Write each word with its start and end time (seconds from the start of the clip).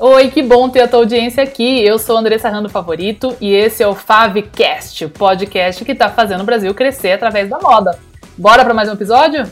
Oi, 0.00 0.30
que 0.30 0.40
bom 0.44 0.70
ter 0.70 0.82
a 0.82 0.86
tua 0.86 1.00
audiência 1.00 1.42
aqui. 1.42 1.84
Eu 1.84 1.98
sou 1.98 2.16
Andressa 2.16 2.48
Rando 2.48 2.68
Favorito 2.68 3.36
e 3.40 3.52
esse 3.52 3.82
é 3.82 3.88
o 3.88 3.96
Favcast, 3.96 5.04
o 5.04 5.10
podcast 5.10 5.84
que 5.84 5.90
está 5.90 6.08
fazendo 6.08 6.42
o 6.42 6.46
Brasil 6.46 6.72
crescer 6.72 7.10
através 7.10 7.50
da 7.50 7.58
moda. 7.58 7.98
Bora 8.36 8.64
para 8.64 8.72
mais 8.72 8.88
um 8.88 8.92
episódio? 8.92 9.42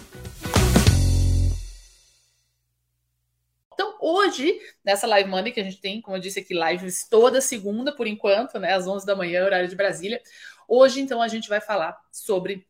Então, 3.74 3.96
hoje, 4.00 4.56
nessa 4.84 5.08
Live 5.08 5.28
Monday 5.28 5.50
que 5.50 5.58
a 5.58 5.64
gente 5.64 5.80
tem, 5.80 6.00
como 6.00 6.16
eu 6.16 6.20
disse 6.20 6.38
aqui, 6.38 6.54
lives 6.54 7.08
toda 7.10 7.40
segunda 7.40 7.92
por 7.92 8.06
enquanto, 8.06 8.56
né, 8.60 8.72
às 8.72 8.86
11 8.86 9.04
da 9.04 9.16
manhã, 9.16 9.44
horário 9.44 9.68
de 9.68 9.74
Brasília. 9.74 10.22
Hoje, 10.68 11.00
então, 11.00 11.20
a 11.20 11.26
gente 11.26 11.48
vai 11.48 11.60
falar 11.60 11.98
sobre 12.12 12.64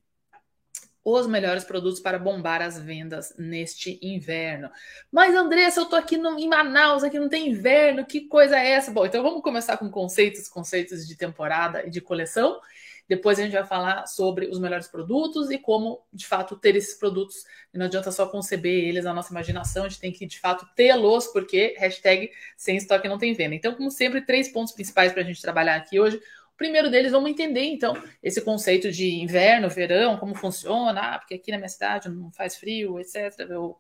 os 1.09 1.29
melhores 1.29 1.63
produtos 1.63 2.01
para 2.01 2.19
bombar 2.19 2.61
as 2.61 2.81
vendas 2.81 3.33
neste 3.39 3.97
inverno. 4.03 4.69
Mas, 5.09 5.37
Andressa, 5.37 5.79
eu 5.79 5.87
tô 5.87 5.95
aqui 5.95 6.17
no, 6.17 6.37
em 6.37 6.49
Manaus, 6.49 7.05
aqui 7.05 7.17
não 7.17 7.29
tem 7.29 7.49
inverno, 7.49 8.05
que 8.05 8.23
coisa 8.23 8.59
é 8.59 8.73
essa? 8.73 8.91
Bom, 8.91 9.07
então 9.07 9.23
vamos 9.23 9.41
começar 9.41 9.77
com 9.77 9.89
conceitos, 9.89 10.49
conceitos 10.49 11.07
de 11.07 11.17
temporada 11.17 11.87
e 11.87 11.91
de 11.91 12.01
coleção. 12.01 12.61
Depois 13.09 13.39
a 13.39 13.43
gente 13.43 13.53
vai 13.53 13.65
falar 13.65 14.05
sobre 14.09 14.49
os 14.49 14.59
melhores 14.59 14.89
produtos 14.89 15.49
e 15.53 15.59
como, 15.59 16.03
de 16.13 16.27
fato, 16.27 16.57
ter 16.57 16.75
esses 16.75 16.99
produtos. 16.99 17.45
Não 17.73 17.87
adianta 17.87 18.11
só 18.11 18.27
conceber 18.27 18.89
eles 18.89 19.05
na 19.05 19.15
nossa 19.15 19.31
imaginação, 19.31 19.85
a 19.85 19.89
gente 19.89 20.01
tem 20.01 20.11
que, 20.11 20.27
de 20.27 20.41
fato, 20.41 20.67
tê-los, 20.75 21.29
porque 21.29 21.77
hashtag 21.79 22.33
sem 22.57 22.77
estoque 22.77 23.09
não 23.09 23.17
tem 23.17 23.33
venda. 23.33 23.55
Então, 23.55 23.75
como 23.77 23.93
sempre, 23.93 24.23
três 24.23 24.49
pontos 24.49 24.73
principais 24.73 25.13
para 25.13 25.23
a 25.23 25.25
gente 25.25 25.41
trabalhar 25.41 25.77
aqui 25.77 26.01
hoje 26.01 26.21
primeiro 26.57 26.91
deles, 26.91 27.13
vamos 27.13 27.31
entender, 27.31 27.65
então, 27.65 28.01
esse 28.23 28.41
conceito 28.41 28.91
de 28.91 29.21
inverno, 29.21 29.69
verão, 29.69 30.17
como 30.17 30.35
funciona, 30.35 31.01
ah, 31.01 31.19
porque 31.19 31.35
aqui 31.35 31.51
na 31.51 31.59
minha 31.59 31.69
cidade 31.69 32.09
não 32.09 32.31
faz 32.33 32.57
frio, 32.57 32.99
etc., 32.99 33.33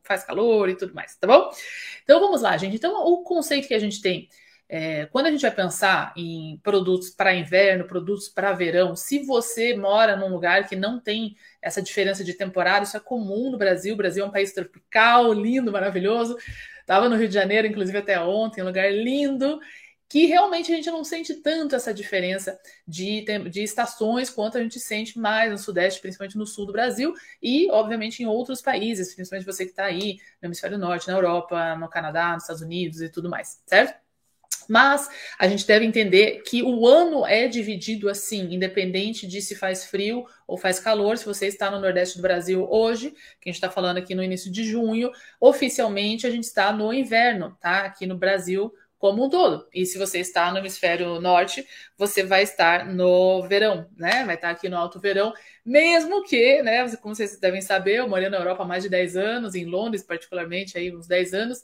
faz 0.03 0.25
calor 0.25 0.69
e 0.69 0.77
tudo 0.77 0.95
mais, 0.95 1.17
tá 1.17 1.27
bom? 1.27 1.51
Então, 2.05 2.21
vamos 2.21 2.43
lá, 2.43 2.57
gente. 2.57 2.77
Então, 2.77 3.05
o 3.07 3.23
conceito 3.23 3.69
que 3.69 3.75
a 3.75 3.79
gente 3.79 4.01
tem, 4.01 4.29
é, 4.69 5.07
quando 5.07 5.27
a 5.27 5.31
gente 5.31 5.43
vai 5.43 5.51
pensar 5.51 6.13
em 6.17 6.59
produtos 6.63 7.11
para 7.11 7.35
inverno, 7.35 7.87
produtos 7.87 8.29
para 8.29 8.53
verão, 8.53 8.97
se 8.97 9.21
você 9.21 9.77
mora 9.77 10.17
num 10.17 10.29
lugar 10.29 10.69
que 10.69 10.75
não 10.75 11.01
tem 11.01 11.37
essa 11.63 11.81
diferença 11.81 12.25
de 12.25 12.35
temporada, 12.35 12.85
isso 12.85 12.97
é 12.97 13.01
comum 13.01 13.51
no 13.51 13.59
Brasil, 13.59 13.95
o 13.95 13.97
Brasil 13.97 14.25
é 14.25 14.29
um 14.29 14.33
país 14.33 14.53
tropical, 14.53 15.33
lindo, 15.33 15.71
maravilhoso, 15.73 16.37
Estava 16.87 17.09
no 17.09 17.17
Rio 17.17 17.27
de 17.27 17.35
Janeiro, 17.35 17.67
inclusive 17.67 17.99
até 17.99 18.21
ontem, 18.21 18.63
um 18.63 18.67
lugar 18.67 18.89
lindo 18.93 19.59
que 20.09 20.27
realmente 20.27 20.73
a 20.73 20.77
gente 20.77 20.91
não 20.91 21.03
sente 21.03 21.35
tanto 21.35 21.75
essa 21.75 21.93
diferença 21.93 22.59
de, 22.87 23.25
de 23.51 23.63
estações 23.63 24.31
quanto 24.31 24.57
a 24.57 24.63
gente 24.63 24.79
sente 24.79 25.19
mais 25.19 25.51
no 25.51 25.59
Sudeste, 25.59 26.01
principalmente 26.01 26.39
no 26.39 26.47
Sul 26.47 26.67
do 26.67 26.73
Brasil, 26.73 27.13
e, 27.43 27.71
obviamente, 27.71 28.23
em 28.23 28.27
outros 28.27 28.63
países, 28.63 29.15
principalmente 29.15 29.47
você 29.47 29.65
que 29.65 29.71
está 29.71 29.85
aí 29.85 30.19
no 30.41 30.47
Hemisfério 30.47 30.79
Norte, 30.79 31.09
na 31.09 31.15
Europa, 31.15 31.75
no 31.77 31.89
Canadá, 31.89 32.35
nos 32.35 32.45
Estados 32.45 32.63
Unidos 32.63 33.01
e 33.01 33.09
tudo 33.09 33.29
mais, 33.29 33.61
certo? 33.67 34.07
Mas 34.69 35.09
a 35.39 35.47
gente 35.47 35.67
deve 35.67 35.85
entender 35.85 36.43
que 36.43 36.63
o 36.63 36.87
ano 36.87 37.27
é 37.27 37.47
dividido 37.47 38.09
assim, 38.09 38.53
independente 38.53 39.27
de 39.27 39.41
se 39.41 39.55
faz 39.55 39.85
frio 39.85 40.25
ou 40.47 40.57
faz 40.57 40.81
calor. 40.81 41.17
Se 41.19 41.25
você 41.25 41.47
está 41.47 41.71
no 41.71 41.81
Nordeste 41.81 42.17
do 42.17 42.23
Brasil 42.23 42.67
hoje, 42.69 43.11
que 43.41 43.49
a 43.49 43.53
gente 43.53 43.57
está 43.57 43.71
falando 43.71 43.99
aqui 43.99 44.15
no 44.15 44.23
início 44.23 44.51
de 44.51 44.65
junho, 44.65 45.11
oficialmente 45.41 46.27
a 46.27 46.31
gente 46.31 46.45
está 46.45 46.73
no 46.73 46.93
inverno, 46.93 47.57
tá? 47.61 47.81
Aqui 47.83 48.07
no 48.07 48.17
Brasil, 48.17 48.73
como 49.07 49.25
um 49.27 49.31
todo. 49.31 49.69
E 49.73 49.87
se 49.87 49.99
você 49.99 50.19
está 50.19 50.51
no 50.51 50.59
hemisfério 50.59 51.21
norte, 51.21 51.65
você 51.97 52.25
vai 52.25 52.43
estar 52.43 52.85
no 52.87 53.47
verão, 53.47 53.89
né? 53.97 54.25
Vai 54.25 54.35
estar 54.35 54.51
aqui 54.51 54.69
no 54.69 54.77
alto 54.77 54.99
verão, 54.99 55.33
mesmo 55.65 56.25
que, 56.25 56.61
né, 56.63 56.89
como 56.97 57.15
vocês 57.15 57.39
devem 57.39 57.61
saber, 57.61 57.97
eu 57.99 58.09
morei 58.09 58.29
na 58.29 58.39
Europa 58.39 58.65
há 58.65 58.67
mais 58.67 58.83
de 58.83 58.89
10 58.89 59.17
anos, 59.17 59.55
em 59.55 59.65
Londres 59.65 60.03
particularmente, 60.03 60.77
aí 60.77 60.95
uns 60.95 61.07
10 61.07 61.35
anos, 61.35 61.63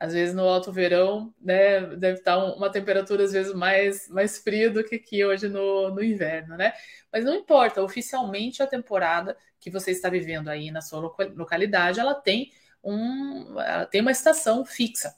às 0.00 0.12
vezes 0.12 0.34
no 0.34 0.42
alto 0.42 0.72
verão, 0.72 1.32
né, 1.40 1.80
deve 1.96 2.18
estar 2.18 2.38
uma 2.38 2.70
temperatura 2.70 3.22
às 3.24 3.32
vezes 3.32 3.54
mais, 3.54 4.08
mais 4.08 4.38
fria 4.38 4.68
do 4.70 4.82
que 4.82 4.96
aqui 4.96 5.24
hoje 5.24 5.48
no, 5.48 5.90
no 5.94 6.02
inverno, 6.02 6.56
né? 6.56 6.72
Mas 7.12 7.24
não 7.24 7.34
importa, 7.36 7.82
oficialmente 7.82 8.62
a 8.62 8.66
temporada 8.66 9.36
que 9.60 9.70
você 9.70 9.92
está 9.92 10.08
vivendo 10.08 10.48
aí 10.48 10.70
na 10.72 10.80
sua 10.80 10.98
localidade, 11.36 12.00
ela 12.00 12.14
tem 12.14 12.50
um, 12.82 13.60
ela 13.60 13.86
tem 13.86 14.00
uma 14.00 14.10
estação 14.10 14.64
fixa. 14.64 15.14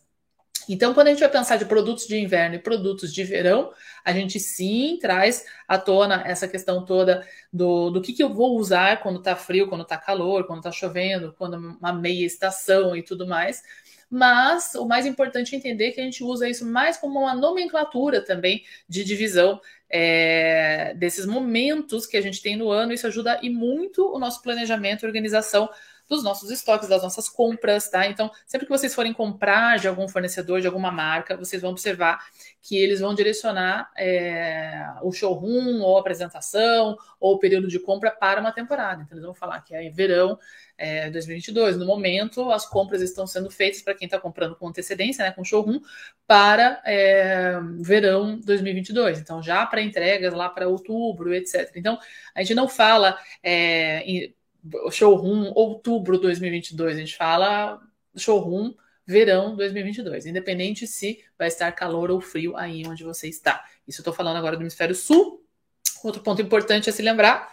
Então, 0.69 0.95
quando 0.95 1.09
a 1.09 1.11
gente 1.11 1.21
vai 1.21 1.31
pensar 1.31 1.57
de 1.57 1.65
produtos 1.65 2.07
de 2.07 2.19
inverno 2.19 2.57
e 2.57 2.59
produtos 2.59 3.13
de 3.13 3.25
verão, 3.25 3.73
a 4.05 4.13
gente 4.13 4.39
sim 4.41 4.99
traz 5.01 5.45
à 5.67 5.79
tona 5.79 6.23
essa 6.27 6.49
questão 6.49 6.85
toda 6.85 7.27
do, 7.53 7.91
do 7.91 8.01
que, 8.01 8.13
que 8.13 8.23
eu 8.23 8.33
vou 8.33 8.57
usar 8.57 9.01
quando 9.03 9.19
está 9.19 9.37
frio, 9.37 9.69
quando 9.69 9.83
está 9.83 9.97
calor, 9.97 10.47
quando 10.47 10.59
está 10.61 10.73
chovendo, 10.73 11.35
quando 11.39 11.57
uma 11.57 11.93
meia 11.93 12.27
estação 12.27 12.97
e 12.97 13.03
tudo 13.03 13.27
mais. 13.27 13.63
Mas 14.11 14.75
o 14.75 14.85
mais 14.85 15.07
importante 15.07 15.55
é 15.55 15.59
entender 15.59 15.93
que 15.93 16.01
a 16.01 16.05
gente 16.05 16.23
usa 16.23 16.47
isso 16.49 16.67
mais 16.67 16.99
como 16.99 17.21
uma 17.21 17.35
nomenclatura 17.35 18.23
também 18.23 18.63
de 18.87 19.05
divisão 19.05 19.59
é, 19.89 20.93
desses 20.95 21.25
momentos 21.25 22.07
que 22.07 22.19
a 22.19 22.21
gente 22.21 22.43
tem 22.43 22.55
no 22.55 22.71
ano. 22.71 22.93
Isso 22.93 23.07
ajuda 23.07 23.39
e 23.43 23.49
muito 23.49 24.07
o 24.15 24.19
nosso 24.19 24.43
planejamento 24.43 25.03
e 25.03 25.07
organização 25.07 25.69
dos 26.13 26.23
nossos 26.23 26.51
estoques, 26.51 26.89
das 26.89 27.03
nossas 27.03 27.29
compras, 27.29 27.89
tá? 27.89 28.07
Então, 28.07 28.31
sempre 28.47 28.67
que 28.67 28.73
vocês 28.73 28.95
forem 28.95 29.15
comprar 29.15 29.79
de 29.79 29.89
algum 29.89 30.07
fornecedor, 30.07 30.61
de 30.61 30.67
alguma 30.67 30.93
marca, 30.93 31.37
vocês 31.37 31.63
vão 31.63 31.71
observar 31.71 32.23
que 32.61 32.77
eles 32.77 33.01
vão 33.01 33.15
direcionar 33.15 33.91
é, 33.97 34.87
o 35.03 35.11
showroom, 35.11 35.81
ou 35.81 35.97
apresentação, 35.97 36.97
ou 37.19 37.35
o 37.35 37.39
período 37.39 37.67
de 37.67 37.79
compra 37.79 38.11
para 38.11 38.41
uma 38.41 38.53
temporada. 38.53 39.03
Então, 39.03 39.17
eles 39.17 39.25
vão 39.25 39.35
falar 39.35 39.63
que 39.63 39.75
é 39.75 39.89
verão 39.89 40.39
é, 40.77 41.11
2022. 41.11 41.79
No 41.79 41.87
momento, 41.87 42.51
as 42.51 42.67
compras 42.67 43.01
estão 43.01 43.27
sendo 43.27 43.51
feitas 43.51 43.81
para 43.81 43.95
quem 43.95 44.05
está 44.05 44.21
comprando 44.21 44.55
com 44.55 44.69
antecedência, 44.69 45.25
né, 45.25 45.33
com 45.33 45.43
showroom, 45.43 45.81
para 46.27 46.83
é, 46.85 47.59
verão 47.81 48.39
2022. 48.41 49.19
Então, 49.19 49.43
já 49.43 49.65
para 49.65 49.81
entregas 49.81 50.35
lá 50.35 50.51
para 50.51 50.69
outubro, 50.69 51.35
etc. 51.35 51.73
Então, 51.75 51.99
a 52.35 52.43
gente 52.43 52.55
não 52.55 52.69
fala 52.69 53.19
é, 53.43 54.33
showroom 54.91 55.53
outubro 55.55 56.19
2022, 56.19 56.97
a 56.97 57.01
gente 57.01 57.17
fala 57.17 57.81
showroom 58.17 58.75
verão 59.07 59.57
2022, 59.57 60.27
independente 60.27 60.87
se 60.87 61.25
vai 61.39 61.49
estar 61.49 61.73
calor 61.73 62.11
ou 62.11 62.21
frio 62.21 62.57
aí 62.57 62.87
onde 62.87 63.03
você 63.03 63.29
está. 63.29 63.65
Isso 63.87 64.01
eu 64.01 64.03
estou 64.03 64.15
falando 64.15 64.37
agora 64.37 64.57
do 64.57 64.63
hemisfério 64.63 64.95
sul. 64.95 65.45
Outro 66.05 66.23
ponto 66.23 66.41
importante 66.41 66.89
é 66.89 66.93
se 66.93 67.03
lembrar, 67.03 67.53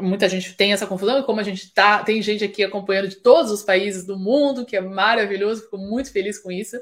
muita 0.00 0.28
gente 0.28 0.54
tem 0.54 0.72
essa 0.72 0.86
confusão, 0.86 1.18
e 1.18 1.24
como 1.24 1.40
a 1.40 1.44
gente 1.44 1.72
tá, 1.72 2.02
tem 2.02 2.22
gente 2.22 2.44
aqui 2.44 2.62
acompanhando 2.62 3.08
de 3.08 3.16
todos 3.16 3.50
os 3.50 3.62
países 3.62 4.04
do 4.04 4.18
mundo, 4.18 4.64
que 4.64 4.76
é 4.76 4.80
maravilhoso, 4.80 5.62
fico 5.62 5.78
muito 5.78 6.12
feliz 6.12 6.38
com 6.38 6.50
isso. 6.50 6.76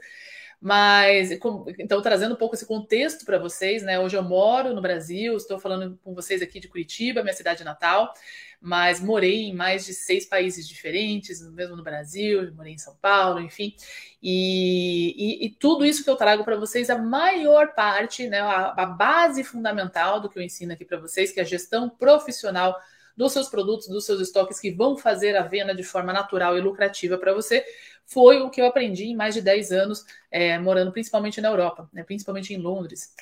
Mas, 0.60 1.30
então, 1.30 2.02
trazendo 2.02 2.34
um 2.34 2.38
pouco 2.38 2.54
esse 2.54 2.66
contexto 2.66 3.24
para 3.24 3.38
vocês, 3.38 3.82
né? 3.82 3.98
Hoje 3.98 4.16
eu 4.16 4.22
moro 4.22 4.74
no 4.74 4.82
Brasil, 4.82 5.36
estou 5.36 5.58
falando 5.58 5.98
com 6.04 6.14
vocês 6.14 6.42
aqui 6.42 6.60
de 6.60 6.68
Curitiba, 6.68 7.22
minha 7.22 7.32
cidade 7.32 7.64
natal 7.64 8.12
mas 8.60 9.00
morei 9.00 9.44
em 9.44 9.54
mais 9.54 9.86
de 9.86 9.94
seis 9.94 10.26
países 10.26 10.68
diferentes, 10.68 11.40
mesmo 11.52 11.76
no 11.76 11.82
Brasil, 11.82 12.52
morei 12.54 12.74
em 12.74 12.78
São 12.78 12.94
Paulo, 12.96 13.40
enfim. 13.40 13.74
E, 14.22 15.14
e, 15.16 15.46
e 15.46 15.50
tudo 15.50 15.84
isso 15.84 16.04
que 16.04 16.10
eu 16.10 16.16
trago 16.16 16.44
para 16.44 16.56
vocês, 16.58 16.90
a 16.90 16.98
maior 16.98 17.74
parte, 17.74 18.28
né, 18.28 18.40
a, 18.40 18.74
a 18.76 18.86
base 18.86 19.42
fundamental 19.42 20.20
do 20.20 20.28
que 20.28 20.38
eu 20.38 20.42
ensino 20.42 20.74
aqui 20.74 20.84
para 20.84 20.98
vocês, 20.98 21.32
que 21.32 21.40
é 21.40 21.42
a 21.42 21.46
gestão 21.46 21.88
profissional 21.88 22.76
dos 23.20 23.34
seus 23.34 23.50
produtos, 23.50 23.86
dos 23.86 24.06
seus 24.06 24.18
estoques 24.18 24.58
que 24.58 24.70
vão 24.70 24.96
fazer 24.96 25.36
a 25.36 25.42
venda 25.42 25.74
de 25.74 25.82
forma 25.82 26.10
natural 26.10 26.56
e 26.56 26.60
lucrativa 26.62 27.18
para 27.18 27.34
você, 27.34 27.62
foi 28.06 28.40
o 28.40 28.48
que 28.48 28.62
eu 28.62 28.64
aprendi 28.64 29.04
em 29.04 29.14
mais 29.14 29.34
de 29.34 29.42
10 29.42 29.72
anos, 29.72 30.06
é, 30.30 30.58
morando 30.58 30.90
principalmente 30.90 31.38
na 31.38 31.50
Europa, 31.50 31.86
né, 31.92 32.02
principalmente 32.02 32.54
em 32.54 32.56
Londres, 32.56 33.14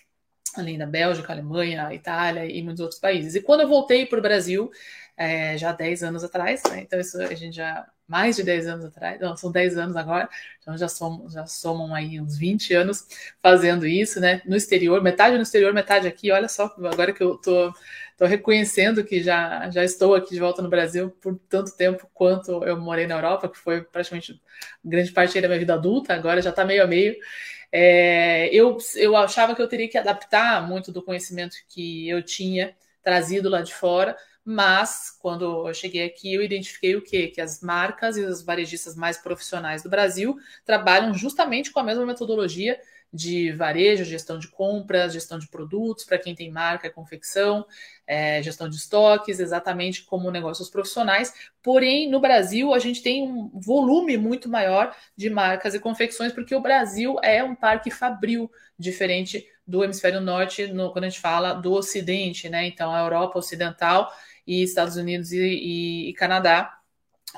além 0.55 0.79
da 0.79 0.87
Bélgica, 0.87 1.33
Alemanha, 1.33 1.93
Itália 1.93 2.47
e 2.47 2.63
muitos 2.63 2.81
outros 2.81 3.01
países. 3.01 3.35
E 3.35 3.43
quando 3.43 3.63
eu 3.63 3.69
voltei 3.69 4.07
para 4.07 4.21
o 4.21 4.23
Brasil, 4.23 4.71
é, 5.17 5.59
já 5.59 5.73
10 5.73 6.05
anos 6.05 6.23
atrás, 6.23 6.63
né? 6.71 6.83
então 6.83 7.01
isso 7.01 7.21
a 7.21 7.35
gente 7.35 7.57
já, 7.57 7.85
mais 8.09 8.37
de 8.37 8.43
10 8.43 8.67
anos 8.67 8.85
atrás, 8.87 9.21
não, 9.21 9.37
são 9.37 9.53
10 9.53 9.77
anos 9.77 9.95
agora, 9.97 10.29
então 10.61 10.77
já 10.77 10.89
somam, 10.89 11.29
já 11.29 11.47
somam 11.47 11.95
aí 11.95 12.21
uns 12.21 12.39
20 12.39 12.73
anos 12.75 13.07
fazendo 13.43 13.87
isso, 13.87 14.19
né, 14.19 14.41
no 14.47 14.57
exterior, 14.57 15.03
metade 15.03 15.37
no 15.37 15.43
exterior, 15.43 15.75
metade 15.75 16.09
aqui, 16.09 16.33
olha 16.33 16.49
só, 16.49 16.65
agora 16.91 17.13
que 17.13 17.23
eu 17.23 17.37
tô, 17.37 17.73
tô 18.17 18.25
reconhecendo 18.25 19.05
que 19.05 19.23
já, 19.23 19.69
já 19.71 19.85
estou 19.85 20.15
aqui 20.15 20.31
de 20.31 20.41
volta 20.41 20.63
no 20.63 20.71
Brasil 20.71 21.11
por 21.21 21.39
tanto 21.49 21.77
tempo 21.77 22.09
quanto 22.15 22.65
eu 22.65 22.81
morei 22.81 23.07
na 23.07 23.17
Europa, 23.17 23.49
que 23.49 23.59
foi 23.59 23.83
praticamente 23.83 24.41
grande 24.83 25.13
parte 25.13 25.39
da 25.41 25.47
minha 25.47 25.61
vida 25.61 25.75
adulta, 25.75 26.15
agora 26.15 26.41
já 26.41 26.51
está 26.51 26.65
meio 26.65 26.83
a 26.83 26.87
meio, 26.87 27.15
é, 27.71 28.49
eu, 28.55 28.79
eu 28.97 29.17
achava 29.17 29.55
que 29.55 29.61
eu 29.61 29.69
teria 29.69 29.89
que 29.89 29.99
adaptar 29.99 30.67
muito 30.67 30.91
do 30.91 31.03
conhecimento 31.03 31.57
que 31.69 32.09
eu 32.09 32.23
tinha 32.23 32.75
trazido 33.03 33.49
lá 33.49 33.61
de 33.61 33.75
fora 33.75 34.17
mas 34.51 35.11
quando 35.21 35.69
eu 35.69 35.75
cheguei 35.75 36.07
aqui, 36.07 36.33
eu 36.33 36.43
identifiquei 36.43 36.97
o 36.97 37.03
quê? 37.03 37.27
Que 37.27 37.39
as 37.39 37.61
marcas 37.61 38.17
e 38.17 38.23
os 38.23 38.41
varejistas 38.43 38.97
mais 38.97 39.19
profissionais 39.19 39.83
do 39.83 39.91
Brasil 39.91 40.39
trabalham 40.65 41.13
justamente 41.13 41.71
com 41.71 41.81
a 41.81 41.83
mesma 41.83 42.07
metodologia 42.07 42.81
de 43.13 43.53
varejo, 43.53 44.05
gestão 44.07 44.39
de 44.39 44.49
compras, 44.49 45.13
gestão 45.13 45.39
de 45.39 45.49
produtos, 45.49 46.05
para 46.05 46.19
quem 46.19 46.35
tem 46.35 46.51
marca, 46.51 46.89
confecção, 46.89 47.67
é, 48.07 48.43
gestão 48.43 48.71
de 48.71 48.77
estoques, 48.77 49.39
exatamente 49.39 50.05
como 50.05 50.31
negócios 50.31 50.71
profissionais. 50.71 51.31
Porém, 51.63 52.09
no 52.11 52.19
Brasil, 52.19 52.73
a 52.73 52.79
gente 52.79 53.03
tem 53.03 53.23
um 53.23 53.51
volume 53.53 54.17
muito 54.17 54.49
maior 54.49 54.97
de 55.15 55.29
marcas 55.29 55.75
e 55.75 55.81
confecções, 55.81 56.33
porque 56.33 56.55
o 56.55 56.61
Brasil 56.63 57.17
é 57.23 57.45
um 57.45 57.55
parque 57.55 57.91
fabril, 57.91 58.51
diferente 58.79 59.47
do 59.67 59.85
hemisfério 59.85 60.23
norte, 60.23 60.67
no, 60.69 60.91
quando 60.91 61.05
a 61.05 61.09
gente 61.11 61.21
fala 61.21 61.53
do 61.53 61.73
Ocidente, 61.73 62.49
né? 62.49 62.67
Então, 62.67 62.95
a 62.95 63.01
Europa 63.01 63.39
Ocidental 63.39 64.11
e 64.49 64.63
Estados 64.63 64.97
Unidos 64.97 65.31
e, 65.31 65.39
e, 65.39 66.11
e 66.11 66.15
Canadá 66.15 66.79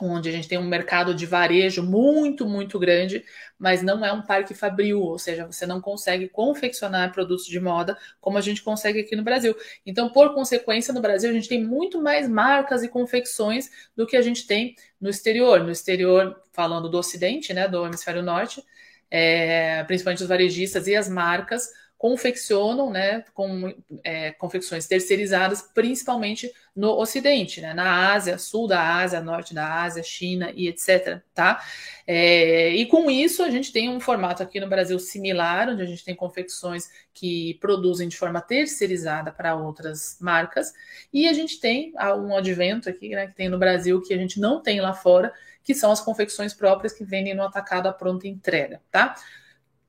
onde 0.01 0.29
a 0.29 0.33
gente 0.33 0.49
tem 0.49 0.59
um 0.59 0.67
mercado 0.67 1.15
de 1.15 1.27
varejo 1.27 1.83
muito, 1.83 2.47
muito 2.47 2.79
grande, 2.79 3.25
mas 3.59 3.83
não 3.83 4.05
é 4.05 4.13
um 4.13 4.23
parque 4.23 4.55
fabril, 4.55 5.01
ou 5.01 5.19
seja, 5.19 5.47
você 5.47 5.67
não 5.67 5.81
consegue 5.81 6.29
confeccionar 6.29 7.13
produtos 7.13 7.47
de 7.47 7.59
moda 7.59 7.99
como 8.21 8.39
a 8.39 8.41
gente 8.41 8.63
consegue 8.63 9.01
aqui 9.01 9.17
no 9.17 9.25
Brasil. 9.25 9.55
Então, 9.85 10.11
por 10.11 10.33
consequência, 10.35 10.95
no 10.95 11.01
Brasil 11.01 11.31
a 11.31 11.33
gente 11.33 11.49
tem 11.49 11.65
muito 11.65 12.01
mais 12.01 12.29
marcas 12.29 12.83
e 12.83 12.89
confecções 12.89 13.71
do 13.97 14.07
que 14.07 14.17
a 14.17 14.23
gente 14.23 14.47
tem 14.47 14.77
no 15.01 15.11
exterior. 15.11 15.61
No 15.65 15.71
exterior, 15.71 16.41
falando 16.53 16.89
do 16.89 16.99
Ocidente, 16.99 17.53
né, 17.53 17.67
do 17.67 17.85
hemisfério 17.85 18.23
norte, 18.23 18.63
é, 19.11 19.83
principalmente 19.85 20.23
os 20.23 20.29
varejistas 20.29 20.87
e 20.87 20.95
as 20.95 21.09
marcas 21.09 21.69
confeccionam, 22.01 22.91
né, 22.91 23.23
com 23.35 23.75
é, 24.03 24.31
confecções 24.31 24.87
terceirizadas, 24.87 25.61
principalmente 25.61 26.51
no 26.75 26.99
Ocidente, 26.99 27.61
né, 27.61 27.75
na 27.75 28.15
Ásia, 28.15 28.39
sul 28.39 28.67
da 28.67 28.97
Ásia, 28.97 29.21
norte 29.21 29.53
da 29.53 29.83
Ásia, 29.83 30.03
China 30.03 30.51
e 30.57 30.67
etc, 30.67 31.21
tá? 31.35 31.63
É, 32.07 32.71
e 32.71 32.87
com 32.87 33.11
isso 33.11 33.43
a 33.43 33.51
gente 33.51 33.71
tem 33.71 33.91
um 33.91 34.01
formato 34.01 34.43
aqui 34.43 34.59
no 34.59 34.67
Brasil 34.67 34.99
similar, 34.99 35.69
onde 35.69 35.83
a 35.83 35.85
gente 35.85 36.03
tem 36.03 36.15
confecções 36.15 36.89
que 37.13 37.59
produzem 37.61 38.09
de 38.09 38.17
forma 38.17 38.41
terceirizada 38.41 39.31
para 39.31 39.55
outras 39.55 40.17
marcas, 40.23 40.73
e 41.13 41.29
a 41.29 41.35
gente 41.35 41.61
tem 41.61 41.93
um 42.17 42.35
advento 42.35 42.89
aqui, 42.89 43.11
né, 43.11 43.27
que 43.27 43.35
tem 43.35 43.51
no 43.51 43.59
Brasil 43.59 44.01
que 44.01 44.15
a 44.15 44.17
gente 44.17 44.41
não 44.41 44.63
tem 44.63 44.81
lá 44.81 44.95
fora, 44.95 45.35
que 45.63 45.75
são 45.75 45.93
as 45.93 46.01
confecções 46.01 46.55
próprias 46.55 46.95
que 46.95 47.05
vendem 47.05 47.35
no 47.35 47.43
atacado 47.43 47.89
à 47.89 47.93
pronta 47.93 48.27
entrega, 48.27 48.81
tá? 48.91 49.15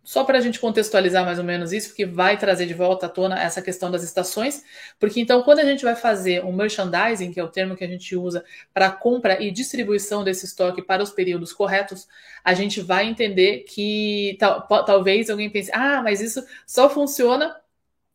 Só 0.03 0.23
para 0.23 0.37
a 0.37 0.41
gente 0.41 0.59
contextualizar 0.59 1.23
mais 1.23 1.37
ou 1.37 1.45
menos 1.45 1.71
isso, 1.71 1.89
porque 1.89 2.05
vai 2.05 2.37
trazer 2.37 2.65
de 2.65 2.73
volta 2.73 3.05
à 3.05 3.09
tona 3.09 3.41
essa 3.41 3.61
questão 3.61 3.91
das 3.91 4.03
estações, 4.03 4.63
porque 4.99 5.19
então 5.19 5.43
quando 5.43 5.59
a 5.59 5.65
gente 5.65 5.83
vai 5.83 5.95
fazer 5.95 6.43
um 6.43 6.51
merchandising, 6.51 7.31
que 7.31 7.39
é 7.39 7.43
o 7.43 7.47
termo 7.47 7.75
que 7.75 7.83
a 7.83 7.87
gente 7.87 8.15
usa 8.15 8.43
para 8.73 8.89
compra 8.91 9.41
e 9.41 9.51
distribuição 9.51 10.23
desse 10.23 10.45
estoque 10.45 10.81
para 10.81 11.03
os 11.03 11.11
períodos 11.11 11.53
corretos, 11.53 12.07
a 12.43 12.53
gente 12.53 12.81
vai 12.81 13.07
entender 13.07 13.59
que 13.59 14.35
tal, 14.39 14.61
talvez 14.85 15.29
alguém 15.29 15.49
pense, 15.49 15.71
ah, 15.73 16.01
mas 16.03 16.19
isso 16.19 16.43
só 16.65 16.89
funciona 16.89 17.55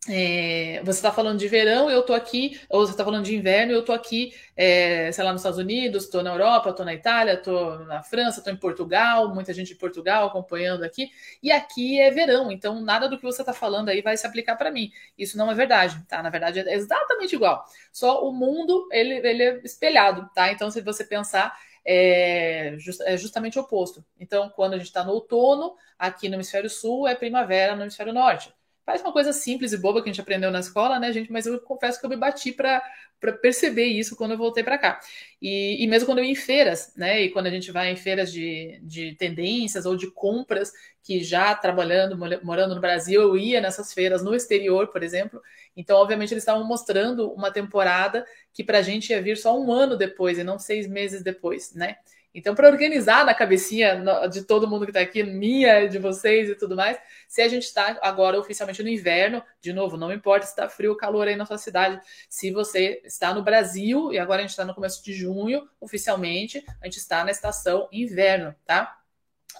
é, 0.09 0.81
você 0.85 0.99
está 0.99 1.11
falando 1.13 1.39
de 1.39 1.49
verão, 1.49 1.91
eu 1.91 2.01
estou 2.01 2.15
aqui, 2.15 2.61
ou 2.69 2.87
você 2.87 2.93
está 2.93 3.05
falando 3.05 3.25
de 3.25 3.35
inverno, 3.35 3.73
eu 3.73 3.81
estou 3.81 3.95
aqui, 3.95 4.33
é, 4.57 5.11
sei 5.13 5.25
lá, 5.25 5.33
nos 5.33 5.41
Estados 5.41 5.59
Unidos, 5.59 6.05
estou 6.05 6.23
na 6.23 6.31
Europa, 6.31 6.71
estou 6.71 6.85
na 6.85 6.95
Itália, 6.95 7.35
estou 7.35 7.81
na 7.81 8.03
França, 8.03 8.39
estou 8.39 8.53
em 8.53 8.57
Portugal, 8.57 9.35
muita 9.35 9.53
gente 9.53 9.69
de 9.69 9.75
Portugal 9.75 10.27
acompanhando 10.27 10.85
aqui, 10.85 11.11
e 11.43 11.51
aqui 11.51 12.01
é 12.01 12.11
verão, 12.11 12.51
então 12.51 12.81
nada 12.81 13.09
do 13.09 13.17
que 13.17 13.25
você 13.25 13.43
está 13.43 13.53
falando 13.53 13.89
aí 13.89 14.03
vai 14.03 14.17
se 14.17 14.27
aplicar 14.27 14.57
para 14.57 14.71
mim. 14.71 14.91
Isso 15.19 15.37
não 15.37 15.51
é 15.51 15.55
verdade, 15.55 16.03
tá? 16.09 16.23
Na 16.23 16.31
verdade 16.31 16.61
é 16.61 16.75
exatamente 16.75 17.35
igual. 17.35 17.65
Só 17.93 18.27
o 18.27 18.33
mundo 18.33 18.89
ele, 18.93 19.15
ele 19.27 19.43
é 19.43 19.61
espelhado, 19.65 20.31
tá? 20.35 20.51
Então, 20.53 20.71
se 20.71 20.81
você 20.81 21.05
pensar, 21.05 21.57
é, 21.85 22.75
just, 22.79 23.01
é 23.03 23.17
justamente 23.17 23.59
o 23.59 23.63
oposto. 23.63 24.05
Então, 24.19 24.51
quando 24.51 24.75
a 24.75 24.79
gente 24.79 24.89
está 24.89 25.05
no 25.05 25.13
outono, 25.13 25.75
aqui 25.99 26.29
no 26.29 26.35
hemisfério 26.35 26.69
sul 26.69 27.07
é 27.07 27.15
primavera 27.15 27.77
no 27.77 27.83
hemisfério 27.83 28.13
norte. 28.13 28.53
Parece 28.87 29.03
uma 29.03 29.13
coisa 29.13 29.33
simples 29.33 29.73
e 29.73 29.77
boba 29.79 30.01
que 30.01 30.09
a 30.09 30.13
gente 30.13 30.21
aprendeu 30.21 30.49
na 30.49 30.61
escola, 30.61 31.01
né, 31.01 31.13
gente? 31.13 31.33
Mas 31.33 31.45
eu 31.45 31.61
confesso 31.61 31.99
que 31.99 32.07
eu 32.07 32.11
me 32.11 32.17
bati 32.17 32.53
para 32.53 32.81
perceber 33.43 33.87
isso 33.87 34.15
quando 34.15 34.31
eu 34.31 34.39
voltei 34.39 34.63
para 34.63 34.79
cá. 34.79 35.01
E, 35.43 35.83
e, 35.83 35.89
mesmo 35.89 36.07
quando 36.07 36.19
eu 36.19 36.25
ia 36.25 36.31
em 36.31 36.37
feiras, 36.37 36.93
né? 36.97 37.21
E 37.21 37.31
quando 37.31 37.49
a 37.49 37.51
gente 37.51 37.73
vai 37.73 37.91
em 37.91 37.97
feiras 37.97 38.33
de, 38.33 38.79
de 38.85 39.17
tendências 39.17 39.87
ou 39.87 39.97
de 39.97 40.09
compras, 40.09 40.73
que 41.03 41.25
já 41.25 41.53
trabalhando, 41.53 42.17
morando 42.45 42.77
no 42.77 42.81
Brasil, 42.81 43.21
eu 43.21 43.37
ia 43.37 43.61
nessas 43.61 43.93
feiras 43.93 44.23
no 44.23 44.37
exterior, 44.37 44.87
por 44.87 45.03
exemplo. 45.03 45.43
Então, 45.77 45.99
obviamente, 45.99 46.33
eles 46.33 46.43
estavam 46.43 46.65
mostrando 46.65 47.29
uma 47.33 47.51
temporada 47.51 48.25
que 48.53 48.63
para 48.63 48.79
a 48.79 48.83
gente 48.83 49.11
ia 49.11 49.21
vir 49.21 49.37
só 49.37 49.59
um 49.59 49.73
ano 49.73 49.97
depois 49.97 50.39
e 50.39 50.45
não 50.45 50.61
seis 50.61 50.87
meses 50.87 51.25
depois, 51.25 51.75
né? 51.75 51.97
Então, 52.37 52.55
para 52.55 52.69
organizar 52.69 53.25
na 53.25 53.33
cabecinha 53.33 53.99
de 54.31 54.43
todo 54.43 54.69
mundo 54.69 54.85
que 54.85 54.91
está 54.91 55.01
aqui, 55.01 55.23
minha, 55.23 55.89
de 55.89 55.99
vocês 55.99 56.51
e 56.51 56.55
tudo 56.55 56.77
mais, 56.77 56.99
se 57.27 57.41
a 57.41 57.49
gente 57.49 57.63
está 57.63 57.99
agora 58.03 58.39
oficialmente 58.39 58.83
no 58.83 58.91
inverno, 58.91 59.43
de 59.59 59.73
novo, 59.73 59.97
não 59.97 60.13
importa 60.13 60.45
se 60.45 60.53
está 60.53 60.69
frio 60.69 60.91
ou 60.91 60.97
calor 60.99 61.27
aí 61.27 61.35
na 61.35 61.47
sua 61.47 61.57
cidade, 61.57 61.99
se 62.29 62.51
você 62.51 63.01
está 63.07 63.33
no 63.33 63.43
Brasil 63.43 64.13
e 64.13 64.19
agora 64.19 64.41
a 64.41 64.43
gente 64.43 64.51
está 64.51 64.67
no 64.67 64.75
começo 64.75 65.03
de 65.03 65.15
junho, 65.15 65.67
oficialmente, 65.81 66.63
a 66.83 66.85
gente 66.85 66.99
está 66.99 67.25
na 67.25 67.31
estação 67.31 67.89
inverno, 67.91 68.55
tá? 68.67 68.99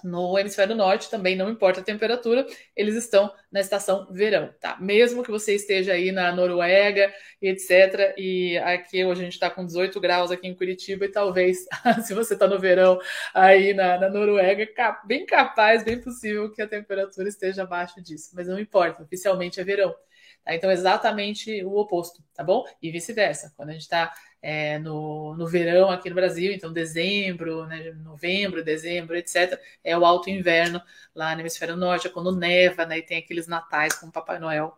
No 0.03 0.37
hemisfério 0.37 0.75
norte 0.75 1.09
também 1.09 1.35
não 1.35 1.49
importa 1.49 1.79
a 1.79 1.83
temperatura, 1.83 2.45
eles 2.75 2.95
estão 2.95 3.31
na 3.51 3.59
estação 3.59 4.07
verão, 4.11 4.53
tá? 4.59 4.77
Mesmo 4.79 5.23
que 5.23 5.31
você 5.31 5.55
esteja 5.55 5.93
aí 5.93 6.11
na 6.11 6.31
Noruega 6.31 7.13
e 7.41 7.49
etc. 7.49 8.13
E 8.17 8.57
aqui 8.59 9.03
hoje 9.05 9.21
a 9.21 9.23
gente 9.23 9.33
está 9.33 9.49
com 9.49 9.65
18 9.65 9.99
graus 9.99 10.31
aqui 10.31 10.47
em 10.47 10.55
Curitiba 10.55 11.05
e 11.05 11.11
talvez, 11.11 11.65
se 12.05 12.13
você 12.13 12.33
está 12.33 12.47
no 12.47 12.59
verão 12.59 12.99
aí 13.33 13.73
na, 13.73 13.99
na, 13.99 14.09
Noruega, 14.09 14.67
bem 15.05 15.25
capaz, 15.25 15.83
bem 15.83 15.99
possível 16.01 16.51
que 16.51 16.61
a 16.61 16.67
temperatura 16.67 17.27
esteja 17.27 17.63
abaixo 17.63 18.01
disso. 18.01 18.31
Mas 18.33 18.47
não 18.47 18.59
importa, 18.59 19.03
oficialmente 19.03 19.59
é 19.59 19.63
verão. 19.63 19.95
Tá? 20.43 20.55
Então, 20.55 20.71
exatamente 20.71 21.63
o 21.63 21.75
oposto, 21.77 22.23
tá 22.33 22.43
bom? 22.43 22.63
E 22.81 22.89
vice-versa. 22.89 23.53
Quando 23.55 23.69
a 23.69 23.73
gente 23.73 23.81
está 23.81 24.13
é, 24.41 24.79
no, 24.79 25.35
no 25.35 25.47
verão 25.47 25.89
aqui 25.89 26.09
no 26.09 26.15
Brasil, 26.15 26.51
então 26.51 26.71
dezembro, 26.71 27.65
né, 27.65 27.91
novembro, 28.03 28.63
dezembro, 28.63 29.15
etc., 29.15 29.59
é 29.83 29.97
o 29.97 30.05
alto 30.05 30.29
inverno 30.29 30.81
lá 31.15 31.33
no 31.35 31.41
hemisfério 31.41 31.75
norte, 31.75 32.07
é 32.07 32.09
quando 32.09 32.35
neva, 32.35 32.85
né, 32.85 32.99
e 32.99 33.01
tem 33.01 33.17
aqueles 33.17 33.47
natais 33.47 33.95
com 33.95 34.11
Papai 34.11 34.39
Noel 34.39 34.77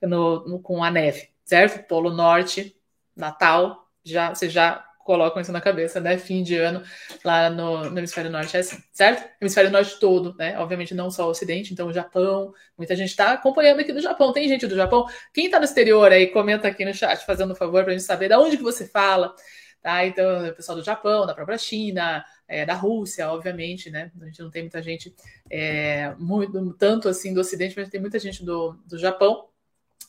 no, 0.00 0.46
no, 0.48 0.60
com 0.60 0.82
a 0.82 0.90
neve, 0.90 1.30
certo? 1.44 1.86
Polo 1.86 2.10
Norte, 2.10 2.76
Natal, 3.16 3.90
já 4.04 4.34
você 4.34 4.48
já 4.48 4.84
colocam 5.04 5.40
isso 5.40 5.52
na 5.52 5.60
cabeça, 5.60 6.00
né? 6.00 6.16
Fim 6.18 6.42
de 6.42 6.56
ano 6.56 6.82
lá 7.22 7.50
no, 7.50 7.90
no, 7.90 7.98
hemisfério 7.98 8.30
norte 8.30 8.56
é 8.56 8.60
assim, 8.60 8.82
certo? 8.92 9.28
Hemisfério 9.40 9.70
norte 9.70 10.00
todo, 10.00 10.34
né? 10.36 10.58
Obviamente 10.58 10.94
não 10.94 11.10
só 11.10 11.26
o 11.26 11.30
ocidente, 11.30 11.72
então 11.72 11.88
o 11.88 11.92
Japão, 11.92 12.52
muita 12.76 12.96
gente 12.96 13.10
está 13.10 13.32
acompanhando 13.32 13.80
aqui 13.80 13.92
do 13.92 14.00
Japão. 14.00 14.32
Tem 14.32 14.48
gente 14.48 14.66
do 14.66 14.74
Japão? 14.74 15.06
Quem 15.32 15.44
está 15.46 15.58
no 15.58 15.66
exterior 15.66 16.10
aí, 16.10 16.28
comenta 16.28 16.66
aqui 16.66 16.84
no 16.84 16.94
chat, 16.94 17.24
fazendo 17.24 17.52
um 17.52 17.56
favor 17.56 17.84
para 17.84 17.92
a 17.92 17.96
gente 17.96 18.06
saber 18.06 18.28
de 18.28 18.34
onde 18.34 18.56
que 18.56 18.62
você 18.62 18.86
fala, 18.86 19.34
tá? 19.82 20.06
Então, 20.06 20.48
o 20.48 20.54
pessoal 20.54 20.78
do 20.78 20.84
Japão, 20.84 21.26
da 21.26 21.34
própria 21.34 21.58
China, 21.58 22.24
é, 22.48 22.64
da 22.64 22.74
Rússia, 22.74 23.30
obviamente, 23.30 23.90
né? 23.90 24.10
A 24.20 24.24
gente 24.24 24.42
não 24.42 24.50
tem 24.50 24.62
muita 24.62 24.82
gente, 24.82 25.14
é, 25.50 26.14
muito, 26.18 26.72
tanto 26.74 27.08
assim 27.10 27.34
do 27.34 27.40
ocidente, 27.40 27.74
mas 27.76 27.90
tem 27.90 28.00
muita 28.00 28.18
gente 28.18 28.42
do, 28.42 28.72
do 28.86 28.98
Japão. 28.98 29.48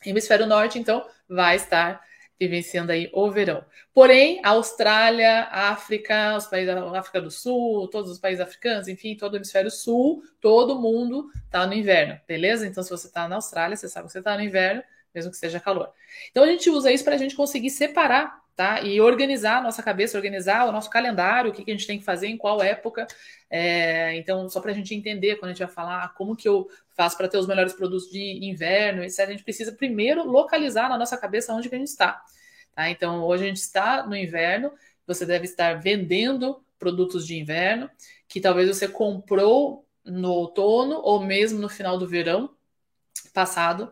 Hemisfério 0.05 0.45
norte, 0.45 0.79
então, 0.79 1.05
vai 1.27 1.57
estar 1.57 2.01
vivenciando 2.39 2.91
aí 2.91 3.09
o 3.13 3.31
verão. 3.31 3.63
Porém, 3.93 4.41
a 4.43 4.49
Austrália, 4.49 5.43
a 5.43 5.69
África, 5.69 6.35
os 6.35 6.45
países 6.45 6.73
da 6.73 6.99
África 6.99 7.21
do 7.21 7.31
Sul, 7.31 7.87
todos 7.87 8.11
os 8.11 8.19
países 8.19 8.41
africanos, 8.41 8.87
enfim, 8.87 9.15
todo 9.15 9.33
o 9.33 9.37
hemisfério 9.37 9.71
sul, 9.71 10.23
todo 10.41 10.79
mundo 10.79 11.29
está 11.45 11.65
no 11.65 11.73
inverno, 11.73 12.19
beleza? 12.27 12.67
Então, 12.67 12.83
se 12.83 12.89
você 12.89 13.07
está 13.07 13.27
na 13.27 13.35
Austrália, 13.35 13.77
você 13.77 13.87
sabe 13.87 14.07
que 14.07 14.11
você 14.11 14.19
está 14.19 14.35
no 14.35 14.43
inverno, 14.43 14.83
mesmo 15.13 15.31
que 15.31 15.37
seja 15.37 15.59
calor. 15.59 15.91
Então, 16.29 16.43
a 16.43 16.47
gente 16.47 16.69
usa 16.69 16.91
isso 16.91 17.03
para 17.03 17.15
a 17.15 17.17
gente 17.17 17.35
conseguir 17.35 17.69
separar 17.69 18.44
tá? 18.55 18.81
E 18.81 19.01
organizar 19.01 19.57
a 19.57 19.61
nossa 19.61 19.83
cabeça, 19.83 20.17
organizar 20.17 20.67
o 20.67 20.71
nosso 20.71 20.89
calendário, 20.89 21.51
o 21.51 21.53
que, 21.53 21.63
que 21.63 21.71
a 21.71 21.73
gente 21.73 21.87
tem 21.87 21.99
que 21.99 22.05
fazer, 22.05 22.27
em 22.27 22.37
qual 22.37 22.63
época. 22.63 23.05
É, 23.49 24.15
então, 24.15 24.47
só 24.49 24.61
para 24.61 24.71
a 24.71 24.73
gente 24.73 24.95
entender, 24.95 25.35
quando 25.35 25.51
a 25.51 25.53
gente 25.53 25.63
vai 25.63 25.73
falar 25.73 26.13
como 26.13 26.35
que 26.35 26.47
eu 26.47 26.67
faço 26.95 27.17
para 27.17 27.27
ter 27.27 27.37
os 27.37 27.47
melhores 27.47 27.73
produtos 27.73 28.09
de 28.09 28.45
inverno, 28.45 29.03
etc., 29.03 29.19
a 29.19 29.31
gente 29.31 29.43
precisa 29.43 29.73
primeiro 29.73 30.23
localizar 30.23 30.87
na 30.89 30.97
nossa 30.97 31.17
cabeça 31.17 31.53
onde 31.53 31.67
que 31.67 31.75
a 31.75 31.77
gente 31.77 31.89
está. 31.89 32.23
Tá? 32.73 32.89
Então, 32.89 33.23
hoje 33.23 33.43
a 33.43 33.47
gente 33.47 33.57
está 33.57 34.05
no 34.07 34.15
inverno, 34.15 34.71
você 35.05 35.25
deve 35.25 35.45
estar 35.45 35.79
vendendo 35.81 36.63
produtos 36.79 37.27
de 37.27 37.37
inverno, 37.37 37.89
que 38.27 38.39
talvez 38.39 38.69
você 38.69 38.87
comprou 38.87 39.85
no 40.03 40.31
outono 40.31 41.01
ou 41.03 41.21
mesmo 41.21 41.59
no 41.59 41.67
final 41.67 41.97
do 41.97 42.07
verão 42.07 42.55
passado, 43.33 43.91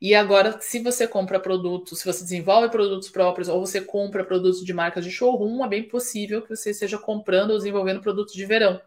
e 0.00 0.14
agora, 0.14 0.60
se 0.60 0.78
você 0.80 1.08
compra 1.08 1.40
produtos, 1.40 2.00
se 2.00 2.04
você 2.04 2.22
desenvolve 2.22 2.68
produtos 2.68 3.08
próprios 3.08 3.48
ou 3.48 3.64
você 3.64 3.80
compra 3.80 4.24
produtos 4.24 4.64
de 4.64 4.72
marcas 4.72 5.04
de 5.04 5.10
showroom, 5.10 5.64
é 5.64 5.68
bem 5.68 5.84
possível 5.84 6.42
que 6.42 6.54
você 6.54 6.70
esteja 6.70 6.98
comprando 6.98 7.50
ou 7.50 7.56
desenvolvendo 7.56 8.02
produtos 8.02 8.34
de 8.34 8.44
verão. 8.44 8.80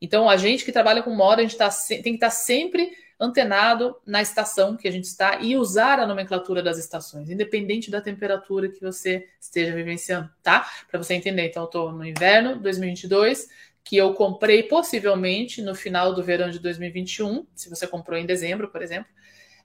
Então, 0.00 0.28
a 0.28 0.36
gente 0.36 0.64
que 0.64 0.72
trabalha 0.72 1.02
com 1.02 1.10
moda, 1.10 1.40
a 1.40 1.44
gente 1.44 1.56
tá, 1.56 1.70
tem 1.88 2.02
que 2.02 2.10
estar 2.10 2.26
tá 2.26 2.30
sempre 2.30 2.90
antenado 3.18 3.96
na 4.04 4.20
estação 4.20 4.76
que 4.76 4.86
a 4.86 4.90
gente 4.90 5.04
está 5.04 5.40
e 5.40 5.56
usar 5.56 5.98
a 6.00 6.06
nomenclatura 6.06 6.62
das 6.62 6.78
estações, 6.78 7.30
independente 7.30 7.90
da 7.90 8.00
temperatura 8.00 8.68
que 8.68 8.80
você 8.80 9.26
esteja 9.40 9.72
vivenciando, 9.72 10.28
tá? 10.42 10.68
Para 10.90 11.02
você 11.02 11.14
entender. 11.14 11.46
Então, 11.46 11.62
eu 11.62 11.66
estou 11.66 11.92
no 11.92 12.04
inverno 12.04 12.58
2022, 12.58 13.48
que 13.82 13.96
eu 13.96 14.12
comprei 14.14 14.64
possivelmente 14.64 15.62
no 15.62 15.74
final 15.74 16.12
do 16.12 16.22
verão 16.24 16.50
de 16.50 16.58
2021, 16.58 17.46
se 17.54 17.70
você 17.70 17.86
comprou 17.86 18.18
em 18.18 18.26
dezembro, 18.26 18.68
por 18.68 18.82
exemplo, 18.82 19.08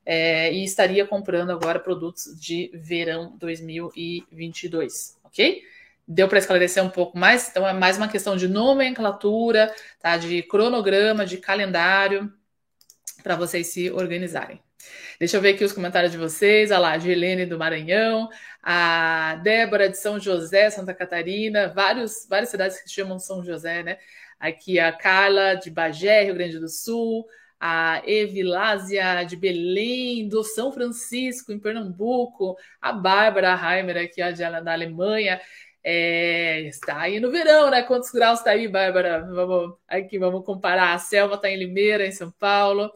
é, 0.05 0.51
e 0.51 0.63
estaria 0.63 1.05
comprando 1.05 1.51
agora 1.51 1.79
produtos 1.79 2.39
de 2.39 2.71
verão 2.73 3.35
2022, 3.37 5.17
ok? 5.23 5.63
Deu 6.07 6.27
para 6.27 6.39
esclarecer 6.39 6.83
um 6.83 6.89
pouco 6.89 7.17
mais? 7.17 7.49
Então 7.49 7.67
é 7.67 7.73
mais 7.73 7.97
uma 7.97 8.07
questão 8.07 8.35
de 8.35 8.47
nomenclatura, 8.47 9.73
tá? 9.99 10.17
De 10.17 10.43
cronograma, 10.43 11.25
de 11.25 11.37
calendário, 11.37 12.31
para 13.23 13.35
vocês 13.35 13.67
se 13.67 13.89
organizarem. 13.91 14.59
Deixa 15.19 15.37
eu 15.37 15.41
ver 15.41 15.53
aqui 15.53 15.63
os 15.63 15.73
comentários 15.73 16.11
de 16.11 16.17
vocês. 16.17 16.71
Olha 16.71 16.79
lá, 16.79 16.91
a 16.93 16.97
Gelene 16.97 17.45
do 17.45 17.57
Maranhão, 17.57 18.27
a 18.61 19.39
Débora 19.43 19.87
de 19.87 19.97
São 19.97 20.19
José, 20.19 20.69
Santa 20.69 20.93
Catarina, 20.93 21.67
vários, 21.69 22.25
várias 22.27 22.49
cidades 22.49 22.81
que 22.81 22.89
chamam 22.89 23.19
São 23.19 23.43
José, 23.43 23.83
né? 23.83 23.97
Aqui 24.39 24.79
a 24.79 24.91
Carla 24.91 25.53
de 25.53 25.69
Bagé, 25.69 26.23
Rio 26.23 26.33
Grande 26.33 26.59
do 26.59 26.67
Sul, 26.67 27.27
a 27.61 28.01
Evilásia 28.05 29.23
de 29.23 29.35
Belém, 29.35 30.27
do 30.27 30.43
São 30.43 30.71
Francisco, 30.71 31.51
em 31.51 31.59
Pernambuco, 31.59 32.57
a 32.81 32.91
Bárbara 32.91 33.53
Heimer, 33.53 33.97
aqui 33.97 34.21
ó, 34.23 34.61
da 34.61 34.73
Alemanha. 34.73 35.39
É, 35.83 36.61
está 36.61 37.01
aí 37.01 37.19
no 37.19 37.31
verão, 37.31 37.69
né? 37.69 37.83
Quantos 37.83 38.11
graus 38.11 38.39
está 38.39 38.51
aí, 38.51 38.67
Bárbara? 38.67 39.21
Vamos 39.31 39.75
aqui, 39.87 40.17
vamos 40.17 40.45
comparar. 40.45 40.93
A 40.93 40.99
Selma 40.99 41.35
está 41.35 41.49
em 41.49 41.57
Limeira, 41.57 42.05
em 42.05 42.11
São 42.11 42.31
Paulo. 42.31 42.91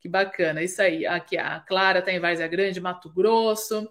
Que 0.00 0.08
bacana, 0.08 0.62
isso 0.62 0.82
aí. 0.82 1.06
Aqui 1.06 1.36
a 1.36 1.60
Clara 1.60 2.00
está 2.00 2.12
em 2.12 2.20
Várzea 2.20 2.48
Grande, 2.48 2.80
Mato 2.80 3.12
Grosso 3.12 3.88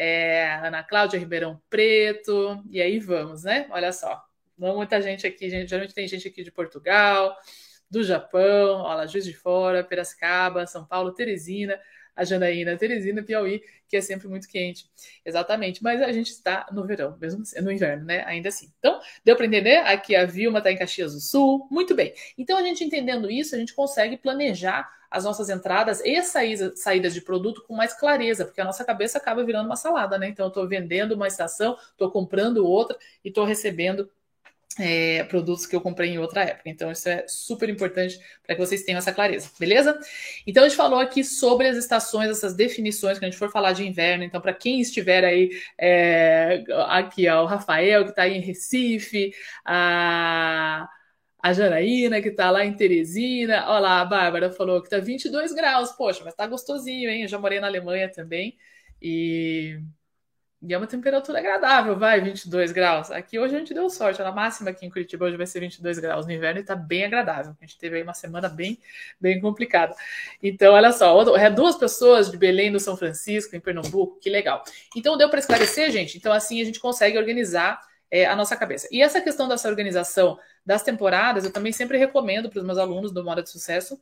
é, 0.00 0.54
Ana 0.54 0.82
Cláudia 0.82 1.18
Ribeirão 1.18 1.60
Preto, 1.68 2.64
e 2.70 2.80
aí 2.80 2.98
vamos, 2.98 3.44
né? 3.44 3.66
Olha 3.68 3.92
só, 3.92 4.18
muita 4.56 5.02
gente 5.02 5.26
aqui, 5.26 5.50
gente, 5.50 5.68
geralmente 5.68 5.92
tem 5.92 6.08
gente 6.08 6.26
aqui 6.26 6.42
de 6.42 6.50
Portugal, 6.50 7.36
do 7.90 8.02
Japão, 8.02 8.82
olha, 8.82 9.06
Juiz 9.06 9.24
de 9.24 9.34
Fora, 9.34 9.82
Piracicaba, 9.82 10.66
São 10.66 10.84
Paulo, 10.84 11.12
Teresina, 11.12 11.78
a 12.14 12.24
Janaína, 12.24 12.76
Teresina, 12.76 13.22
Piauí, 13.22 13.62
que 13.88 13.96
é 13.96 14.00
sempre 14.00 14.28
muito 14.28 14.46
quente. 14.46 14.88
Exatamente, 15.24 15.82
mas 15.82 16.00
a 16.02 16.12
gente 16.12 16.30
está 16.30 16.66
no 16.70 16.86
verão, 16.86 17.16
mesmo 17.20 17.42
assim, 17.42 17.60
no 17.60 17.72
inverno, 17.72 18.04
né? 18.04 18.22
Ainda 18.26 18.48
assim. 18.48 18.70
Então, 18.78 19.00
deu 19.24 19.34
para 19.34 19.46
entender? 19.46 19.78
Aqui 19.78 20.14
a 20.14 20.24
Vilma 20.24 20.58
está 20.58 20.70
em 20.70 20.76
Caxias 20.76 21.14
do 21.14 21.20
Sul. 21.20 21.66
Muito 21.70 21.94
bem. 21.94 22.14
Então, 22.36 22.58
a 22.58 22.62
gente 22.62 22.84
entendendo 22.84 23.30
isso, 23.30 23.54
a 23.54 23.58
gente 23.58 23.74
consegue 23.74 24.16
planejar 24.16 24.88
as 25.10 25.24
nossas 25.24 25.50
entradas 25.50 26.00
e 26.04 26.22
saídas 26.22 27.12
de 27.12 27.20
produto 27.20 27.64
com 27.66 27.74
mais 27.74 27.92
clareza, 27.92 28.44
porque 28.44 28.60
a 28.60 28.64
nossa 28.64 28.84
cabeça 28.84 29.18
acaba 29.18 29.42
virando 29.42 29.66
uma 29.66 29.74
salada, 29.74 30.16
né? 30.16 30.28
Então, 30.28 30.46
eu 30.46 30.50
estou 30.50 30.68
vendendo 30.68 31.12
uma 31.12 31.26
estação, 31.26 31.76
estou 31.90 32.10
comprando 32.12 32.64
outra 32.64 32.96
e 33.24 33.28
estou 33.28 33.44
recebendo 33.44 34.08
é, 34.78 35.24
produtos 35.24 35.66
que 35.66 35.74
eu 35.74 35.80
comprei 35.80 36.10
em 36.10 36.18
outra 36.18 36.42
época. 36.44 36.68
Então, 36.70 36.90
isso 36.90 37.08
é 37.08 37.26
super 37.28 37.68
importante 37.68 38.18
para 38.44 38.54
que 38.54 38.60
vocês 38.60 38.82
tenham 38.82 38.98
essa 38.98 39.12
clareza, 39.12 39.50
beleza? 39.58 39.98
Então, 40.46 40.64
a 40.64 40.68
gente 40.68 40.76
falou 40.76 40.98
aqui 41.00 41.24
sobre 41.24 41.68
as 41.68 41.76
estações, 41.76 42.30
essas 42.30 42.54
definições, 42.54 43.18
que 43.18 43.24
a 43.24 43.28
gente 43.30 43.38
for 43.38 43.50
falar 43.50 43.72
de 43.72 43.86
inverno. 43.86 44.24
Então, 44.24 44.40
para 44.40 44.54
quem 44.54 44.80
estiver 44.80 45.24
aí, 45.24 45.50
é, 45.78 46.64
aqui, 46.86 47.28
ó, 47.28 47.42
o 47.42 47.46
Rafael, 47.46 48.04
que 48.04 48.10
está 48.10 48.22
aí 48.22 48.36
em 48.36 48.40
Recife, 48.40 49.32
a 49.64 50.88
a 51.42 51.52
Janaína, 51.52 52.20
que 52.20 52.30
tá 52.30 52.50
lá 52.50 52.64
em 52.64 52.74
Teresina. 52.76 53.64
Olha 53.68 53.80
lá, 53.80 54.00
a 54.02 54.04
Bárbara 54.04 54.50
falou 54.52 54.82
que 54.82 54.90
tá 54.90 54.98
22 54.98 55.52
graus. 55.52 55.90
Poxa, 55.92 56.22
mas 56.24 56.34
tá 56.34 56.46
gostosinho, 56.46 57.08
hein? 57.10 57.22
Eu 57.22 57.28
já 57.28 57.38
morei 57.38 57.60
na 57.60 57.66
Alemanha 57.66 58.10
também. 58.10 58.56
E, 59.00 59.80
e 60.62 60.74
é 60.74 60.76
uma 60.76 60.86
temperatura 60.86 61.38
agradável, 61.38 61.98
vai, 61.98 62.20
22 62.20 62.70
graus. 62.70 63.10
Aqui 63.10 63.38
hoje 63.38 63.56
a 63.56 63.58
gente 63.58 63.72
deu 63.72 63.88
sorte. 63.88 64.20
A 64.20 64.30
máxima 64.30 64.70
aqui 64.70 64.84
em 64.84 64.90
Curitiba 64.90 65.24
hoje 65.24 65.36
vai 65.36 65.46
ser 65.46 65.60
22 65.60 65.98
graus 65.98 66.26
no 66.26 66.32
inverno 66.32 66.60
e 66.60 66.62
tá 66.62 66.76
bem 66.76 67.04
agradável. 67.04 67.56
A 67.58 67.64
gente 67.64 67.78
teve 67.78 67.96
aí 67.96 68.02
uma 68.02 68.12
semana 68.12 68.46
bem, 68.46 68.78
bem 69.18 69.40
complicada. 69.40 69.94
Então, 70.42 70.74
olha 70.74 70.92
só, 70.92 71.36
é 71.36 71.48
duas 71.48 71.76
pessoas 71.76 72.30
de 72.30 72.36
Belém, 72.36 72.70
do 72.70 72.78
São 72.78 72.94
Francisco, 72.94 73.56
em 73.56 73.60
Pernambuco, 73.60 74.18
que 74.20 74.28
legal. 74.28 74.62
Então, 74.94 75.16
deu 75.16 75.30
para 75.30 75.38
esclarecer, 75.38 75.90
gente? 75.90 76.18
Então, 76.18 76.30
assim 76.30 76.60
a 76.60 76.64
gente 76.64 76.78
consegue 76.78 77.16
organizar 77.16 77.80
é, 78.10 78.26
a 78.26 78.36
nossa 78.36 78.54
cabeça. 78.54 78.86
E 78.90 79.00
essa 79.00 79.20
questão 79.20 79.48
dessa 79.48 79.66
organização 79.66 80.38
das 80.66 80.82
temporadas, 80.82 81.44
eu 81.44 81.52
também 81.52 81.72
sempre 81.72 81.96
recomendo 81.96 82.50
para 82.50 82.58
os 82.58 82.66
meus 82.66 82.76
alunos 82.76 83.12
do 83.12 83.24
Moda 83.24 83.42
de 83.42 83.48
Sucesso, 83.48 83.98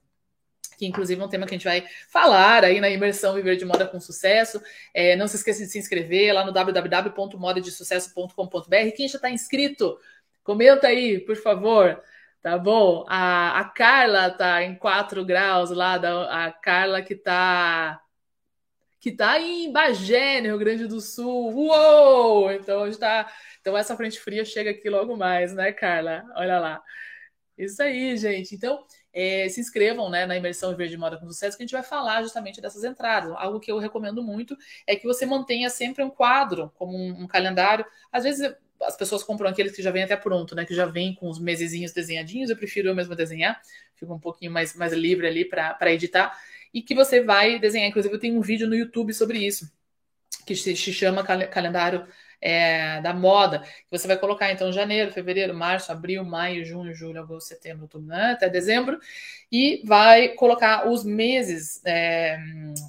que 0.78 0.86
inclusive 0.86 1.20
é 1.20 1.24
um 1.24 1.28
tema 1.28 1.44
que 1.44 1.54
a 1.54 1.58
gente 1.58 1.64
vai 1.64 1.84
falar 2.08 2.64
aí 2.64 2.80
na 2.80 2.88
imersão 2.88 3.34
Viver 3.34 3.56
de 3.56 3.64
Moda 3.64 3.84
com 3.86 3.98
Sucesso. 4.00 4.62
É, 4.94 5.16
não 5.16 5.26
se 5.26 5.34
esqueça 5.36 5.64
de 5.64 5.68
se 5.68 5.78
inscrever 5.78 6.32
lá 6.32 6.44
no 6.44 6.52
www.modadesucesso.com.br. 6.52 8.96
Quem 8.96 9.08
já 9.08 9.16
está 9.16 9.28
inscrito, 9.28 9.98
comenta 10.44 10.86
aí, 10.86 11.18
por 11.18 11.34
favor. 11.36 12.00
Tá 12.40 12.56
bom? 12.56 13.04
A, 13.08 13.58
a 13.58 13.64
Carla 13.64 14.30
tá 14.30 14.62
em 14.62 14.76
4 14.76 15.24
graus 15.24 15.70
lá, 15.70 15.98
da, 15.98 16.46
a 16.46 16.52
Carla 16.52 17.02
que 17.02 17.16
tá 17.16 18.00
que 19.00 19.12
tá 19.12 19.40
em 19.40 19.72
Bagé, 19.72 20.40
no 20.40 20.48
Rio 20.48 20.58
Grande 20.58 20.86
do 20.86 21.00
Sul. 21.00 21.52
Uou! 21.54 22.52
Então 22.52 22.86
está 22.86 23.30
então 23.60 23.76
essa 23.76 23.96
frente 23.96 24.20
fria 24.20 24.44
chega 24.44 24.70
aqui 24.70 24.88
logo 24.88 25.16
mais, 25.16 25.52
né, 25.52 25.72
Carla? 25.72 26.24
Olha 26.36 26.60
lá. 26.60 26.82
Isso 27.58 27.82
aí, 27.82 28.16
gente. 28.16 28.54
Então, 28.54 28.84
é, 29.12 29.48
se 29.48 29.60
inscrevam 29.60 30.08
né, 30.08 30.24
na 30.24 30.36
imersão 30.36 30.74
Verde 30.76 30.96
Moda 30.96 31.18
com 31.18 31.26
Sucesso, 31.26 31.56
que 31.56 31.64
a 31.64 31.66
gente 31.66 31.72
vai 31.72 31.82
falar 31.82 32.22
justamente 32.22 32.60
dessas 32.60 32.84
entradas. 32.84 33.32
Algo 33.36 33.58
que 33.58 33.70
eu 33.70 33.78
recomendo 33.78 34.22
muito 34.22 34.56
é 34.86 34.94
que 34.94 35.04
você 35.04 35.26
mantenha 35.26 35.68
sempre 35.68 36.04
um 36.04 36.10
quadro, 36.10 36.72
como 36.76 36.96
um, 36.96 37.22
um 37.22 37.26
calendário. 37.26 37.84
Às 38.12 38.22
vezes 38.22 38.54
as 38.80 38.96
pessoas 38.96 39.24
compram 39.24 39.50
aqueles 39.50 39.74
que 39.74 39.82
já 39.82 39.90
vem 39.90 40.04
até 40.04 40.16
pronto, 40.16 40.54
né? 40.54 40.64
Que 40.64 40.72
já 40.72 40.86
vem 40.86 41.14
com 41.14 41.28
os 41.28 41.40
mesezinhos 41.40 41.92
desenhadinhos. 41.92 42.48
Eu 42.48 42.56
prefiro 42.56 42.88
eu 42.88 42.94
mesmo 42.94 43.16
desenhar, 43.16 43.60
fico 43.96 44.14
um 44.14 44.20
pouquinho 44.20 44.52
mais, 44.52 44.74
mais 44.74 44.92
livre 44.92 45.26
ali 45.26 45.44
para 45.44 45.92
editar. 45.92 46.38
E 46.72 46.80
que 46.80 46.94
você 46.94 47.20
vai 47.20 47.58
desenhar. 47.58 47.88
Inclusive, 47.88 48.14
eu 48.14 48.20
tenho 48.20 48.38
um 48.38 48.40
vídeo 48.40 48.68
no 48.68 48.76
YouTube 48.76 49.12
sobre 49.12 49.44
isso, 49.44 49.68
que 50.46 50.54
se 50.54 50.76
chama 50.76 51.24
Calendário 51.24 52.06
é, 52.40 53.00
da 53.00 53.12
moda, 53.12 53.62
você 53.90 54.06
vai 54.06 54.16
colocar 54.16 54.52
então 54.52 54.72
janeiro, 54.72 55.12
fevereiro, 55.12 55.54
março, 55.54 55.90
abril, 55.90 56.24
maio, 56.24 56.64
junho, 56.64 56.94
julho, 56.94 57.20
agosto, 57.20 57.48
setembro, 57.48 57.82
outubro, 57.82 58.06
né, 58.06 58.32
até 58.32 58.48
dezembro, 58.48 58.98
e 59.50 59.82
vai 59.84 60.28
colocar 60.30 60.88
os 60.88 61.04
meses, 61.04 61.80
é, 61.84 62.38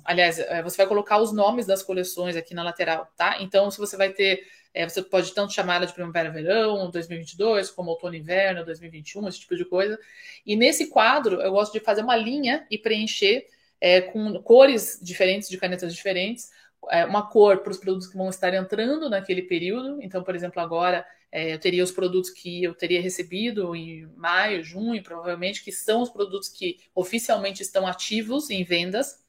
aliás, 0.06 0.40
é, 0.40 0.62
você 0.62 0.78
vai 0.78 0.88
colocar 0.88 1.20
os 1.20 1.32
nomes 1.32 1.66
das 1.66 1.82
coleções 1.82 2.36
aqui 2.36 2.54
na 2.54 2.64
lateral, 2.64 3.12
tá? 3.18 3.38
Então, 3.40 3.72
se 3.72 3.78
você 3.78 3.98
vai 3.98 4.10
ter 4.10 4.44
é, 4.74 4.88
você 4.88 5.02
pode 5.02 5.34
tanto 5.34 5.52
chamar 5.52 5.78
ela 5.78 5.86
de 5.88 5.94
primavera-verão 5.94 6.90
2022, 6.92 7.72
como 7.72 7.90
outono-inverno 7.90 8.64
2021, 8.64 9.28
esse 9.28 9.40
tipo 9.40 9.56
de 9.56 9.66
coisa. 9.66 9.98
E 10.46 10.56
nesse 10.56 10.88
quadro, 10.88 11.42
eu 11.42 11.52
gosto 11.52 11.74
de 11.74 11.80
fazer 11.80 12.02
uma 12.02 12.16
linha 12.16 12.66
e 12.70 12.78
preencher 12.78 13.48
é, 13.82 14.02
com 14.02 14.42
cores 14.42 15.00
diferentes, 15.02 15.50
de 15.50 15.58
canetas 15.58 15.94
diferentes, 15.94 16.52
uma 17.08 17.30
cor 17.30 17.60
para 17.60 17.72
os 17.72 17.78
produtos 17.78 18.08
que 18.08 18.18
vão 18.18 18.30
estar 18.30 18.54
entrando 18.54 19.10
naquele 19.10 19.44
período. 19.44 20.02
Então, 20.02 20.24
por 20.24 20.36
exemplo, 20.36 20.62
agora 20.62 21.06
é, 21.32 21.54
eu 21.54 21.60
teria 21.60 21.84
os 21.84 21.92
produtos 21.92 22.30
que 22.30 22.64
eu 22.64 22.74
teria 22.74 23.02
recebido 23.02 23.76
em 23.76 24.08
maio, 24.16 24.64
junho, 24.64 25.02
provavelmente, 25.04 25.64
que 25.64 25.72
são 25.72 26.02
os 26.02 26.10
produtos 26.10 26.50
que 26.50 26.80
oficialmente 26.96 27.62
estão 27.62 27.86
ativos 27.86 28.50
em 28.50 28.64
vendas. 28.64 29.24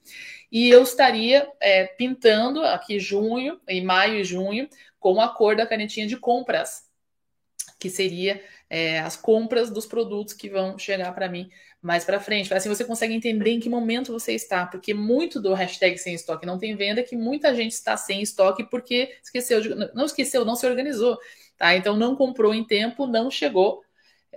E 0.51 0.69
eu 0.69 0.83
estaria 0.83 1.51
é, 1.61 1.85
pintando 1.85 2.63
aqui 2.63 2.99
junho, 2.99 3.61
em 3.69 3.85
maio 3.85 4.17
e 4.21 4.25
junho, 4.25 4.69
com 4.99 5.21
a 5.21 5.29
cor 5.29 5.55
da 5.55 5.67
canetinha 5.67 6.07
de 6.07 6.17
compras, 6.17 6.89
que 7.79 7.91
seria 7.91 8.43
é, 8.69 9.01
as 9.01 9.17
compras 9.17 9.71
dos 9.71 9.87
produtos 9.87 10.35
que 10.35 10.49
vão 10.49 10.79
chegar 10.79 11.13
para 11.15 11.29
mim 11.29 11.51
mais 11.83 12.05
para 12.05 12.21
frente. 12.21 12.53
Assim 12.53 12.69
você 12.69 12.85
consegue 12.85 13.15
entender 13.15 13.51
em 13.51 13.61
que 13.61 13.69
momento 13.69 14.13
você 14.13 14.33
está, 14.33 14.67
porque 14.67 14.93
muito 14.93 15.41
do 15.41 15.55
hashtag 15.55 15.97
sem 15.99 16.15
estoque 16.15 16.47
não 16.47 16.59
tem 16.59 16.77
venda 16.77 17.03
que 17.03 17.17
muita 17.17 17.55
gente 17.55 17.73
está 17.73 17.97
sem 17.97 18.21
estoque 18.21 18.65
porque 18.65 19.17
esqueceu, 19.23 19.61
de, 19.61 19.75
não 19.95 20.05
esqueceu, 20.05 20.45
não 20.45 20.57
se 20.57 20.67
organizou, 20.67 21.19
tá? 21.57 21.75
Então 21.75 21.97
não 21.97 22.15
comprou 22.15 22.55
em 22.55 22.65
tempo, 22.65 23.07
não 23.07 23.31
chegou, 23.31 23.83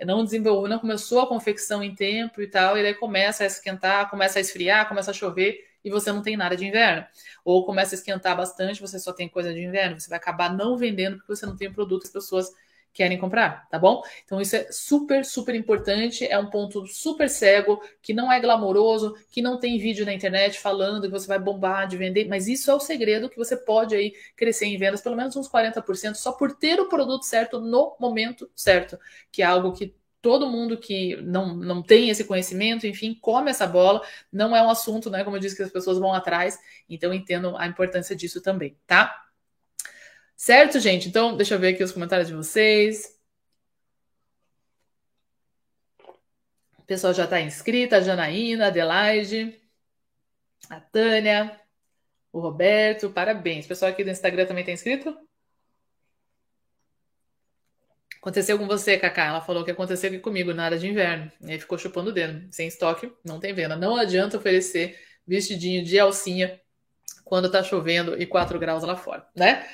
não 0.04 0.24
desenvolveu, 0.24 0.68
não 0.68 0.78
começou 0.78 1.20
a 1.20 1.26
confecção 1.26 1.82
em 1.82 1.94
tempo 1.94 2.40
e 2.40 2.46
tal, 2.48 2.78
e 2.78 2.82
daí 2.82 2.94
começa 2.94 3.44
a 3.44 3.46
esquentar, 3.46 4.10
começa 4.10 4.38
a 4.38 4.40
esfriar, 4.40 4.88
começa 4.88 5.10
a 5.10 5.14
chover 5.14 5.60
e 5.84 5.90
você 5.90 6.10
não 6.10 6.22
tem 6.22 6.36
nada 6.36 6.56
de 6.56 6.66
inverno. 6.66 7.06
Ou 7.44 7.64
começa 7.66 7.94
a 7.94 7.96
esquentar 7.98 8.34
bastante, 8.36 8.80
você 8.80 8.98
só 8.98 9.12
tem 9.12 9.28
coisa 9.28 9.52
de 9.52 9.60
inverno, 9.60 10.00
você 10.00 10.08
vai 10.08 10.18
acabar 10.18 10.52
não 10.52 10.76
vendendo 10.78 11.18
porque 11.18 11.36
você 11.36 11.44
não 11.44 11.56
tem 11.56 11.70
produto 11.70 12.04
as 12.04 12.10
pessoas 12.10 12.50
querem 12.94 13.18
comprar, 13.18 13.68
tá 13.68 13.78
bom? 13.78 14.02
Então 14.24 14.40
isso 14.40 14.54
é 14.54 14.68
super, 14.70 15.24
super 15.24 15.54
importante, 15.54 16.24
é 16.24 16.38
um 16.38 16.48
ponto 16.48 16.86
super 16.86 17.28
cego, 17.28 17.82
que 18.00 18.14
não 18.14 18.32
é 18.32 18.40
glamouroso, 18.40 19.16
que 19.30 19.42
não 19.42 19.58
tem 19.58 19.78
vídeo 19.78 20.06
na 20.06 20.14
internet 20.14 20.60
falando 20.60 21.02
que 21.02 21.10
você 21.10 21.26
vai 21.26 21.38
bombar 21.38 21.88
de 21.88 21.96
vender, 21.96 22.28
mas 22.28 22.46
isso 22.46 22.70
é 22.70 22.74
o 22.74 22.80
segredo 22.80 23.28
que 23.28 23.36
você 23.36 23.56
pode 23.56 23.96
aí 23.96 24.14
crescer 24.36 24.66
em 24.66 24.78
vendas 24.78 25.02
pelo 25.02 25.16
menos 25.16 25.34
uns 25.34 25.48
40% 25.48 26.14
só 26.14 26.32
por 26.32 26.56
ter 26.56 26.80
o 26.80 26.88
produto 26.88 27.24
certo 27.24 27.60
no 27.60 27.96
momento 27.98 28.48
certo, 28.54 28.96
que 29.32 29.42
é 29.42 29.44
algo 29.44 29.72
que 29.72 29.92
todo 30.22 30.48
mundo 30.48 30.78
que 30.78 31.16
não, 31.16 31.54
não 31.54 31.82
tem 31.82 32.08
esse 32.08 32.24
conhecimento, 32.24 32.86
enfim, 32.86 33.12
come 33.20 33.50
essa 33.50 33.66
bola, 33.66 34.00
não 34.32 34.56
é 34.56 34.62
um 34.62 34.70
assunto, 34.70 35.10
né, 35.10 35.22
como 35.24 35.36
eu 35.36 35.40
disse, 35.40 35.54
que 35.56 35.62
as 35.62 35.70
pessoas 35.70 35.98
vão 35.98 36.14
atrás, 36.14 36.56
então 36.88 37.12
entendo 37.12 37.54
a 37.58 37.66
importância 37.66 38.16
disso 38.16 38.40
também, 38.40 38.78
tá? 38.86 39.24
Certo, 40.36 40.80
gente? 40.80 41.08
Então, 41.08 41.36
deixa 41.36 41.54
eu 41.54 41.58
ver 41.58 41.74
aqui 41.74 41.82
os 41.82 41.92
comentários 41.92 42.28
de 42.28 42.34
vocês. 42.34 43.14
O 46.78 46.82
pessoal 46.86 47.14
já 47.14 47.24
está 47.24 47.40
inscrita, 47.40 47.96
a 47.96 48.00
Janaína, 48.00 48.64
a 48.64 48.68
Adelaide, 48.68 49.58
a 50.68 50.80
Tânia, 50.80 51.58
o 52.30 52.40
Roberto, 52.40 53.10
parabéns. 53.10 53.64
O 53.64 53.68
pessoal 53.68 53.90
aqui 53.90 54.04
do 54.04 54.10
Instagram 54.10 54.44
também 54.44 54.62
está 54.62 54.72
inscrito? 54.72 55.16
Aconteceu 58.18 58.58
com 58.58 58.66
você, 58.66 58.98
Cacá. 58.98 59.26
Ela 59.26 59.40
falou 59.40 59.64
que 59.64 59.70
aconteceu 59.70 60.10
aqui 60.10 60.18
comigo 60.18 60.52
na 60.52 60.64
área 60.64 60.78
de 60.78 60.88
inverno. 60.88 61.30
E 61.42 61.52
aí 61.52 61.60
ficou 61.60 61.78
chupando 61.78 62.10
o 62.10 62.12
dedo. 62.12 62.46
Sem 62.52 62.66
estoque, 62.66 63.12
não 63.24 63.38
tem 63.38 63.54
venda. 63.54 63.76
Não 63.76 63.96
adianta 63.96 64.36
oferecer 64.36 64.98
vestidinho 65.26 65.84
de 65.84 65.98
alcinha 65.98 66.60
quando 67.24 67.50
tá 67.50 67.62
chovendo 67.62 68.20
e 68.20 68.26
4 68.26 68.58
graus 68.58 68.82
lá 68.82 68.96
fora, 68.96 69.26
né? 69.34 69.66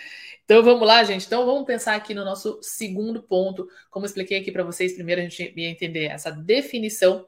Então 0.50 0.64
vamos 0.64 0.84
lá, 0.84 1.04
gente. 1.04 1.26
Então 1.26 1.46
vamos 1.46 1.64
pensar 1.64 1.94
aqui 1.94 2.12
no 2.12 2.24
nosso 2.24 2.58
segundo 2.60 3.22
ponto. 3.22 3.68
Como 3.88 4.04
expliquei 4.04 4.36
aqui 4.36 4.50
para 4.50 4.64
vocês, 4.64 4.94
primeiro 4.94 5.20
a 5.20 5.22
gente 5.22 5.54
ia 5.56 5.70
entender 5.70 6.06
essa 6.06 6.32
definição 6.32 7.24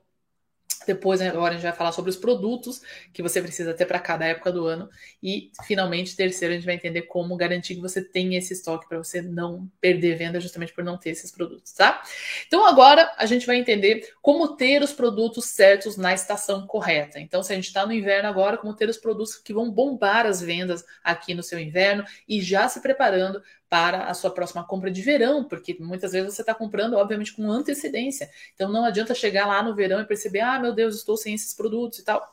depois, 0.87 1.21
agora, 1.21 1.51
a 1.51 1.57
gente 1.57 1.63
vai 1.63 1.73
falar 1.73 1.93
sobre 1.93 2.11
os 2.11 2.17
produtos 2.17 2.81
que 3.13 3.23
você 3.23 3.41
precisa 3.41 3.75
ter 3.75 3.87
para 3.87 3.99
cada 3.99 4.25
época 4.25 4.53
do 4.53 4.67
ano. 4.67 4.89
E, 5.23 5.51
finalmente, 5.65 6.17
terceiro, 6.17 6.53
a 6.53 6.57
gente 6.57 6.67
vai 6.67 6.75
entender 6.75 7.03
como 7.03 7.37
garantir 7.37 7.75
que 7.75 7.81
você 7.81 8.03
tenha 8.03 8.39
esse 8.39 8.53
estoque 8.53 8.89
para 8.89 8.99
você 8.99 9.23
não 9.23 9.71
perder 9.81 10.17
venda 10.17 10.41
justamente 10.41 10.73
por 10.73 10.85
não 10.85 10.97
ter 10.97 11.11
esses 11.11 11.31
produtos, 11.31 11.73
tá? 11.73 12.03
Então, 12.47 12.67
agora, 12.67 13.13
a 13.17 13.27
gente 13.27 13.47
vai 13.47 13.57
entender 13.57 14.13
como 14.21 14.57
ter 14.57 14.83
os 14.83 14.93
produtos 14.93 15.47
certos 15.47 15.97
na 15.97 16.13
estação 16.13 16.67
correta. 16.67 17.19
Então, 17.21 17.43
se 17.43 17.53
a 17.53 17.57
gente 17.57 17.67
está 17.67 17.87
no 17.87 17.93
inverno 17.93 18.29
agora, 18.29 18.57
como 18.57 18.75
ter 18.75 18.89
os 18.89 18.97
produtos 18.97 19.37
que 19.37 19.53
vão 19.53 19.71
bombar 19.71 20.27
as 20.27 20.41
vendas 20.41 20.85
aqui 21.03 21.35
no 21.35 21.43
seu 21.43 21.59
inverno 21.59 22.05
e 22.29 22.41
já 22.41 22.69
se 22.69 22.81
preparando 22.81 23.43
para 23.73 24.05
a 24.05 24.13
sua 24.13 24.31
próxima 24.31 24.63
compra 24.63 24.91
de 24.91 25.01
verão, 25.01 25.45
porque 25.45 25.75
muitas 25.81 26.13
vezes 26.13 26.35
você 26.35 26.43
está 26.43 26.55
comprando, 26.55 26.93
obviamente, 26.93 27.33
com 27.33 27.51
antecedência. 27.51 28.29
Então 28.55 28.71
não 28.71 28.85
adianta 28.85 29.15
chegar 29.15 29.47
lá 29.47 29.63
no 29.63 29.75
verão 29.75 29.99
e 29.99 30.05
perceber, 30.05 30.41
ah, 30.41 30.59
meu 30.59 30.72
Deus, 30.73 30.97
estou 30.97 31.17
sem 31.17 31.35
esses 31.35 31.55
produtos 31.55 31.99
e 31.99 32.05
tal 32.05 32.33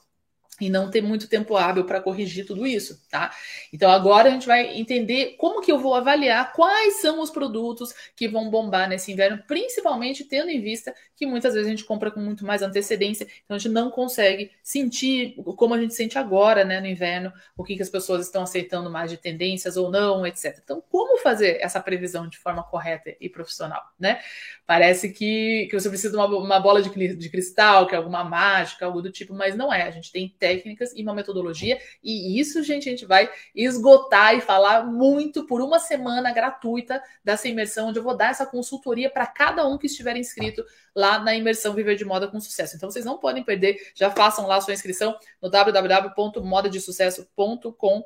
e 0.59 0.69
não 0.69 0.89
ter 0.89 1.01
muito 1.01 1.27
tempo 1.27 1.55
hábil 1.55 1.85
para 1.85 2.01
corrigir 2.01 2.45
tudo 2.45 2.65
isso, 2.65 3.01
tá? 3.09 3.31
Então 3.71 3.89
agora 3.89 4.29
a 4.29 4.31
gente 4.31 4.47
vai 4.47 4.77
entender 4.77 5.35
como 5.37 5.61
que 5.61 5.71
eu 5.71 5.79
vou 5.79 5.95
avaliar 5.95 6.53
quais 6.53 6.95
são 7.01 7.21
os 7.21 7.29
produtos 7.29 7.93
que 8.15 8.27
vão 8.27 8.49
bombar 8.49 8.89
nesse 8.89 9.11
inverno, 9.11 9.41
principalmente 9.47 10.23
tendo 10.23 10.49
em 10.49 10.61
vista 10.61 10.93
que 11.15 11.25
muitas 11.25 11.53
vezes 11.53 11.67
a 11.67 11.69
gente 11.69 11.83
compra 11.83 12.09
com 12.09 12.19
muito 12.19 12.45
mais 12.45 12.61
antecedência, 12.61 13.27
então 13.43 13.55
a 13.55 13.59
gente 13.59 13.71
não 13.71 13.91
consegue 13.91 14.51
sentir 14.63 15.35
como 15.57 15.73
a 15.73 15.79
gente 15.79 15.93
sente 15.93 16.17
agora, 16.17 16.63
né, 16.63 16.79
no 16.79 16.87
inverno, 16.87 17.33
o 17.57 17.63
que, 17.63 17.75
que 17.75 17.81
as 17.81 17.89
pessoas 17.89 18.25
estão 18.25 18.43
aceitando 18.43 18.89
mais 18.89 19.11
de 19.11 19.17
tendências 19.17 19.75
ou 19.75 19.91
não, 19.91 20.25
etc. 20.25 20.59
Então, 20.63 20.81
como 20.89 21.17
fazer 21.17 21.57
essa 21.61 21.79
previsão 21.81 22.27
de 22.27 22.37
forma 22.37 22.63
correta 22.63 23.13
e 23.19 23.27
profissional, 23.27 23.81
né? 23.99 24.21
Parece 24.65 25.09
que, 25.09 25.67
que 25.69 25.79
você 25.79 25.89
precisa 25.89 26.11
de 26.11 26.17
uma, 26.17 26.25
uma 26.25 26.59
bola 26.59 26.81
de, 26.81 27.15
de 27.15 27.29
cristal, 27.29 27.87
que 27.87 27.95
é 27.95 27.97
alguma 27.97 28.23
mágica, 28.23 28.85
algo 28.85 29.01
do 29.01 29.11
tipo, 29.11 29.33
mas 29.33 29.55
não 29.55 29.73
é. 29.73 29.83
A 29.83 29.91
gente 29.91 30.11
tem 30.11 30.33
e 30.53 31.03
uma 31.03 31.13
metodologia, 31.13 31.79
e 32.03 32.39
isso, 32.39 32.63
gente, 32.63 32.87
a 32.87 32.91
gente 32.91 33.05
vai 33.05 33.29
esgotar 33.55 34.35
e 34.35 34.41
falar 34.41 34.85
muito 34.85 35.45
por 35.45 35.61
uma 35.61 35.79
semana 35.79 36.31
gratuita 36.31 37.01
dessa 37.23 37.47
imersão, 37.47 37.89
onde 37.89 37.99
eu 37.99 38.03
vou 38.03 38.15
dar 38.15 38.31
essa 38.31 38.45
consultoria 38.45 39.09
para 39.09 39.25
cada 39.25 39.67
um 39.67 39.77
que 39.77 39.87
estiver 39.87 40.15
inscrito 40.17 40.63
lá 40.95 41.19
na 41.19 41.35
imersão 41.35 41.73
Viver 41.73 41.95
de 41.95 42.05
Moda 42.05 42.27
com 42.27 42.39
Sucesso. 42.39 42.75
Então 42.75 42.89
vocês 42.89 43.05
não 43.05 43.17
podem 43.17 43.43
perder, 43.43 43.77
já 43.95 44.09
façam 44.09 44.47
lá 44.47 44.55
a 44.57 44.61
sua 44.61 44.73
inscrição 44.73 45.17
no 45.41 45.49
www.modadesucesso.com 45.49 48.03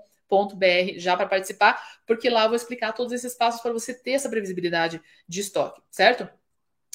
já 0.97 1.15
para 1.15 1.27
participar, 1.27 1.79
porque 2.07 2.27
lá 2.27 2.43
eu 2.43 2.49
vou 2.49 2.55
explicar 2.55 2.91
todos 2.93 3.13
esses 3.13 3.35
passos 3.35 3.61
para 3.61 3.71
você 3.71 3.93
ter 3.93 4.13
essa 4.13 4.27
previsibilidade 4.27 4.99
de 5.27 5.41
estoque, 5.41 5.79
certo? 5.91 6.27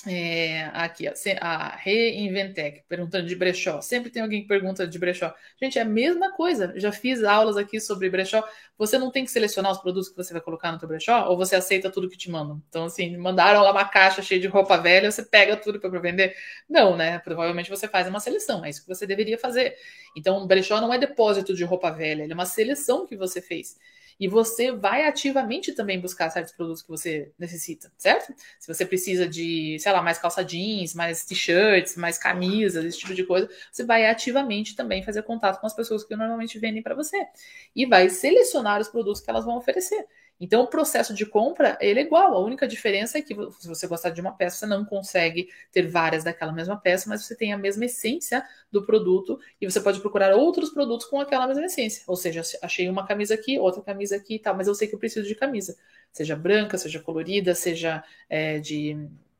É, 0.07 0.67
aqui, 0.75 1.09
a 1.41 1.77
Reinventec, 1.77 2.85
perguntando 2.89 3.27
de 3.27 3.35
brechó. 3.35 3.81
Sempre 3.81 4.11
tem 4.11 4.23
alguém 4.23 4.43
que 4.43 4.49
pergunta 4.49 4.87
de 4.87 4.97
brechó. 4.97 5.35
Gente, 5.61 5.77
é 5.77 5.83
a 5.83 5.85
mesma 5.85 6.33
coisa. 6.33 6.73
Já 6.77 6.93
fiz 6.93 7.25
aulas 7.25 7.57
aqui 7.57 7.81
sobre 7.81 8.09
brechó. 8.09 8.45
Você 8.79 8.97
não 8.97 9.11
tem 9.11 9.25
que 9.25 9.31
selecionar 9.31 9.73
os 9.73 9.79
produtos 9.79 10.09
que 10.09 10.17
você 10.17 10.33
vai 10.33 10.41
colocar 10.41 10.71
no 10.71 10.79
seu 10.79 10.87
brechó, 10.87 11.29
ou 11.29 11.37
você 11.37 11.57
aceita 11.57 11.91
tudo 11.91 12.09
que 12.09 12.17
te 12.17 12.31
mandam? 12.31 12.63
Então, 12.69 12.85
assim, 12.85 13.17
mandaram 13.17 13.61
lá 13.61 13.73
uma 13.73 13.85
caixa 13.85 14.23
cheia 14.23 14.41
de 14.41 14.47
roupa 14.47 14.77
velha, 14.77 15.11
você 15.11 15.25
pega 15.25 15.57
tudo 15.57 15.81
para 15.81 15.91
vender? 15.99 16.37
Não, 16.69 16.97
né? 16.97 17.19
Provavelmente 17.19 17.69
você 17.69 17.89
faz 17.89 18.07
uma 18.07 18.21
seleção. 18.21 18.65
É 18.65 18.71
isso 18.71 18.83
que 18.83 18.89
você 18.89 19.05
deveria 19.05 19.37
fazer. 19.37 19.77
Então, 20.17 20.47
brechó 20.47 20.81
não 20.81 20.95
é 20.95 20.99
depósito 20.99 21.53
de 21.55 21.65
roupa 21.65 21.91
velha, 21.91 22.23
ele 22.23 22.33
é 22.33 22.35
uma 22.35 22.47
seleção 22.47 23.05
que 23.05 23.17
você 23.17 23.43
fez 23.43 23.77
e 24.19 24.29
você 24.29 24.73
vai 24.73 25.07
ativamente 25.07 25.73
também 25.73 26.01
buscar 26.01 26.31
certos 26.31 26.53
produtos 26.53 26.83
que 26.83 26.89
você 26.89 27.33
necessita, 27.39 27.91
certo? 27.97 28.35
Se 28.59 28.73
você 28.73 28.85
precisa 28.85 29.29
de, 29.29 29.79
sei 29.79 29.93
lá, 29.93 30.03
mais 30.03 30.19
calça 30.19 30.45
jeans, 30.45 30.95
mais 30.95 31.25
t-shirts, 31.25 31.97
mais 31.97 32.19
camisas, 32.19 32.85
esse 32.85 32.99
tipo 32.99 33.15
de 33.15 33.25
coisa, 33.25 33.49
você 33.71 33.85
vai 33.85 34.07
ativamente 34.07 34.75
também 34.75 35.03
fazer 35.03 35.23
contato 35.23 35.61
com 35.61 35.67
as 35.67 35.75
pessoas 35.75 36.05
que 36.05 36.17
normalmente 36.17 36.59
vendem 36.59 36.83
para 36.83 36.95
você 36.95 37.27
e 37.75 37.87
vai 37.87 38.09
selecionar 38.09 38.81
os 38.81 38.89
produtos 38.89 39.21
que 39.21 39.31
elas 39.31 39.45
vão 39.45 39.57
oferecer. 39.57 40.07
Então, 40.41 40.63
o 40.63 40.67
processo 40.67 41.13
de 41.13 41.27
compra, 41.27 41.77
ele 41.81 42.01
é 42.01 42.03
igual. 42.03 42.35
A 42.35 42.39
única 42.39 42.67
diferença 42.67 43.19
é 43.19 43.23
que 43.23 43.35
se 43.59 43.67
você 43.67 43.87
gostar 43.87 44.11
de 44.11 44.21
uma 44.21 44.33
peça, 44.33 44.59
você 44.59 44.67
não 44.67 44.85
consegue 44.85 45.49
ter 45.73 45.87
várias 45.89 46.23
daquela 46.23 46.53
mesma 46.53 46.77
peça, 46.77 47.09
mas 47.09 47.25
você 47.25 47.35
tem 47.35 47.53
a 47.53 47.59
mesma 47.59 47.87
essência 47.87 48.45
do 48.71 48.85
produto 48.85 49.39
e 49.61 49.69
você 49.69 49.81
pode 49.81 50.01
procurar 50.01 50.35
outros 50.35 50.71
produtos 50.71 51.07
com 51.07 51.21
aquela 51.21 51.47
mesma 51.47 51.67
essência. 51.67 52.03
Ou 52.07 52.17
seja, 52.17 52.43
achei 52.63 52.89
uma 52.89 53.07
camisa 53.07 53.35
aqui, 53.35 53.59
outra 53.59 53.83
camisa 53.83 54.17
aqui 54.17 54.37
e 54.37 54.39
tal, 54.39 54.55
mas 54.57 54.69
eu 54.69 54.75
sei 54.75 54.87
que 54.87 54.95
eu 54.95 54.99
preciso 54.99 55.27
de 55.27 55.35
camisa. 55.35 55.77
Seja 56.13 56.37
branca, 56.37 56.79
seja 56.79 57.01
colorida, 57.01 57.55
seja 57.55 58.05
é, 58.29 58.59
de 58.59 58.97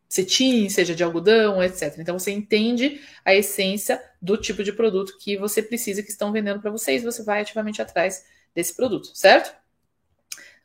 cetim, 0.09 0.69
seja 0.69 0.95
de 0.95 1.05
algodão, 1.05 1.63
etc. 1.63 1.97
Então 1.99 2.19
você 2.19 2.31
entende 2.31 3.01
a 3.25 3.35
essência 3.35 4.03
do 4.21 4.37
tipo 4.37 4.65
de 4.65 4.73
produto 4.73 5.17
que 5.19 5.37
você 5.37 5.63
precisa 5.63 6.03
que 6.03 6.11
estão 6.11 6.33
vendendo 6.33 6.61
para 6.61 6.71
vocês, 6.71 7.05
você 7.05 7.23
vai 7.23 7.43
ativamente 7.43 7.83
atrás 7.83 8.25
desse 8.55 8.75
produto, 8.75 9.11
certo? 9.15 9.55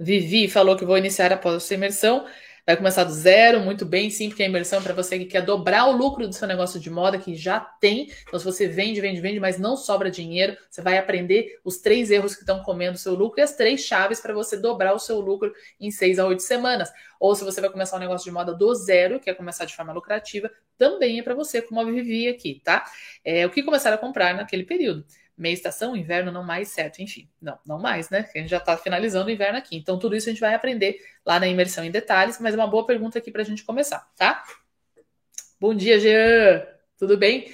Vivi 0.03 0.49
falou 0.49 0.75
que 0.75 0.85
vou 0.85 0.97
iniciar 0.97 1.31
após 1.31 1.71
a 1.71 1.75
imersão. 1.75 2.25
Vai 2.65 2.77
começar 2.77 3.03
do 3.03 3.11
zero, 3.11 3.59
muito 3.59 3.85
bem, 3.85 4.09
sim, 4.09 4.29
porque 4.29 4.41
a 4.41 4.45
imersão 4.45 4.79
é 4.79 4.81
para 4.81 4.93
você 4.93 5.19
que 5.19 5.25
quer 5.25 5.41
dobrar 5.41 5.85
o 5.87 5.91
lucro 5.91 6.25
do 6.25 6.33
seu 6.33 6.47
negócio 6.47 6.79
de 6.79 6.89
moda, 6.89 7.17
que 7.17 7.35
já 7.35 7.59
tem. 7.59 8.09
Então, 8.25 8.39
se 8.39 8.45
você 8.45 8.69
vende, 8.69 9.01
vende, 9.01 9.19
vende, 9.19 9.37
mas 9.37 9.59
não 9.59 9.75
sobra 9.75 10.09
dinheiro, 10.09 10.55
você 10.69 10.81
vai 10.81 10.97
aprender 10.97 11.59
os 11.65 11.79
três 11.79 12.09
erros 12.09 12.35
que 12.35 12.41
estão 12.41 12.63
comendo 12.63 12.95
o 12.95 12.97
seu 12.97 13.15
lucro 13.15 13.41
e 13.41 13.43
as 13.43 13.53
três 13.53 13.81
chaves 13.81 14.21
para 14.21 14.33
você 14.33 14.55
dobrar 14.55 14.93
o 14.93 14.99
seu 14.99 15.19
lucro 15.19 15.53
em 15.77 15.91
seis 15.91 16.19
a 16.19 16.25
oito 16.25 16.41
semanas. 16.41 16.89
Ou 17.19 17.35
se 17.35 17.43
você 17.43 17.59
vai 17.59 17.69
começar 17.69 17.97
um 17.97 17.99
negócio 17.99 18.23
de 18.23 18.31
moda 18.31 18.53
do 18.53 18.73
zero, 18.73 19.19
quer 19.19 19.33
começar 19.33 19.65
de 19.65 19.75
forma 19.75 19.91
lucrativa, 19.91 20.49
também 20.77 21.19
é 21.19 21.21
para 21.21 21.35
você, 21.35 21.61
como 21.61 21.81
a 21.81 21.83
Vivi 21.83 22.29
aqui, 22.29 22.61
tá? 22.63 22.85
É 23.25 23.45
o 23.45 23.49
que 23.49 23.61
começar 23.61 23.93
a 23.93 23.97
comprar 23.97 24.33
naquele 24.33 24.63
período 24.63 25.05
meia 25.37 25.53
estação, 25.53 25.95
inverno 25.95 26.31
não 26.31 26.43
mais, 26.43 26.69
certo? 26.69 27.01
Enfim, 27.01 27.29
não, 27.41 27.57
não 27.65 27.79
mais, 27.79 28.09
né? 28.09 28.29
A 28.33 28.37
gente 28.37 28.49
já 28.49 28.57
está 28.57 28.77
finalizando 28.77 29.27
o 29.27 29.31
inverno 29.31 29.57
aqui. 29.57 29.75
Então, 29.75 29.97
tudo 29.97 30.15
isso 30.15 30.29
a 30.29 30.31
gente 30.31 30.41
vai 30.41 30.53
aprender 30.53 30.99
lá 31.25 31.39
na 31.39 31.47
imersão 31.47 31.83
em 31.83 31.91
detalhes, 31.91 32.39
mas 32.39 32.53
é 32.53 32.57
uma 32.57 32.67
boa 32.67 32.85
pergunta 32.85 33.17
aqui 33.17 33.31
para 33.31 33.41
a 33.41 33.45
gente 33.45 33.63
começar, 33.63 34.07
tá? 34.15 34.43
Bom 35.59 35.73
dia, 35.73 35.99
Jean! 35.99 36.65
Tudo 36.97 37.17
bem? 37.17 37.51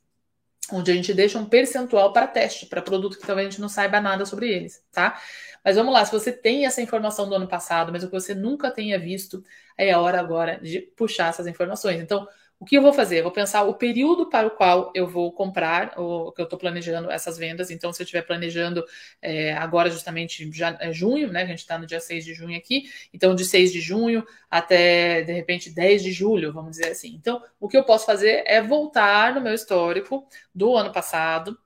onde 0.72 0.92
a 0.92 0.94
gente 0.94 1.14
deixa 1.14 1.40
um 1.40 1.46
percentual 1.46 2.14
para 2.14 2.28
teste, 2.28 2.66
para 2.68 2.82
produto 2.82 3.18
que 3.18 3.26
talvez 3.26 3.48
a 3.48 3.50
gente 3.50 3.62
não 3.62 3.68
saiba 3.68 4.00
nada 4.00 4.26
sobre 4.26 4.50
eles, 4.50 4.84
tá? 4.92 5.20
Mas 5.64 5.76
vamos 5.76 5.94
lá, 5.94 6.06
se 6.06 6.12
você 6.12 6.32
tem 6.32 6.66
essa 6.66 6.82
informação 6.82 7.28
do 7.28 7.36
ano 7.36 7.48
passado, 7.48 7.92
mas 7.92 8.04
o 8.04 8.08
que 8.08 8.14
você 8.14 8.34
nunca 8.34 8.72
tenha 8.72 9.00
visto, 9.00 9.44
é 9.78 9.92
a 9.92 10.00
hora 10.00 10.20
agora 10.20 10.60
de 10.62 10.82
puxar 10.82 11.30
essas 11.30 11.48
informações. 11.48 12.00
Então, 12.00 12.28
o 12.62 12.65
que 12.65 12.78
eu 12.78 12.82
vou 12.84 12.93
fazer? 12.93 13.17
Eu 13.17 13.24
vou 13.24 13.32
pensar 13.32 13.63
o 13.63 13.74
período 13.74 14.30
para 14.30 14.45
o 14.45 14.52
qual 14.52 14.91
eu 14.93 15.08
vou 15.08 15.32
comprar, 15.32 16.00
o 16.00 16.32
que 16.32 16.39
eu 16.39 16.43
estou 16.43 16.60
planejando 16.60 17.10
essas 17.10 17.36
vendas. 17.36 17.71
Então, 17.71 17.91
se 17.91 18.00
eu 18.00 18.04
estiver 18.04 18.21
planejando 18.21 18.86
é, 19.19 19.54
agora, 19.54 19.89
justamente 19.89 20.47
já, 20.52 20.78
é 20.80 20.93
junho, 20.93 21.32
né? 21.32 21.41
A 21.41 21.45
gente 21.47 21.58
está 21.58 21.80
no 21.80 21.88
dia 21.88 22.00
6 22.00 22.24
de 22.24 22.36
junho 22.36 22.56
aqui. 22.56 22.84
Então, 23.12 23.34
de 23.34 23.45
6 23.45 23.71
de 23.71 23.82
junho 23.82 24.24
até, 24.47 25.24
de 25.24 25.34
repente, 25.34 25.71
10 25.71 26.04
de 26.04 26.12
julho, 26.12 26.54
vamos 26.54 26.74
dizer 26.74 26.89
assim. 26.91 27.15
Então, 27.15 27.43
o 27.60 27.67
que 27.67 27.76
eu 27.76 27.84
posso 27.84 28.06
fazer 28.06 28.43
é 28.45 28.62
voltar 28.62 29.34
no 29.34 29.41
meu 29.41 29.56
histórico 29.56 30.28
do 30.54 30.78
ano 30.78 30.91
passado 30.91 31.58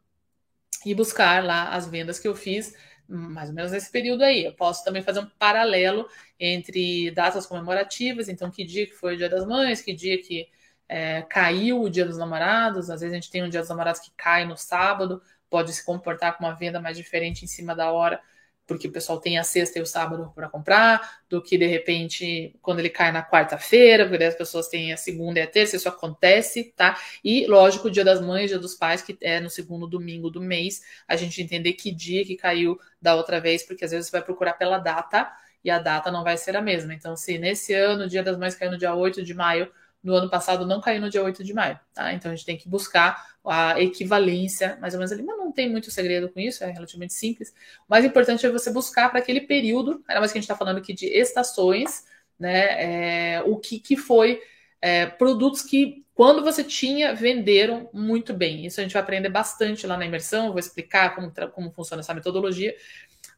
e 0.86 0.96
buscar 0.96 1.44
lá 1.44 1.72
as 1.72 1.90
vendas 1.90 2.20
que 2.20 2.28
eu 2.30 2.36
fiz 2.36 2.74
mais 3.06 3.50
ou 3.50 3.56
menos 3.56 3.74
nesse 3.74 3.92
período 3.92 4.24
aí. 4.24 4.46
Eu 4.46 4.54
posso 4.54 4.82
também 4.86 5.04
fazer 5.04 5.20
um 5.20 5.30
paralelo 5.38 6.08
entre 6.40 7.12
datas 7.12 7.46
comemorativas, 7.46 8.30
então 8.30 8.50
que 8.50 8.64
dia 8.64 8.88
que 8.88 8.96
foi 8.96 9.16
o 9.16 9.18
Dia 9.18 9.30
das 9.30 9.46
Mães, 9.46 9.82
que 9.82 9.94
dia 9.94 10.18
que 10.22 10.48
é, 10.88 11.22
caiu 11.24 11.82
o 11.82 11.90
Dia 11.90 12.06
dos 12.06 12.18
Namorados, 12.18 12.90
às 12.90 13.02
vezes 13.02 13.14
a 13.14 13.16
gente 13.16 13.32
tem 13.32 13.44
um 13.44 13.50
Dia 13.50 13.62
dos 13.62 13.70
Namorados 13.70 14.02
que 14.02 14.12
cai 14.16 14.46
no 14.46 14.58
sábado, 14.58 15.22
pode 15.50 15.74
se 15.74 15.86
comportar 15.86 16.38
com 16.38 16.46
uma 16.46 16.54
venda 16.54 16.80
mais 16.80 16.98
diferente 16.98 17.44
em 17.44 17.48
cima 17.48 17.76
da 17.76 17.92
hora, 17.92 18.22
porque 18.68 18.88
o 18.88 18.92
pessoal 18.92 19.20
tem 19.20 19.38
a 19.38 19.44
sexta 19.44 19.78
e 19.78 19.82
o 19.82 19.86
sábado 19.86 20.32
para 20.34 20.50
comprar, 20.50 21.20
do 21.30 21.42
que 21.42 21.58
de 21.58 21.68
repente 21.68 22.56
quando 22.62 22.80
ele 22.80 22.90
cai 22.90 23.12
na 23.12 23.24
quarta-feira, 23.24 24.08
porque 24.08 24.24
as 24.24 24.36
pessoas 24.36 24.68
têm 24.68 24.92
a 24.92 24.98
segunda 24.98 25.40
e 25.40 25.42
a 25.44 25.48
terça, 25.48 25.76
isso 25.76 25.88
acontece, 25.88 26.74
tá? 26.76 27.00
E 27.24 27.46
lógico, 27.48 27.88
o 27.88 27.92
Dia 27.92 28.04
das 28.04 28.20
Mães, 28.22 28.50
Dia 28.50 28.60
dos 28.60 28.76
Pais, 28.76 29.02
que 29.02 29.18
é 29.22 29.40
no 29.40 29.50
segundo 29.50 29.88
domingo 29.88 30.30
do 30.30 30.42
mês, 30.42 30.82
a 31.08 31.16
gente 31.16 31.42
entender 31.42 31.74
que 31.74 31.92
dia 31.92 32.26
que 32.26 32.36
caiu 32.36 32.80
da 33.02 33.16
outra 33.16 33.40
vez, 33.40 33.64
porque 33.64 33.86
às 33.86 33.92
vezes 33.92 34.08
você 34.08 34.12
vai 34.12 34.22
procurar 34.24 34.54
pela 34.54 34.80
data 34.80 35.32
e 35.64 35.70
a 35.70 35.80
data 35.80 36.12
não 36.12 36.24
vai 36.24 36.38
ser 36.38 36.56
a 36.56 36.62
mesma. 36.62 36.94
Então, 36.94 37.16
se 37.16 37.38
nesse 37.38 37.74
ano 37.74 38.04
o 38.06 38.08
Dia 38.08 38.24
das 38.24 38.38
Mães 38.38 38.56
caiu 38.56 38.72
no 38.72 38.78
dia 38.78 38.94
8 38.94 39.24
de 39.24 39.34
maio, 39.34 39.72
no 40.06 40.14
ano 40.14 40.30
passado 40.30 40.68
não 40.68 40.80
caiu 40.80 41.02
no 41.02 41.10
dia 41.10 41.24
8 41.24 41.44
de 41.44 41.52
maio, 41.52 41.80
tá? 41.92 42.14
Então 42.14 42.32
a 42.32 42.36
gente 42.36 42.46
tem 42.46 42.56
que 42.56 42.70
buscar 42.70 43.36
a 43.44 43.82
equivalência, 43.82 44.78
mais 44.80 44.94
ou 44.94 45.00
menos 45.00 45.12
ali, 45.12 45.24
mas 45.24 45.36
não 45.36 45.52
tem 45.52 45.68
muito 45.70 45.90
segredo 45.90 46.30
com 46.30 46.40
isso, 46.40 46.64
é 46.64 46.70
relativamente 46.70 47.14
simples. 47.14 47.50
O 47.50 47.90
mais 47.90 48.06
importante 48.06 48.46
é 48.46 48.50
você 48.50 48.72
buscar 48.72 49.10
para 49.10 49.20
aquele 49.20 49.42
período, 49.42 50.04
ainda 50.08 50.20
mais 50.20 50.32
que 50.32 50.38
a 50.38 50.42
gente 50.42 50.46
está 50.46 50.56
falando 50.56 50.78
aqui 50.78 50.94
de 50.94 51.08
estações, 51.08 52.06
né? 52.40 53.38
É, 53.38 53.44
o 53.44 53.58
que, 53.58 53.80
que 53.80 53.98
foi 53.98 54.40
é, 54.80 55.08
produtos 55.08 55.64
que, 55.64 56.06
quando 56.14 56.44
você 56.44 56.64
tinha, 56.64 57.16
venderam 57.16 57.90
muito 57.92 58.32
bem. 58.32 58.64
Isso 58.64 58.80
a 58.80 58.84
gente 58.84 58.94
vai 58.94 59.02
aprender 59.02 59.30
bastante 59.30 59.88
lá 59.88 59.98
na 59.98 60.06
imersão, 60.06 60.52
vou 60.52 60.60
explicar 60.60 61.16
como, 61.16 61.34
como 61.52 61.72
funciona 61.72 62.02
essa 62.02 62.14
metodologia. 62.14 62.76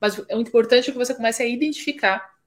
Mas 0.02 0.18
o 0.18 0.42
importante 0.42 0.90
é 0.90 0.92
que 0.92 0.98
você 0.98 1.16
comece 1.16 1.42
a 1.42 1.46
identificar 1.46 2.38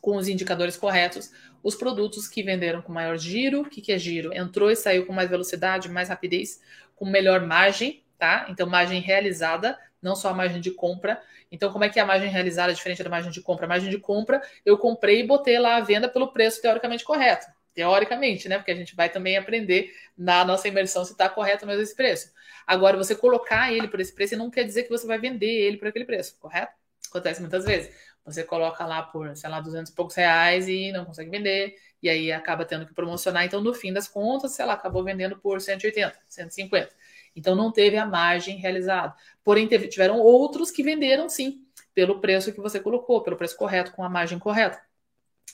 com 0.00 0.16
os 0.16 0.28
indicadores 0.28 0.76
corretos 0.76 1.30
os 1.62 1.74
produtos 1.74 2.28
que 2.28 2.42
venderam 2.42 2.82
com 2.82 2.92
maior 2.92 3.16
giro. 3.16 3.62
O 3.62 3.64
que, 3.68 3.80
que 3.80 3.92
é 3.92 3.98
giro? 3.98 4.32
Entrou 4.34 4.70
e 4.70 4.76
saiu 4.76 5.06
com 5.06 5.12
mais 5.12 5.28
velocidade, 5.28 5.88
mais 5.88 6.08
rapidez, 6.08 6.60
com 6.94 7.06
melhor 7.06 7.44
margem, 7.46 8.02
tá? 8.18 8.46
Então, 8.48 8.66
margem 8.66 9.00
realizada, 9.00 9.78
não 10.00 10.14
só 10.14 10.30
a 10.30 10.34
margem 10.34 10.60
de 10.60 10.70
compra. 10.70 11.20
Então, 11.50 11.72
como 11.72 11.84
é 11.84 11.88
que 11.88 11.98
é 11.98 12.02
a 12.02 12.06
margem 12.06 12.28
realizada 12.28 12.72
diferente 12.74 13.02
da 13.02 13.10
margem 13.10 13.30
de 13.30 13.40
compra? 13.40 13.66
A 13.66 13.68
margem 13.68 13.90
de 13.90 13.98
compra, 13.98 14.42
eu 14.64 14.76
comprei 14.76 15.20
e 15.20 15.26
botei 15.26 15.58
lá 15.58 15.76
a 15.76 15.80
venda 15.80 16.08
pelo 16.08 16.32
preço 16.32 16.60
teoricamente 16.60 17.04
correto. 17.04 17.46
Teoricamente, 17.74 18.48
né? 18.48 18.58
Porque 18.58 18.70
a 18.70 18.74
gente 18.74 18.94
vai 18.94 19.08
também 19.08 19.36
aprender 19.36 19.92
na 20.16 20.44
nossa 20.44 20.68
imersão 20.68 21.04
se 21.04 21.12
está 21.12 21.28
correto 21.28 21.66
mesmo 21.66 21.82
esse 21.82 21.94
preço. 21.94 22.32
Agora, 22.66 22.96
você 22.96 23.14
colocar 23.14 23.72
ele 23.72 23.88
por 23.88 24.00
esse 24.00 24.14
preço 24.14 24.36
não 24.36 24.50
quer 24.50 24.64
dizer 24.64 24.82
que 24.82 24.90
você 24.90 25.06
vai 25.06 25.18
vender 25.18 25.46
ele 25.46 25.76
por 25.76 25.88
aquele 25.88 26.04
preço, 26.04 26.36
correto? 26.38 26.72
Acontece 27.08 27.40
muitas 27.40 27.64
vezes. 27.64 27.90
Você 28.30 28.44
coloca 28.44 28.84
lá 28.84 29.02
por, 29.02 29.36
sei 29.36 29.48
lá, 29.48 29.60
200 29.60 29.90
e 29.90 29.94
poucos 29.94 30.14
reais 30.14 30.68
e 30.68 30.92
não 30.92 31.04
consegue 31.04 31.30
vender, 31.30 31.74
e 32.02 32.08
aí 32.08 32.30
acaba 32.30 32.64
tendo 32.64 32.86
que 32.86 32.94
promocionar. 32.94 33.44
Então, 33.44 33.60
no 33.60 33.74
fim 33.74 33.92
das 33.92 34.06
contas, 34.06 34.52
sei 34.52 34.64
lá, 34.64 34.74
acabou 34.74 35.02
vendendo 35.02 35.38
por 35.38 35.60
180, 35.60 36.18
150. 36.28 36.94
Então, 37.34 37.54
não 37.54 37.72
teve 37.72 37.96
a 37.96 38.06
margem 38.06 38.56
realizada. 38.58 39.14
Porém, 39.42 39.66
teve, 39.66 39.88
tiveram 39.88 40.18
outros 40.18 40.70
que 40.70 40.82
venderam 40.82 41.28
sim, 41.28 41.64
pelo 41.94 42.20
preço 42.20 42.52
que 42.52 42.60
você 42.60 42.78
colocou, 42.78 43.22
pelo 43.22 43.36
preço 43.36 43.56
correto, 43.56 43.92
com 43.92 44.04
a 44.04 44.08
margem 44.08 44.38
correta. 44.38 44.80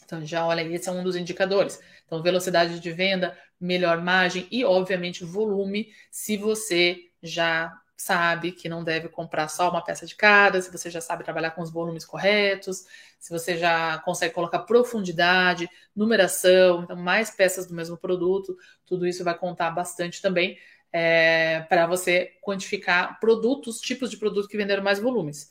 Então, 0.04 0.24
já 0.24 0.46
olha, 0.46 0.62
esse 0.62 0.88
é 0.88 0.92
um 0.92 1.02
dos 1.02 1.16
indicadores. 1.16 1.80
Então, 2.04 2.22
velocidade 2.22 2.80
de 2.80 2.92
venda, 2.92 3.38
melhor 3.60 4.02
margem 4.02 4.46
e, 4.50 4.64
obviamente, 4.64 5.24
volume, 5.24 5.88
se 6.10 6.37
você 6.37 6.98
já 7.22 7.72
sabe 7.96 8.52
que 8.52 8.68
não 8.68 8.83
deve 8.83 9.09
comprar 9.09 9.48
só 9.48 9.70
uma 9.70 9.83
peça 9.83 10.04
de 10.04 10.14
cada, 10.14 10.61
se 10.61 10.70
você 10.70 10.90
já 10.90 11.00
sabe 11.00 11.24
trabalhar 11.24 11.52
com 11.52 11.62
os 11.62 11.70
volumes 11.70 12.04
corretos, 12.04 12.85
se 13.18 13.30
você 13.30 13.57
já 13.57 13.98
consegue 13.98 14.35
colocar 14.35 14.61
profundidade, 14.61 15.68
numeração, 15.94 16.83
então 16.83 16.96
mais 16.96 17.30
peças 17.30 17.66
do 17.66 17.74
mesmo 17.74 17.96
produto, 17.96 18.57
tudo 18.85 19.07
isso 19.07 19.22
vai 19.24 19.37
contar 19.37 19.70
bastante 19.70 20.20
também 20.20 20.59
é, 20.92 21.61
para 21.68 21.88
você 21.88 22.33
quantificar 22.40 23.18
produtos, 23.18 23.80
tipos 23.80 24.11
de 24.11 24.16
produto 24.16 24.48
que 24.48 24.57
venderam 24.57 24.83
mais 24.83 25.00
volumes. 25.00 25.50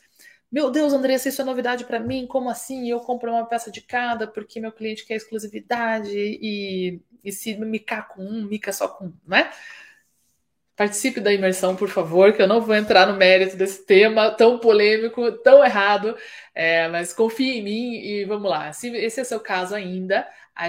Meu 0.49 0.69
Deus, 0.71 0.93
Andressa, 0.93 1.27
isso 1.27 1.41
é 1.41 1.45
novidade 1.45 1.83
para 1.83 1.99
mim? 1.99 2.25
Como 2.27 2.49
assim? 2.49 2.87
Eu 2.87 2.99
compro 2.99 3.31
uma 3.31 3.45
peça 3.45 3.69
de 3.69 3.81
cada 3.81 4.25
porque 4.25 4.59
meu 4.61 4.71
cliente 4.71 5.05
quer 5.05 5.15
exclusividade 5.15 6.15
e, 6.15 7.01
e 7.23 7.31
se 7.31 7.57
micar 7.57 8.07
com 8.07 8.23
um, 8.23 8.45
mica 8.45 8.71
só 8.71 8.87
com 8.87 9.07
um, 9.07 9.13
não 9.25 9.35
é? 9.35 9.51
Participe 10.75 11.19
da 11.19 11.31
imersão, 11.31 11.75
por 11.75 11.87
favor, 11.87 12.33
que 12.33 12.41
eu 12.41 12.47
não 12.47 12.59
vou 12.59 12.75
entrar 12.75 13.05
no 13.05 13.15
mérito 13.15 13.55
desse 13.55 13.85
tema 13.85 14.31
tão 14.31 14.57
polêmico, 14.57 15.31
tão 15.43 15.63
errado, 15.63 16.15
é, 16.55 16.87
mas 16.87 17.13
confie 17.13 17.59
em 17.59 17.63
mim 17.63 17.93
e 17.95 18.25
vamos 18.25 18.49
lá. 18.49 18.73
Se 18.73 18.89
esse 18.95 19.21
é 19.21 19.23
seu 19.23 19.39
caso 19.39 19.75
ainda, 19.75 20.27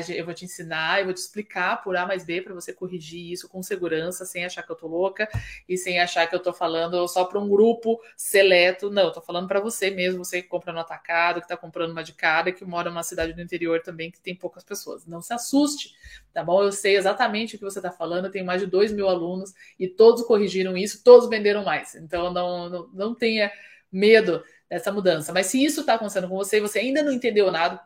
eu 0.09 0.25
vou 0.25 0.35
te 0.35 0.45
ensinar, 0.45 1.01
eu 1.01 1.05
vou 1.07 1.15
te 1.15 1.19
explicar 1.19 1.83
por 1.83 1.97
A 1.97 2.07
mais 2.07 2.25
B 2.25 2.41
para 2.41 2.55
você 2.55 2.73
corrigir 2.73 3.33
isso 3.33 3.49
com 3.49 3.63
segurança, 3.63 4.25
sem 4.25 4.45
achar 4.45 4.63
que 4.63 4.73
eu 4.73 4.77
tô 4.77 4.87
louca 4.87 5.29
e 5.69 5.77
sem 5.77 6.01
achar 6.01 6.27
que 6.27 6.35
eu 6.35 6.41
tô 6.41 6.53
falando 6.53 7.07
só 7.07 7.25
para 7.25 7.39
um 7.39 7.49
grupo 7.49 8.01
seleto. 8.17 8.91
Não, 8.91 9.05
eu 9.05 9.13
tô 9.13 9.21
falando 9.21 9.47
para 9.47 9.61
você 9.61 9.91
mesmo, 9.91 10.25
você 10.25 10.43
que 10.43 10.49
compra 10.49 10.73
no 10.73 10.81
atacado, 10.81 11.41
que 11.41 11.49
tá 11.49 11.57
comprando 11.57 11.91
uma 11.93 12.03
de 12.03 12.15
cada, 12.15 12.51
que 12.53 12.65
mora 12.65 12.91
numa 12.91 13.03
cidade 13.03 13.33
do 13.33 13.43
interior 13.43 13.81
também, 13.83 14.11
que 14.11 14.21
tem 14.21 14.35
poucas 14.35 14.65
pessoas. 14.65 15.07
Não 15.07 15.21
se 15.21 15.33
assuste, 15.35 15.95
tá 16.33 16.43
bom? 16.43 16.63
Eu 16.63 16.73
sei 16.73 16.97
exatamente 16.97 17.57
o 17.57 17.59
que 17.59 17.65
você 17.65 17.81
tá 17.81 17.93
falando, 17.93 18.27
eu 18.27 18.31
tenho 18.31 18.47
mais 18.47 18.61
de 18.61 18.67
2 18.67 18.93
mil 18.93 19.09
alunos 19.09 19.53
e 19.79 19.87
todos 19.89 20.23
corrigiram 20.23 20.77
isso, 20.77 21.03
todos 21.05 21.29
venderam 21.29 21.65
mais. 21.65 21.95
Então 21.95 22.33
não, 22.33 22.69
não, 22.69 22.89
não 22.93 23.15
tenha 23.15 23.51
medo 23.93 24.43
dessa 24.69 24.91
mudança. 24.93 25.33
Mas 25.33 25.47
se 25.47 25.63
isso 25.65 25.81
está 25.81 25.95
acontecendo 25.95 26.29
com 26.29 26.37
você 26.37 26.57
e 26.59 26.61
você 26.61 26.81
ainda 26.81 27.03
não 27.03 27.13
entendeu 27.13 27.51
nada, 27.53 27.81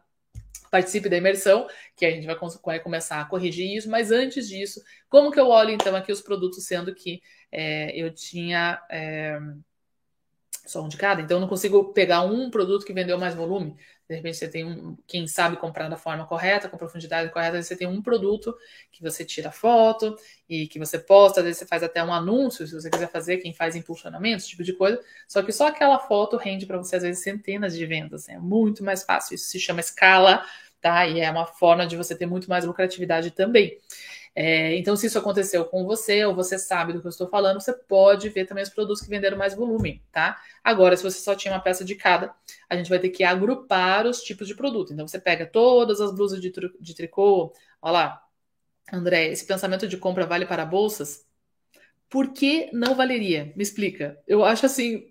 participe 0.71 1.09
da 1.09 1.17
imersão, 1.17 1.67
que 1.97 2.05
a 2.07 2.11
gente 2.11 2.27
vai, 2.27 2.37
vai, 2.65 2.81
começar 2.81 3.21
a 3.21 3.25
corrigir 3.25 3.77
isso, 3.77 3.89
mas 3.91 4.11
antes 4.11 4.49
disso, 4.49 4.83
como 5.09 5.31
que 5.31 5.41
eu 5.41 5.49
olho 5.49 5.71
então 5.71 5.95
aqui 5.97 6.13
os 6.13 6.21
produtos, 6.21 6.65
sendo 6.65 6.95
que 6.95 7.21
é, 7.51 7.97
eu 7.99 8.13
tinha 8.13 8.83
é, 8.91 9.39
só 10.67 10.83
um 10.83 10.89
de 10.89 10.97
cada, 10.97 11.23
então 11.23 11.39
eu 11.39 11.41
não 11.41 11.49
consigo 11.49 11.93
pegar 11.93 12.23
um 12.23 12.51
produto 12.51 12.85
que 12.85 12.93
vendeu 12.93 13.19
mais 13.19 13.35
volume. 13.35 13.77
De 14.09 14.15
repente 14.17 14.39
você 14.39 14.49
tem 14.49 14.65
um, 14.65 14.97
quem 15.07 15.27
sabe 15.27 15.57
comprar 15.59 15.89
da 15.89 15.97
forma 15.97 16.27
correta, 16.27 16.69
com 16.69 16.79
profundidade 16.79 17.31
correta, 17.31 17.63
você 17.63 17.77
tem 17.77 17.87
um 17.87 18.01
produto 18.01 18.57
que 18.91 19.03
você 19.03 19.23
tira 19.25 19.53
foto 19.53 20.17
e 20.49 20.67
que 20.67 20.79
você 20.79 20.99
posta, 20.99 21.41
às 21.41 21.45
vezes 21.45 21.59
você 21.59 21.67
faz 21.67 21.83
até 21.83 22.03
um 22.03 22.13
anúncio, 22.13 22.67
se 22.67 22.75
você 22.75 22.89
quiser 22.89 23.11
fazer, 23.11 23.37
quem 23.37 23.53
faz 23.53 23.77
impulsionamento, 23.77 24.39
esse 24.39 24.49
tipo 24.49 24.65
de 24.65 24.73
coisa. 24.73 24.99
Só 25.27 25.43
que 25.43 25.53
só 25.53 25.67
aquela 25.69 25.99
foto 25.99 26.39
rende 26.39 26.65
para 26.65 26.79
você, 26.79 26.97
às 26.97 27.03
vezes, 27.03 27.23
centenas 27.23 27.77
de 27.77 27.85
vendas. 27.85 28.27
Né? 28.29 28.35
É 28.35 28.39
muito 28.39 28.83
mais 28.83 29.03
fácil. 29.03 29.35
Isso 29.35 29.49
se 29.49 29.61
chama 29.61 29.81
escala, 29.81 30.43
tá? 30.81 31.07
E 31.07 31.21
é 31.21 31.31
uma 31.31 31.47
forma 31.47 31.87
de 31.87 31.97
você 31.97 32.17
ter 32.17 32.27
muito 32.27 32.49
mais 32.49 32.65
lucratividade 32.65 33.31
também. 33.31 33.79
É, 34.41 34.77
então, 34.77 34.95
se 34.95 35.09
isso 35.09 35.19
aconteceu 35.19 35.65
com 35.65 35.85
você, 35.85 36.25
ou 36.25 36.33
você 36.33 36.61
sabe 36.61 36.93
do 36.93 37.01
que 37.01 37.09
eu 37.09 37.11
estou 37.11 37.29
falando, 37.29 37.61
você 37.61 37.73
pode 37.73 38.29
ver 38.29 38.47
também 38.47 38.63
os 38.63 38.71
produtos 38.71 39.03
que 39.03 39.11
venderam 39.11 39.37
mais 39.37 39.53
volume, 39.53 40.01
tá? 40.13 40.41
Agora, 40.63 40.97
se 40.97 41.03
você 41.03 41.19
só 41.19 41.35
tinha 41.35 41.53
uma 41.53 41.61
peça 41.61 41.85
de 41.85 41.97
cada, 41.97 42.33
a 42.71 42.77
gente 42.77 42.89
vai 42.89 43.01
ter 43.01 43.09
que 43.09 43.25
agrupar 43.25 44.07
os 44.07 44.23
tipos 44.23 44.47
de 44.47 44.55
produto. 44.55 44.93
Então, 44.93 45.09
você 45.09 45.19
pega 45.19 45.45
todas 45.45 46.01
as 46.01 46.15
blusas 46.15 46.41
de, 46.41 46.53
de 46.79 46.95
tricô, 46.95 47.53
olha 47.83 47.93
lá, 47.93 48.23
André, 48.93 49.27
esse 49.27 49.45
pensamento 49.45 49.89
de 49.89 49.97
compra 49.97 50.25
vale 50.25 50.47
para 50.47 50.65
bolsas? 50.65 51.27
Por 52.09 52.33
que 52.33 52.71
não 52.73 52.95
valeria? 52.95 53.53
Me 53.57 53.63
explica. 53.65 54.21
Eu 54.25 54.45
acho 54.45 54.67
assim 54.67 55.11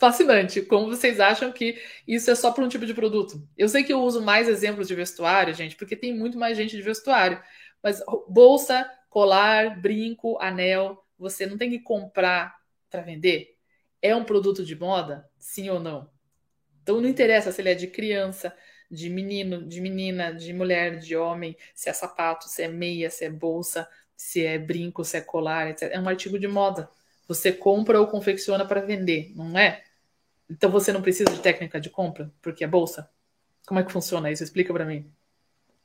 fascinante. 0.00 0.60
Como 0.60 0.88
vocês 0.88 1.18
acham 1.18 1.50
que 1.50 1.80
isso 2.06 2.30
é 2.30 2.34
só 2.34 2.52
para 2.52 2.64
um 2.64 2.68
tipo 2.68 2.84
de 2.84 2.92
produto? 2.92 3.42
Eu 3.56 3.70
sei 3.70 3.84
que 3.84 3.92
eu 3.92 4.02
uso 4.02 4.20
mais 4.20 4.48
exemplos 4.48 4.86
de 4.86 4.94
vestuário, 4.94 5.54
gente, 5.54 5.76
porque 5.76 5.96
tem 5.96 6.14
muito 6.14 6.38
mais 6.38 6.58
gente 6.58 6.76
de 6.76 6.82
vestuário. 6.82 7.40
Mas 7.82 8.02
bolsa, 8.28 8.90
colar, 9.08 9.80
brinco, 9.80 10.38
anel, 10.40 11.04
você 11.18 11.46
não 11.46 11.58
tem 11.58 11.70
que 11.70 11.78
comprar 11.78 12.56
para 12.88 13.02
vender? 13.02 13.56
É 14.02 14.14
um 14.14 14.24
produto 14.24 14.64
de 14.64 14.74
moda? 14.76 15.28
Sim 15.38 15.68
ou 15.70 15.80
não? 15.80 16.10
Então 16.82 17.00
não 17.00 17.08
interessa 17.08 17.52
se 17.52 17.60
ele 17.60 17.70
é 17.70 17.74
de 17.74 17.86
criança, 17.86 18.54
de 18.90 19.08
menino, 19.08 19.66
de 19.66 19.80
menina, 19.80 20.34
de 20.34 20.52
mulher, 20.52 20.98
de 20.98 21.16
homem, 21.16 21.56
se 21.74 21.88
é 21.88 21.92
sapato, 21.92 22.48
se 22.48 22.62
é 22.62 22.68
meia, 22.68 23.10
se 23.10 23.24
é 23.24 23.30
bolsa, 23.30 23.88
se 24.16 24.44
é 24.44 24.58
brinco, 24.58 25.04
se 25.04 25.16
é 25.16 25.20
colar, 25.20 25.68
etc. 25.70 25.90
É 25.92 26.00
um 26.00 26.08
artigo 26.08 26.38
de 26.38 26.48
moda. 26.48 26.90
Você 27.28 27.52
compra 27.52 28.00
ou 28.00 28.06
confecciona 28.08 28.66
para 28.66 28.80
vender, 28.80 29.32
não 29.36 29.56
é? 29.58 29.84
Então 30.48 30.70
você 30.70 30.92
não 30.92 31.00
precisa 31.00 31.30
de 31.30 31.40
técnica 31.40 31.80
de 31.80 31.88
compra, 31.88 32.32
porque 32.42 32.64
é 32.64 32.66
bolsa? 32.66 33.08
Como 33.66 33.78
é 33.78 33.84
que 33.84 33.92
funciona 33.92 34.30
isso? 34.32 34.42
Explica 34.42 34.72
para 34.72 34.84
mim. 34.84 35.10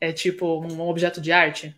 É 0.02 0.12
tipo 0.12 0.60
um 0.66 0.82
objeto 0.82 1.22
de 1.22 1.32
arte? 1.32 1.76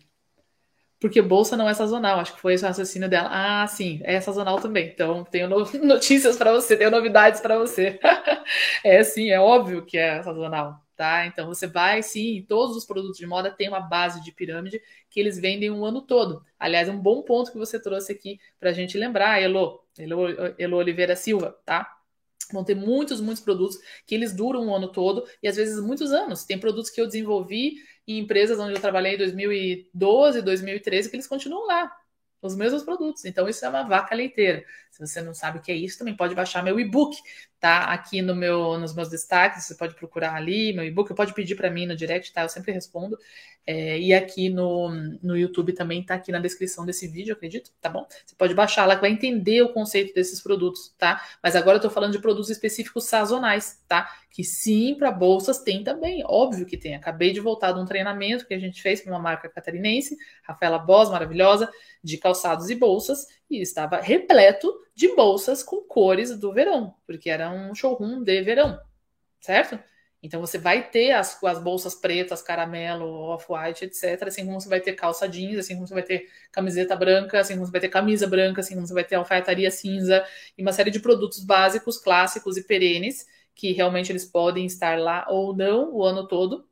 Porque 1.00 1.22
bolsa 1.22 1.56
não 1.56 1.68
é 1.68 1.74
sazonal, 1.74 2.18
acho 2.18 2.34
que 2.34 2.40
foi 2.40 2.54
esse 2.54 2.64
o 2.64 2.66
raciocínio 2.66 3.08
dela. 3.08 3.28
Ah, 3.30 3.66
sim, 3.68 4.00
é 4.02 4.20
sazonal 4.20 4.60
também. 4.60 4.88
Então, 4.88 5.24
tenho 5.24 5.48
notícias 5.84 6.36
para 6.36 6.52
você, 6.52 6.76
tenho 6.76 6.90
novidades 6.90 7.40
para 7.40 7.56
você. 7.58 8.00
é 8.84 9.02
sim, 9.04 9.30
é 9.30 9.38
óbvio 9.40 9.84
que 9.86 9.96
é 9.96 10.20
sazonal, 10.22 10.82
tá? 10.96 11.24
Então, 11.26 11.46
você 11.46 11.66
vai, 11.68 12.02
sim, 12.02 12.44
todos 12.48 12.76
os 12.76 12.84
produtos 12.84 13.18
de 13.18 13.26
moda 13.26 13.50
têm 13.50 13.68
uma 13.68 13.80
base 13.80 14.22
de 14.24 14.32
pirâmide 14.32 14.80
que 15.08 15.20
eles 15.20 15.38
vendem 15.38 15.70
um 15.70 15.84
ano 15.84 16.02
todo. 16.02 16.44
Aliás, 16.58 16.88
um 16.88 16.98
bom 16.98 17.22
ponto 17.22 17.52
que 17.52 17.58
você 17.58 17.80
trouxe 17.80 18.12
aqui 18.12 18.40
para 18.58 18.70
a 18.70 18.72
gente 18.72 18.98
lembrar, 18.98 19.40
Elo, 19.40 19.80
Elo, 19.98 20.26
Elo 20.58 20.76
Oliveira 20.76 21.14
Silva, 21.14 21.56
tá? 21.64 21.97
Vão 22.52 22.64
ter 22.64 22.74
muitos, 22.74 23.20
muitos 23.20 23.42
produtos 23.42 23.78
que 24.06 24.14
eles 24.14 24.34
duram 24.34 24.66
um 24.66 24.74
ano 24.74 24.90
todo 24.90 25.26
e 25.42 25.48
às 25.48 25.56
vezes 25.56 25.80
muitos 25.80 26.12
anos. 26.12 26.44
Tem 26.44 26.58
produtos 26.58 26.90
que 26.90 27.00
eu 27.00 27.06
desenvolvi 27.06 27.74
em 28.06 28.18
empresas 28.20 28.58
onde 28.58 28.74
eu 28.74 28.80
trabalhei 28.80 29.14
em 29.14 29.18
2012, 29.18 30.42
2013, 30.42 31.10
que 31.10 31.16
eles 31.16 31.26
continuam 31.26 31.66
lá, 31.66 31.92
os 32.40 32.56
mesmos 32.56 32.82
produtos. 32.82 33.24
Então, 33.24 33.48
isso 33.48 33.64
é 33.64 33.68
uma 33.68 33.82
vaca 33.82 34.14
leiteira. 34.14 34.64
Se 34.98 35.06
você 35.06 35.22
não 35.22 35.32
sabe 35.32 35.58
o 35.58 35.62
que 35.62 35.70
é 35.70 35.76
isso, 35.76 35.98
também 35.98 36.16
pode 36.16 36.34
baixar 36.34 36.62
meu 36.62 36.80
e-book, 36.80 37.16
tá? 37.60 37.84
Aqui 37.84 38.20
no 38.20 38.34
meu, 38.34 38.78
nos 38.78 38.94
meus 38.94 39.08
destaques, 39.08 39.64
você 39.64 39.74
pode 39.74 39.94
procurar 39.94 40.34
ali 40.34 40.72
meu 40.72 40.84
e-book, 40.84 41.14
pode 41.14 41.34
pedir 41.34 41.54
para 41.54 41.70
mim 41.70 41.86
no 41.86 41.96
direct, 41.96 42.32
tá? 42.32 42.42
Eu 42.42 42.48
sempre 42.48 42.72
respondo. 42.72 43.16
É, 43.70 43.98
e 43.98 44.14
aqui 44.14 44.48
no, 44.48 44.88
no 45.22 45.36
YouTube 45.36 45.74
também 45.74 46.02
tá 46.02 46.14
aqui 46.14 46.32
na 46.32 46.38
descrição 46.38 46.86
desse 46.86 47.06
vídeo, 47.06 47.34
acredito, 47.34 47.70
tá 47.82 47.90
bom? 47.90 48.06
Você 48.24 48.34
pode 48.34 48.54
baixar 48.54 48.86
lá 48.86 48.94
que 48.94 49.02
vai 49.02 49.10
entender 49.10 49.60
o 49.60 49.74
conceito 49.74 50.14
desses 50.14 50.40
produtos, 50.40 50.94
tá? 50.96 51.22
Mas 51.42 51.54
agora 51.54 51.76
eu 51.76 51.82
tô 51.82 51.90
falando 51.90 52.12
de 52.12 52.18
produtos 52.18 52.48
específicos 52.48 53.04
sazonais, 53.04 53.82
tá? 53.86 54.10
Que 54.30 54.42
sim, 54.42 54.94
para 54.94 55.10
bolsas 55.10 55.58
tem 55.58 55.84
também, 55.84 56.22
óbvio 56.24 56.64
que 56.64 56.78
tem. 56.78 56.94
Acabei 56.94 57.30
de 57.30 57.40
voltar 57.40 57.72
de 57.72 57.78
um 57.78 57.84
treinamento 57.84 58.46
que 58.46 58.54
a 58.54 58.58
gente 58.58 58.80
fez 58.80 59.02
para 59.02 59.12
uma 59.12 59.20
marca 59.20 59.50
catarinense, 59.50 60.16
Rafaela 60.44 60.78
Boss, 60.78 61.10
maravilhosa, 61.10 61.70
de 62.02 62.16
calçados 62.16 62.70
e 62.70 62.74
bolsas, 62.74 63.26
e 63.50 63.60
estava 63.60 64.00
repleto 64.00 64.72
de 64.98 65.14
bolsas 65.14 65.62
com 65.62 65.80
cores 65.82 66.36
do 66.36 66.52
verão, 66.52 66.92
porque 67.06 67.30
era 67.30 67.48
um 67.52 67.72
showroom 67.72 68.24
de 68.24 68.42
verão, 68.42 68.80
certo? 69.40 69.78
Então 70.20 70.40
você 70.40 70.58
vai 70.58 70.90
ter 70.90 71.12
as, 71.12 71.40
as 71.44 71.62
bolsas 71.62 71.94
pretas, 71.94 72.42
caramelo, 72.42 73.06
off-white, 73.06 73.84
etc. 73.84 74.24
Assim 74.26 74.44
como 74.44 74.60
você 74.60 74.68
vai 74.68 74.80
ter 74.80 74.94
calça 74.94 75.28
jeans, 75.28 75.56
assim 75.56 75.76
como 75.76 75.86
você 75.86 75.94
vai 75.94 76.02
ter 76.02 76.28
camiseta 76.50 76.96
branca, 76.96 77.38
assim 77.38 77.54
como 77.54 77.66
você 77.66 77.70
vai 77.70 77.80
ter 77.80 77.88
camisa 77.88 78.26
branca, 78.26 78.60
assim 78.60 78.74
como 78.74 78.88
você 78.88 78.92
vai 78.92 79.04
ter 79.04 79.14
alfaiataria 79.14 79.70
cinza 79.70 80.26
e 80.56 80.62
uma 80.62 80.72
série 80.72 80.90
de 80.90 80.98
produtos 80.98 81.44
básicos, 81.44 81.96
clássicos 81.98 82.56
e 82.56 82.64
perenes 82.64 83.24
que 83.54 83.70
realmente 83.70 84.10
eles 84.10 84.24
podem 84.24 84.66
estar 84.66 84.98
lá 84.98 85.26
ou 85.28 85.54
não 85.56 85.94
o 85.94 86.02
ano 86.02 86.26
todo, 86.26 86.68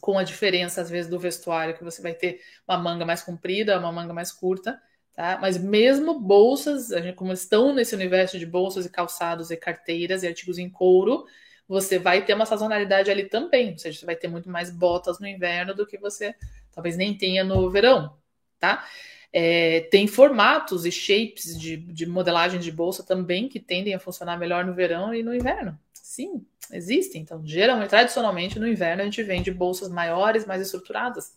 com 0.00 0.18
a 0.18 0.22
diferença 0.22 0.80
às 0.80 0.88
vezes 0.88 1.10
do 1.10 1.18
vestuário 1.18 1.76
que 1.76 1.84
você 1.84 2.00
vai 2.00 2.14
ter 2.14 2.40
uma 2.66 2.78
manga 2.78 3.04
mais 3.04 3.22
comprida, 3.22 3.78
uma 3.78 3.92
manga 3.92 4.14
mais 4.14 4.32
curta. 4.32 4.80
Tá? 5.14 5.38
Mas 5.40 5.58
mesmo 5.58 6.18
bolsas, 6.18 6.88
como 7.16 7.32
estão 7.32 7.74
nesse 7.74 7.94
universo 7.94 8.38
de 8.38 8.46
bolsas 8.46 8.86
e 8.86 8.90
calçados 8.90 9.50
e 9.50 9.56
carteiras 9.56 10.22
e 10.22 10.26
artigos 10.26 10.58
em 10.58 10.70
couro, 10.70 11.26
você 11.68 11.98
vai 11.98 12.24
ter 12.24 12.34
uma 12.34 12.46
sazonalidade 12.46 13.10
ali 13.10 13.24
também. 13.24 13.72
Ou 13.72 13.78
seja, 13.78 14.00
você 14.00 14.06
vai 14.06 14.16
ter 14.16 14.28
muito 14.28 14.48
mais 14.48 14.70
botas 14.70 15.20
no 15.20 15.26
inverno 15.26 15.74
do 15.74 15.86
que 15.86 15.98
você 15.98 16.34
talvez 16.74 16.96
nem 16.96 17.14
tenha 17.16 17.44
no 17.44 17.70
verão, 17.70 18.16
tá? 18.58 18.86
É, 19.32 19.80
tem 19.90 20.06
formatos 20.06 20.84
e 20.84 20.92
shapes 20.92 21.58
de, 21.58 21.76
de 21.76 22.06
modelagem 22.06 22.60
de 22.60 22.70
bolsa 22.70 23.02
também 23.02 23.48
que 23.48 23.60
tendem 23.60 23.94
a 23.94 23.98
funcionar 23.98 24.38
melhor 24.38 24.64
no 24.64 24.74
verão 24.74 25.14
e 25.14 25.22
no 25.22 25.34
inverno. 25.34 25.78
Sim, 25.94 26.44
existem. 26.70 27.22
Então, 27.22 27.40
geralmente, 27.44 27.88
tradicionalmente, 27.88 28.58
no 28.58 28.68
inverno 28.68 29.02
a 29.02 29.04
gente 29.04 29.22
vende 29.22 29.50
bolsas 29.50 29.88
maiores, 29.88 30.44
mais 30.44 30.60
estruturadas. 30.60 31.32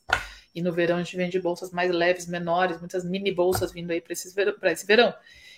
E 0.56 0.62
no 0.62 0.72
verão 0.72 0.96
a 0.96 1.04
gente 1.04 1.18
vende 1.18 1.40
bolsas 1.40 1.72
mais 1.72 1.92
leves, 1.92 2.26
menores, 2.26 2.80
muitas 2.80 3.04
mini 3.04 3.32
bolsas 3.32 3.72
vindo 3.74 3.92
aí 3.92 4.02
para 4.02 4.14
esse 4.72 4.86
verão. 4.86 5.14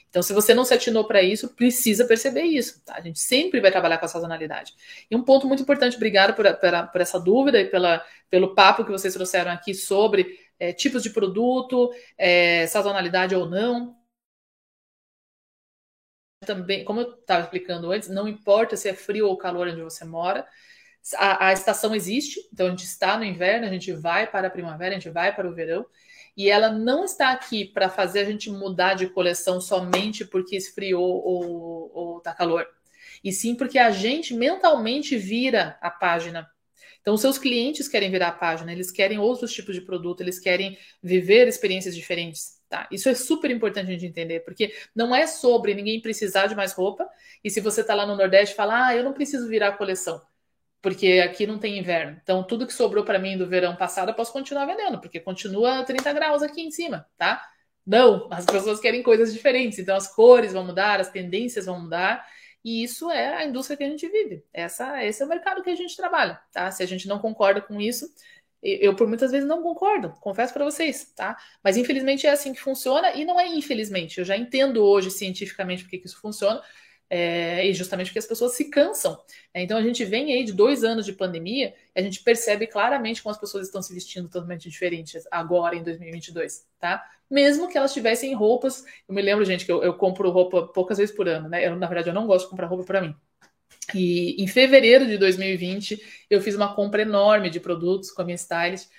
Então, 0.09 0.23
se 0.23 0.33
você 0.33 0.53
não 0.53 0.63
se 0.63 0.73
atinou 0.73 1.05
para 1.05 1.21
isso, 1.21 1.49
precisa 1.49 2.05
perceber 2.05 2.43
isso. 2.43 2.81
Tá? 2.83 2.95
A 2.95 3.01
gente 3.01 3.19
sempre 3.19 3.59
vai 3.59 3.71
trabalhar 3.71 3.97
com 3.97 4.05
a 4.05 4.07
sazonalidade. 4.07 4.73
E 5.11 5.15
um 5.15 5.23
ponto 5.23 5.47
muito 5.47 5.63
importante, 5.63 5.97
obrigado 5.97 6.33
por, 6.33 6.45
por, 6.55 6.87
por 6.91 7.01
essa 7.01 7.19
dúvida 7.19 7.59
e 7.59 7.65
pela, 7.65 8.03
pelo 8.29 8.55
papo 8.55 8.85
que 8.85 8.91
vocês 8.91 9.13
trouxeram 9.13 9.51
aqui 9.51 9.73
sobre 9.73 10.39
é, 10.59 10.73
tipos 10.73 11.03
de 11.03 11.09
produto, 11.09 11.91
é, 12.17 12.65
sazonalidade 12.67 13.35
ou 13.35 13.47
não. 13.47 13.95
Também, 16.45 16.85
como 16.85 17.01
eu 17.01 17.11
estava 17.15 17.43
explicando 17.43 17.91
antes, 17.91 18.09
não 18.09 18.27
importa 18.27 18.77
se 18.77 18.87
é 18.87 18.93
frio 18.93 19.27
ou 19.27 19.37
calor 19.37 19.67
onde 19.67 19.81
você 19.81 20.05
mora, 20.05 20.47
a, 21.15 21.47
a 21.47 21.53
estação 21.53 21.95
existe, 21.95 22.39
então 22.51 22.67
a 22.67 22.69
gente 22.69 22.83
está 22.83 23.17
no 23.17 23.23
inverno, 23.23 23.65
a 23.65 23.69
gente 23.69 23.91
vai 23.93 24.27
para 24.27 24.47
a 24.47 24.51
primavera, 24.51 24.95
a 24.95 24.99
gente 24.99 25.11
vai 25.11 25.33
para 25.33 25.47
o 25.47 25.53
verão 25.53 25.85
e 26.35 26.49
ela 26.49 26.69
não 26.69 27.03
está 27.03 27.31
aqui 27.31 27.65
para 27.65 27.89
fazer 27.89 28.19
a 28.19 28.25
gente 28.25 28.49
mudar 28.49 28.93
de 28.93 29.07
coleção 29.07 29.59
somente 29.59 30.25
porque 30.25 30.55
esfriou 30.55 31.23
ou, 31.23 31.91
ou 31.93 32.19
tá 32.19 32.33
calor. 32.33 32.67
E 33.23 33.31
sim 33.31 33.55
porque 33.55 33.79
a 33.79 33.89
gente 33.89 34.33
mentalmente 34.33 35.17
vira 35.17 35.77
a 35.81 35.89
página. 35.89 36.47
Então, 37.01 37.15
os 37.15 37.21
seus 37.21 37.37
clientes 37.37 37.87
querem 37.87 38.11
virar 38.11 38.27
a 38.27 38.33
página, 38.33 38.71
eles 38.71 38.91
querem 38.91 39.17
outros 39.17 39.53
tipos 39.53 39.73
de 39.73 39.81
produto, 39.81 40.21
eles 40.21 40.39
querem 40.39 40.77
viver 41.01 41.47
experiências 41.47 41.95
diferentes. 41.95 42.57
Tá? 42.69 42.85
Isso 42.91 43.07
é 43.07 43.15
super 43.15 43.49
importante 43.49 43.87
a 43.87 43.93
gente 43.93 44.05
entender, 44.05 44.41
porque 44.41 44.75
não 44.93 45.15
é 45.15 45.25
sobre 45.25 45.73
ninguém 45.73 46.01
precisar 46.01 46.47
de 46.47 46.55
mais 46.55 46.73
roupa, 46.73 47.07
e 47.41 47.49
se 47.49 47.61
você 47.61 47.79
está 47.79 47.95
lá 47.95 48.05
no 48.05 48.17
Nordeste 48.17 48.55
fala, 48.55 48.87
ah, 48.87 48.95
eu 48.95 49.05
não 49.05 49.13
preciso 49.13 49.47
virar 49.47 49.69
a 49.69 49.71
coleção 49.71 50.21
porque 50.81 51.23
aqui 51.23 51.47
não 51.47 51.57
tem 51.59 51.77
inverno. 51.77 52.19
Então, 52.21 52.43
tudo 52.43 52.67
que 52.67 52.73
sobrou 52.73 53.03
para 53.03 53.19
mim 53.19 53.37
do 53.37 53.47
verão 53.47 53.75
passado, 53.75 54.09
eu 54.09 54.15
posso 54.15 54.31
continuar 54.31 54.65
vendendo, 54.65 54.99
porque 54.99 55.19
continua 55.19 55.83
30 55.83 56.13
graus 56.13 56.43
aqui 56.43 56.61
em 56.61 56.71
cima, 56.71 57.07
tá? 57.17 57.43
Não, 57.85 58.27
as 58.31 58.45
pessoas 58.45 58.79
querem 58.79 59.01
coisas 59.01 59.33
diferentes, 59.33 59.79
então 59.79 59.95
as 59.95 60.13
cores 60.13 60.53
vão 60.53 60.65
mudar, 60.65 60.99
as 60.99 61.09
tendências 61.09 61.65
vão 61.65 61.81
mudar, 61.81 62.25
e 62.63 62.83
isso 62.83 63.09
é 63.09 63.35
a 63.35 63.45
indústria 63.45 63.77
que 63.77 63.83
a 63.83 63.89
gente 63.89 64.07
vive. 64.09 64.43
Essa, 64.53 65.03
esse 65.05 65.21
é 65.21 65.25
o 65.25 65.29
mercado 65.29 65.63
que 65.63 65.69
a 65.69 65.75
gente 65.75 65.95
trabalha, 65.95 66.39
tá? 66.51 66.69
Se 66.69 66.83
a 66.83 66.85
gente 66.85 67.07
não 67.07 67.17
concorda 67.19 67.61
com 67.61 67.79
isso, 67.79 68.09
eu 68.61 68.95
por 68.95 69.07
muitas 69.07 69.31
vezes 69.31 69.47
não 69.47 69.61
concordo, 69.61 70.09
confesso 70.19 70.53
para 70.53 70.65
vocês, 70.65 71.13
tá? 71.15 71.37
Mas 71.63 71.77
infelizmente 71.77 72.27
é 72.27 72.31
assim 72.31 72.53
que 72.53 72.59
funciona 72.59 73.13
e 73.13 73.23
não 73.23 73.39
é 73.39 73.47
infelizmente. 73.47 74.17
Eu 74.19 74.25
já 74.25 74.35
entendo 74.35 74.83
hoje 74.83 75.11
cientificamente 75.11 75.83
porque 75.83 75.97
que 75.99 76.07
isso 76.07 76.19
funciona, 76.19 76.61
é, 77.09 77.65
e 77.65 77.73
justamente 77.73 78.07
porque 78.07 78.19
as 78.19 78.25
pessoas 78.25 78.53
se 78.53 78.65
cansam. 78.65 79.17
É, 79.53 79.61
então 79.61 79.77
a 79.77 79.81
gente 79.81 80.03
vem 80.03 80.33
aí 80.33 80.43
de 80.43 80.53
dois 80.53 80.83
anos 80.83 81.05
de 81.05 81.13
pandemia 81.13 81.73
e 81.95 81.99
a 81.99 82.03
gente 82.03 82.21
percebe 82.21 82.67
claramente 82.67 83.21
como 83.23 83.31
as 83.31 83.39
pessoas 83.39 83.67
estão 83.67 83.81
se 83.81 83.93
vestindo 83.93 84.29
totalmente 84.29 84.69
diferentes 84.69 85.27
agora 85.31 85.75
em 85.75 85.83
2022, 85.83 86.65
tá? 86.79 87.03
Mesmo 87.29 87.67
que 87.67 87.77
elas 87.77 87.93
tivessem 87.93 88.33
roupas, 88.33 88.85
eu 89.07 89.13
me 89.13 89.21
lembro, 89.21 89.43
gente, 89.43 89.65
que 89.65 89.71
eu, 89.71 89.83
eu 89.83 89.93
compro 89.93 90.29
roupa 90.29 90.67
poucas 90.67 90.97
vezes 90.97 91.15
por 91.15 91.27
ano, 91.27 91.49
né? 91.49 91.67
Eu, 91.67 91.75
na 91.75 91.87
verdade, 91.87 92.09
eu 92.09 92.13
não 92.13 92.27
gosto 92.27 92.45
de 92.45 92.51
comprar 92.51 92.67
roupa 92.67 92.85
para 92.85 93.01
mim. 93.01 93.15
E 93.93 94.41
em 94.41 94.47
fevereiro 94.47 95.05
de 95.05 95.17
2020, 95.17 96.01
eu 96.29 96.41
fiz 96.41 96.55
uma 96.55 96.73
compra 96.75 97.01
enorme 97.01 97.49
de 97.49 97.59
produtos 97.59 98.11
com 98.11 98.21
a 98.21 98.25
minha 98.25 98.35
stylist, 98.35 98.89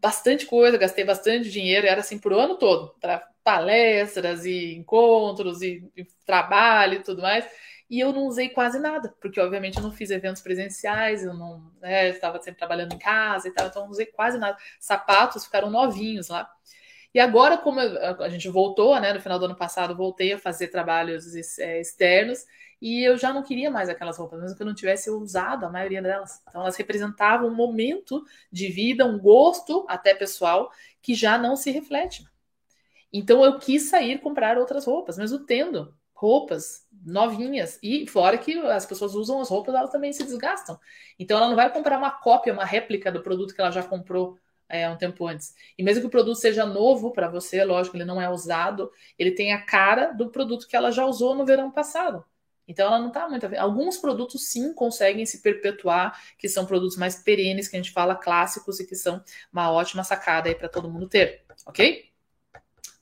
bastante 0.00 0.46
coisa, 0.46 0.78
gastei 0.78 1.04
bastante 1.04 1.50
dinheiro, 1.50 1.86
era 1.86 2.00
assim 2.00 2.18
por 2.18 2.32
ano 2.32 2.56
todo, 2.56 2.94
para 3.00 3.26
palestras 3.42 4.44
e 4.44 4.74
encontros 4.74 5.62
e, 5.62 5.90
e, 5.96 6.04
trabalho 6.26 6.94
e 6.94 7.02
tudo 7.02 7.22
mais. 7.22 7.46
E 7.90 8.00
eu 8.00 8.12
não 8.12 8.26
usei 8.26 8.48
quase 8.48 8.78
nada, 8.78 9.14
porque 9.20 9.38
obviamente 9.40 9.76
eu 9.76 9.82
não 9.82 9.92
fiz 9.92 10.10
eventos 10.10 10.40
presenciais, 10.40 11.24
eu 11.24 11.34
não 11.34 11.70
né, 11.80 12.08
estava 12.08 12.40
sempre 12.40 12.58
trabalhando 12.58 12.94
em 12.94 12.98
casa 12.98 13.48
e 13.48 13.50
tal, 13.52 13.66
então 13.66 13.82
eu 13.82 13.86
não 13.86 13.92
usei 13.92 14.06
quase 14.06 14.38
nada. 14.38 14.56
Sapatos 14.80 15.44
ficaram 15.44 15.70
novinhos 15.70 16.28
lá. 16.28 16.50
E 17.14 17.20
agora, 17.20 17.58
como 17.58 17.78
a 17.78 18.28
gente 18.30 18.48
voltou, 18.48 18.98
né, 18.98 19.12
no 19.12 19.20
final 19.20 19.38
do 19.38 19.44
ano 19.44 19.56
passado, 19.56 19.94
voltei 19.94 20.32
a 20.32 20.38
fazer 20.38 20.68
trabalhos 20.68 21.34
é, 21.58 21.78
externos 21.78 22.46
e 22.80 23.06
eu 23.06 23.18
já 23.18 23.32
não 23.32 23.42
queria 23.42 23.70
mais 23.70 23.88
aquelas 23.90 24.16
roupas, 24.16 24.40
mesmo 24.40 24.56
que 24.56 24.62
eu 24.62 24.66
não 24.66 24.74
tivesse 24.74 25.10
usado 25.10 25.66
a 25.66 25.70
maioria 25.70 26.00
delas. 26.00 26.42
Então, 26.48 26.62
elas 26.62 26.76
representavam 26.76 27.48
um 27.48 27.54
momento 27.54 28.24
de 28.50 28.68
vida, 28.68 29.04
um 29.04 29.18
gosto 29.18 29.84
até 29.88 30.14
pessoal 30.14 30.70
que 31.02 31.14
já 31.14 31.36
não 31.36 31.54
se 31.54 31.70
reflete. 31.70 32.24
Então 33.12 33.44
eu 33.44 33.58
quis 33.58 33.88
sair 33.90 34.18
comprar 34.18 34.56
outras 34.58 34.84
roupas, 34.86 35.18
mesmo 35.18 35.40
tendo 35.40 35.94
roupas 36.14 36.86
novinhas. 37.04 37.78
E 37.82 38.06
fora 38.06 38.38
que 38.38 38.56
as 38.58 38.86
pessoas 38.86 39.14
usam 39.14 39.40
as 39.40 39.48
roupas, 39.48 39.74
elas 39.74 39.90
também 39.90 40.12
se 40.12 40.22
desgastam. 40.22 40.78
Então 41.18 41.36
ela 41.36 41.48
não 41.48 41.56
vai 41.56 41.72
comprar 41.72 41.98
uma 41.98 42.12
cópia, 42.12 42.52
uma 42.52 42.64
réplica 42.64 43.10
do 43.10 43.22
produto 43.22 43.54
que 43.54 43.60
ela 43.60 43.72
já 43.72 43.82
comprou 43.82 44.38
é, 44.68 44.88
um 44.88 44.96
tempo 44.96 45.26
antes. 45.26 45.54
E 45.76 45.82
mesmo 45.82 46.00
que 46.00 46.06
o 46.06 46.10
produto 46.10 46.36
seja 46.36 46.64
novo 46.64 47.12
para 47.12 47.28
você, 47.28 47.64
lógico, 47.64 47.96
ele 47.96 48.04
não 48.04 48.20
é 48.20 48.30
usado, 48.30 48.90
ele 49.18 49.32
tem 49.32 49.52
a 49.52 49.62
cara 49.62 50.12
do 50.12 50.30
produto 50.30 50.66
que 50.68 50.76
ela 50.76 50.92
já 50.92 51.04
usou 51.04 51.34
no 51.34 51.44
verão 51.44 51.70
passado. 51.70 52.24
Então 52.68 52.86
ela 52.86 52.98
não 53.00 53.08
está 53.08 53.28
muito. 53.28 53.44
Alguns 53.58 53.98
produtos 53.98 54.48
sim 54.48 54.72
conseguem 54.72 55.26
se 55.26 55.42
perpetuar, 55.42 56.18
que 56.38 56.48
são 56.48 56.64
produtos 56.64 56.96
mais 56.96 57.16
perenes, 57.16 57.68
que 57.68 57.76
a 57.76 57.80
gente 57.80 57.92
fala 57.92 58.14
clássicos 58.14 58.78
e 58.80 58.86
que 58.86 58.94
são 58.94 59.22
uma 59.52 59.70
ótima 59.72 60.04
sacada 60.04 60.48
aí 60.48 60.54
para 60.54 60.68
todo 60.68 60.88
mundo 60.88 61.08
ter, 61.08 61.44
ok? 61.66 62.11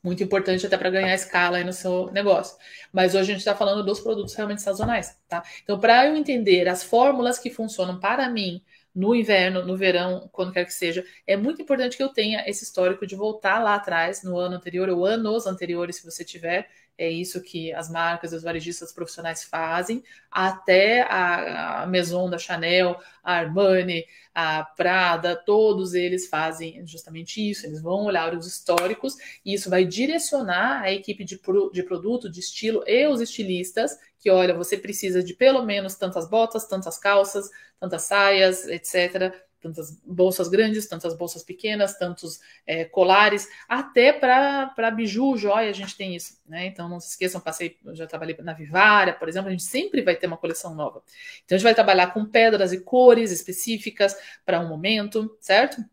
Muito 0.03 0.23
importante 0.23 0.67
até 0.67 0.79
para 0.79 0.89
ganhar 0.91 1.15
escala 1.15 1.59
aí 1.59 1.65
no 1.65 1.73
seu 1.75 2.11
negócio. 2.11 2.57
Mas 2.91 3.15
hoje 3.15 3.23
a 3.23 3.35
gente 3.35 3.39
está 3.39 3.55
falando 3.55 3.85
dos 3.85 4.01
produtos 4.01 4.35
realmente 4.35 4.63
sazonais, 4.63 5.15
tá? 5.29 5.43
Então, 5.63 5.79
para 5.79 6.07
eu 6.07 6.17
entender 6.17 6.69
as 6.69 6.83
fórmulas 6.83 7.39
que 7.39 7.51
funcionam 7.51 8.01
para 8.01 8.29
mim 8.31 8.63
no 8.95 9.15
inverno, 9.15 9.65
no 9.65 9.77
verão, 9.77 10.29
quando 10.33 10.53
quer 10.53 10.65
que 10.65 10.73
seja, 10.73 11.05
é 11.27 11.37
muito 11.37 11.63
importante 11.63 11.97
que 11.97 12.03
eu 12.03 12.09
tenha 12.09 12.43
esse 12.49 12.65
histórico 12.65 13.07
de 13.07 13.15
voltar 13.15 13.63
lá 13.63 13.75
atrás, 13.75 14.23
no 14.23 14.37
ano 14.39 14.57
anterior 14.57 14.89
ou 14.89 15.05
anos 15.05 15.47
anteriores, 15.47 15.97
se 15.97 16.05
você 16.05 16.25
tiver, 16.25 16.69
é 17.01 17.11
isso 17.11 17.41
que 17.41 17.73
as 17.73 17.91
marcas, 17.91 18.35
os 18.35 18.43
varejistas 18.43 18.93
profissionais 18.93 19.43
fazem, 19.43 20.05
até 20.31 21.01
a, 21.01 21.83
a 21.83 21.87
Maison 21.87 22.29
da 22.29 22.37
Chanel, 22.37 23.01
a 23.25 23.37
Armani, 23.37 24.05
a 24.35 24.63
Prada, 24.63 25.35
todos 25.35 25.95
eles 25.95 26.29
fazem 26.29 26.87
justamente 26.87 27.41
isso. 27.41 27.65
Eles 27.65 27.81
vão 27.81 28.05
olhar 28.05 28.35
os 28.35 28.47
históricos 28.47 29.17
e 29.43 29.55
isso 29.55 29.71
vai 29.71 29.87
direcionar 29.87 30.83
a 30.83 30.93
equipe 30.93 31.25
de, 31.25 31.41
de 31.73 31.83
produto, 31.83 32.31
de 32.31 32.41
estilo 32.41 32.85
e 32.87 33.07
os 33.09 33.23
estilistas 33.23 33.99
que, 34.19 34.31
olha, 34.31 34.53
você 34.53 34.77
precisa 34.77 35.23
de 35.23 35.33
pelo 35.33 35.65
menos 35.65 35.95
tantas 35.95 36.29
botas, 36.29 36.67
tantas 36.67 36.99
calças, 36.99 37.49
tantas 37.81 38.03
saias, 38.03 38.67
etc 38.67 39.35
tantas 39.61 39.91
bolsas 40.05 40.49
grandes, 40.49 40.87
tantas 40.87 41.15
bolsas 41.17 41.43
pequenas, 41.43 41.99
tantos 41.99 42.41
é, 42.67 42.85
colares, 42.85 43.49
até 43.69 44.13
para 44.13 44.91
biju, 44.91 45.37
joia, 45.37 45.71
a 45.71 45.75
gente 45.75 45.97
tem 45.97 46.17
isso, 46.17 46.41
né? 46.47 46.67
Então 46.67 46.89
não 46.89 46.99
se 46.99 47.11
esqueçam, 47.11 47.41
passei, 47.41 47.77
já 47.93 48.07
trabalhei 48.07 48.37
na 48.41 48.53
Vivara, 48.53 49.13
por 49.13 49.29
exemplo, 49.29 49.49
a 49.49 49.53
gente 49.53 49.65
sempre 49.65 50.03
vai 50.03 50.17
ter 50.17 50.27
uma 50.27 50.37
coleção 50.37 50.75
nova. 50.75 51.03
Então 51.45 51.57
a 51.57 51.59
gente 51.59 51.65
vai 51.65 51.75
trabalhar 51.75 52.09
com 52.09 52.25
pedras 52.25 52.73
e 52.73 52.81
cores 52.81 53.31
específicas 53.31 54.17
para 54.45 54.61
um 54.61 54.69
momento, 54.69 55.37
certo? 55.41 55.85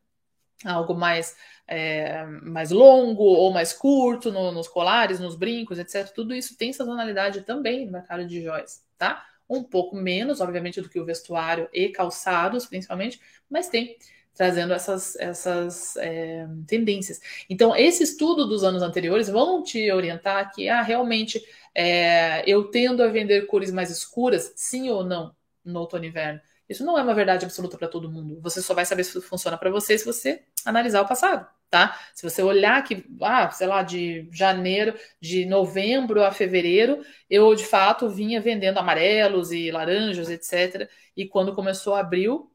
Algo 0.65 0.95
mais 0.95 1.35
é, 1.67 2.25
mais 2.25 2.71
longo 2.71 3.23
ou 3.23 3.51
mais 3.51 3.73
curto 3.73 4.31
no, 4.31 4.51
nos 4.51 4.67
colares, 4.67 5.19
nos 5.19 5.35
brincos, 5.35 5.77
etc. 5.77 6.09
Tudo 6.13 6.33
isso 6.33 6.57
tem 6.57 6.71
sazonalidade 6.71 7.41
também 7.41 7.85
no 7.85 7.91
mercado 7.91 8.25
de 8.25 8.41
joias, 8.41 8.83
tá? 8.97 9.23
Um 9.49 9.63
pouco 9.63 9.95
menos, 9.95 10.41
obviamente, 10.41 10.81
do 10.81 10.89
que 10.89 10.99
o 10.99 11.05
vestuário 11.05 11.69
e 11.73 11.89
calçados, 11.89 12.65
principalmente, 12.65 13.19
mas 13.49 13.69
tem 13.69 13.97
trazendo 14.33 14.71
essas, 14.73 15.15
essas 15.15 15.97
é, 15.97 16.47
tendências. 16.67 17.19
Então, 17.49 17.75
esse 17.75 18.03
estudo 18.03 18.45
dos 18.45 18.63
anos 18.63 18.83
anteriores 18.83 19.27
vão 19.29 19.63
te 19.63 19.91
orientar 19.91 20.53
que, 20.53 20.69
ah, 20.69 20.83
realmente, 20.83 21.43
é, 21.73 22.43
eu 22.49 22.65
tendo 22.65 23.01
a 23.01 23.07
vender 23.07 23.47
cores 23.47 23.71
mais 23.71 23.89
escuras, 23.89 24.53
sim 24.55 24.89
ou 24.89 25.03
não, 25.03 25.35
no 25.65 25.79
outono 25.79 26.05
e 26.05 26.09
inverno. 26.09 26.39
Isso 26.69 26.85
não 26.85 26.97
é 26.99 27.01
uma 27.01 27.15
verdade 27.15 27.45
absoluta 27.45 27.77
para 27.77 27.87
todo 27.87 28.11
mundo. 28.11 28.39
Você 28.41 28.61
só 28.61 28.73
vai 28.75 28.85
saber 28.85 29.03
se 29.03 29.19
funciona 29.21 29.57
para 29.57 29.71
você 29.71 29.97
se 29.97 30.05
você 30.05 30.43
analisar 30.65 31.01
o 31.01 31.07
passado 31.07 31.47
tá? 31.69 31.99
Se 32.13 32.23
você 32.23 32.41
olhar 32.41 32.83
que, 32.83 33.05
ah, 33.21 33.49
sei 33.51 33.67
lá, 33.67 33.83
de 33.83 34.27
janeiro, 34.31 34.93
de 35.19 35.45
novembro 35.45 36.23
a 36.23 36.31
fevereiro, 36.31 37.03
eu 37.29 37.53
de 37.55 37.65
fato 37.65 38.09
vinha 38.09 38.41
vendendo 38.41 38.77
amarelos 38.77 39.51
e 39.51 39.71
laranjas, 39.71 40.29
etc. 40.29 40.89
E 41.15 41.27
quando 41.27 41.55
começou 41.55 41.95
abril, 41.95 42.51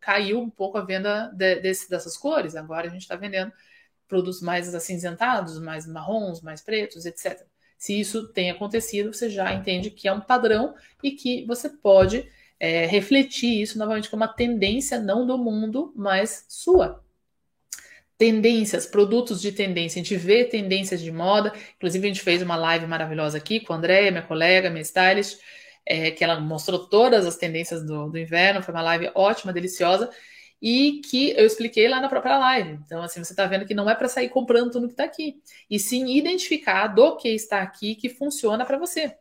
caiu 0.00 0.40
um 0.40 0.50
pouco 0.50 0.78
a 0.78 0.84
venda 0.84 1.30
de, 1.34 1.56
desse, 1.56 1.88
dessas 1.90 2.16
cores. 2.16 2.56
Agora 2.56 2.86
a 2.86 2.90
gente 2.90 3.02
está 3.02 3.16
vendendo 3.16 3.52
produtos 4.08 4.40
mais 4.40 4.74
acinzentados, 4.74 5.58
mais 5.60 5.86
marrons, 5.86 6.40
mais 6.40 6.60
pretos, 6.62 7.06
etc. 7.06 7.44
Se 7.76 7.98
isso 7.98 8.28
tem 8.28 8.50
acontecido, 8.50 9.12
você 9.12 9.28
já 9.28 9.52
entende 9.52 9.90
que 9.90 10.08
é 10.08 10.12
um 10.12 10.20
padrão 10.20 10.74
e 11.02 11.10
que 11.10 11.44
você 11.46 11.68
pode 11.68 12.26
é, 12.58 12.86
refletir 12.86 13.60
isso 13.60 13.78
novamente 13.78 14.08
como 14.08 14.22
uma 14.22 14.32
tendência 14.32 14.98
não 14.98 15.26
do 15.26 15.36
mundo, 15.36 15.92
mas 15.94 16.46
sua, 16.48 17.03
tendências, 18.16 18.86
produtos 18.86 19.40
de 19.40 19.52
tendência. 19.52 20.00
A 20.00 20.02
gente 20.04 20.16
vê 20.16 20.44
tendências 20.44 21.00
de 21.00 21.10
moda. 21.10 21.52
Inclusive, 21.76 22.06
a 22.06 22.08
gente 22.08 22.22
fez 22.22 22.42
uma 22.42 22.56
live 22.56 22.86
maravilhosa 22.86 23.38
aqui 23.38 23.60
com 23.60 23.72
a 23.72 23.76
Andréia, 23.76 24.10
minha 24.10 24.22
colega, 24.22 24.70
minha 24.70 24.82
stylist, 24.82 25.38
é, 25.86 26.10
que 26.10 26.22
ela 26.22 26.38
mostrou 26.40 26.86
todas 26.88 27.26
as 27.26 27.36
tendências 27.36 27.84
do, 27.84 28.08
do 28.10 28.18
inverno. 28.18 28.62
Foi 28.62 28.72
uma 28.72 28.82
live 28.82 29.10
ótima, 29.14 29.52
deliciosa. 29.52 30.10
E 30.62 31.02
que 31.10 31.32
eu 31.32 31.44
expliquei 31.44 31.88
lá 31.88 32.00
na 32.00 32.08
própria 32.08 32.38
live. 32.38 32.78
Então, 32.86 33.02
assim, 33.02 33.22
você 33.22 33.32
está 33.32 33.46
vendo 33.46 33.66
que 33.66 33.74
não 33.74 33.90
é 33.90 33.94
para 33.94 34.08
sair 34.08 34.30
comprando 34.30 34.70
tudo 34.70 34.86
que 34.86 34.94
está 34.94 35.04
aqui. 35.04 35.42
E 35.68 35.78
sim 35.78 36.16
identificar 36.16 36.86
do 36.86 37.16
que 37.16 37.28
está 37.28 37.60
aqui 37.60 37.94
que 37.94 38.08
funciona 38.08 38.64
para 38.64 38.78
você. 38.78 39.14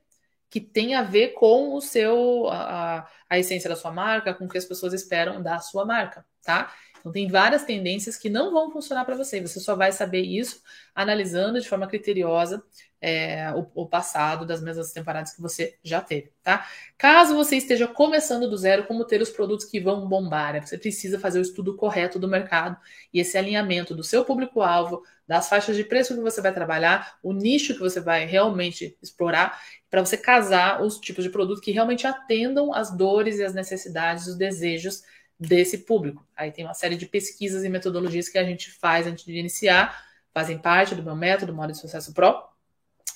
Que 0.49 0.61
tem 0.61 0.95
a 0.95 1.01
ver 1.01 1.29
com 1.33 1.73
o 1.73 1.81
seu, 1.81 2.47
a, 2.49 3.07
a 3.29 3.39
essência 3.39 3.69
da 3.69 3.75
sua 3.75 3.91
marca, 3.91 4.33
com 4.33 4.45
o 4.45 4.47
que 4.47 4.57
as 4.57 4.65
pessoas 4.65 4.93
esperam 4.93 5.41
da 5.41 5.59
sua 5.59 5.83
marca, 5.83 6.23
tá? 6.43 6.71
Então, 7.03 7.11
tem 7.11 7.27
várias 7.27 7.65
tendências 7.65 8.15
que 8.15 8.29
não 8.29 8.53
vão 8.53 8.71
funcionar 8.71 9.03
para 9.03 9.17
você. 9.17 9.41
Você 9.41 9.59
só 9.59 9.75
vai 9.75 9.91
saber 9.91 10.21
isso 10.21 10.61
analisando 10.95 11.59
de 11.59 11.67
forma 11.67 11.85
criteriosa 11.85 12.63
é, 13.01 13.51
o, 13.53 13.69
o, 13.83 13.85
passado 13.85 14.45
das 14.45 14.61
mesmas 14.61 14.93
temporadas 14.93 15.35
que 15.35 15.41
você 15.41 15.77
já 15.83 15.99
teve, 15.99 16.31
tá? 16.41 16.65
Caso 16.97 17.35
você 17.35 17.57
esteja 17.57 17.85
começando 17.85 18.49
do 18.49 18.55
zero, 18.55 18.85
como 18.85 19.03
ter 19.03 19.21
os 19.21 19.29
produtos 19.29 19.65
que 19.65 19.77
vão 19.77 20.07
bombar, 20.07 20.65
você 20.65 20.77
precisa 20.77 21.19
fazer 21.19 21.39
o 21.39 21.41
estudo 21.41 21.75
correto 21.75 22.17
do 22.17 22.29
mercado 22.29 22.77
e 23.13 23.19
esse 23.19 23.37
alinhamento 23.37 23.93
do 23.93 24.05
seu 24.05 24.23
público-alvo, 24.23 25.03
das 25.27 25.49
faixas 25.49 25.75
de 25.75 25.83
preço 25.83 26.15
que 26.15 26.21
você 26.21 26.41
vai 26.41 26.53
trabalhar, 26.53 27.17
o 27.21 27.33
nicho 27.33 27.73
que 27.73 27.81
você 27.81 27.99
vai 27.99 28.25
realmente 28.25 28.97
explorar, 29.01 29.61
para 29.89 29.99
você 29.99 30.15
casar 30.15 30.81
os 30.81 30.97
tipos 30.97 31.25
de 31.25 31.29
produto 31.29 31.59
que 31.59 31.71
realmente 31.71 32.07
atendam 32.07 32.73
as 32.73 32.95
dores 32.95 33.37
e 33.37 33.43
as 33.43 33.53
necessidades, 33.53 34.27
os 34.27 34.37
desejos 34.37 35.03
desse 35.39 35.79
público. 35.79 36.25
Aí 36.35 36.51
tem 36.51 36.65
uma 36.65 36.73
série 36.73 36.95
de 36.95 37.05
pesquisas 37.05 37.63
e 37.63 37.69
metodologias 37.69 38.29
que 38.29 38.37
a 38.37 38.43
gente 38.43 38.71
faz 38.71 39.07
antes 39.07 39.25
de 39.25 39.37
iniciar, 39.37 40.05
fazem 40.33 40.57
parte 40.57 40.95
do 40.95 41.03
meu 41.03 41.15
método, 41.15 41.53
Modo 41.53 41.71
de 41.71 41.79
Sucesso 41.79 42.13
Pro, 42.13 42.43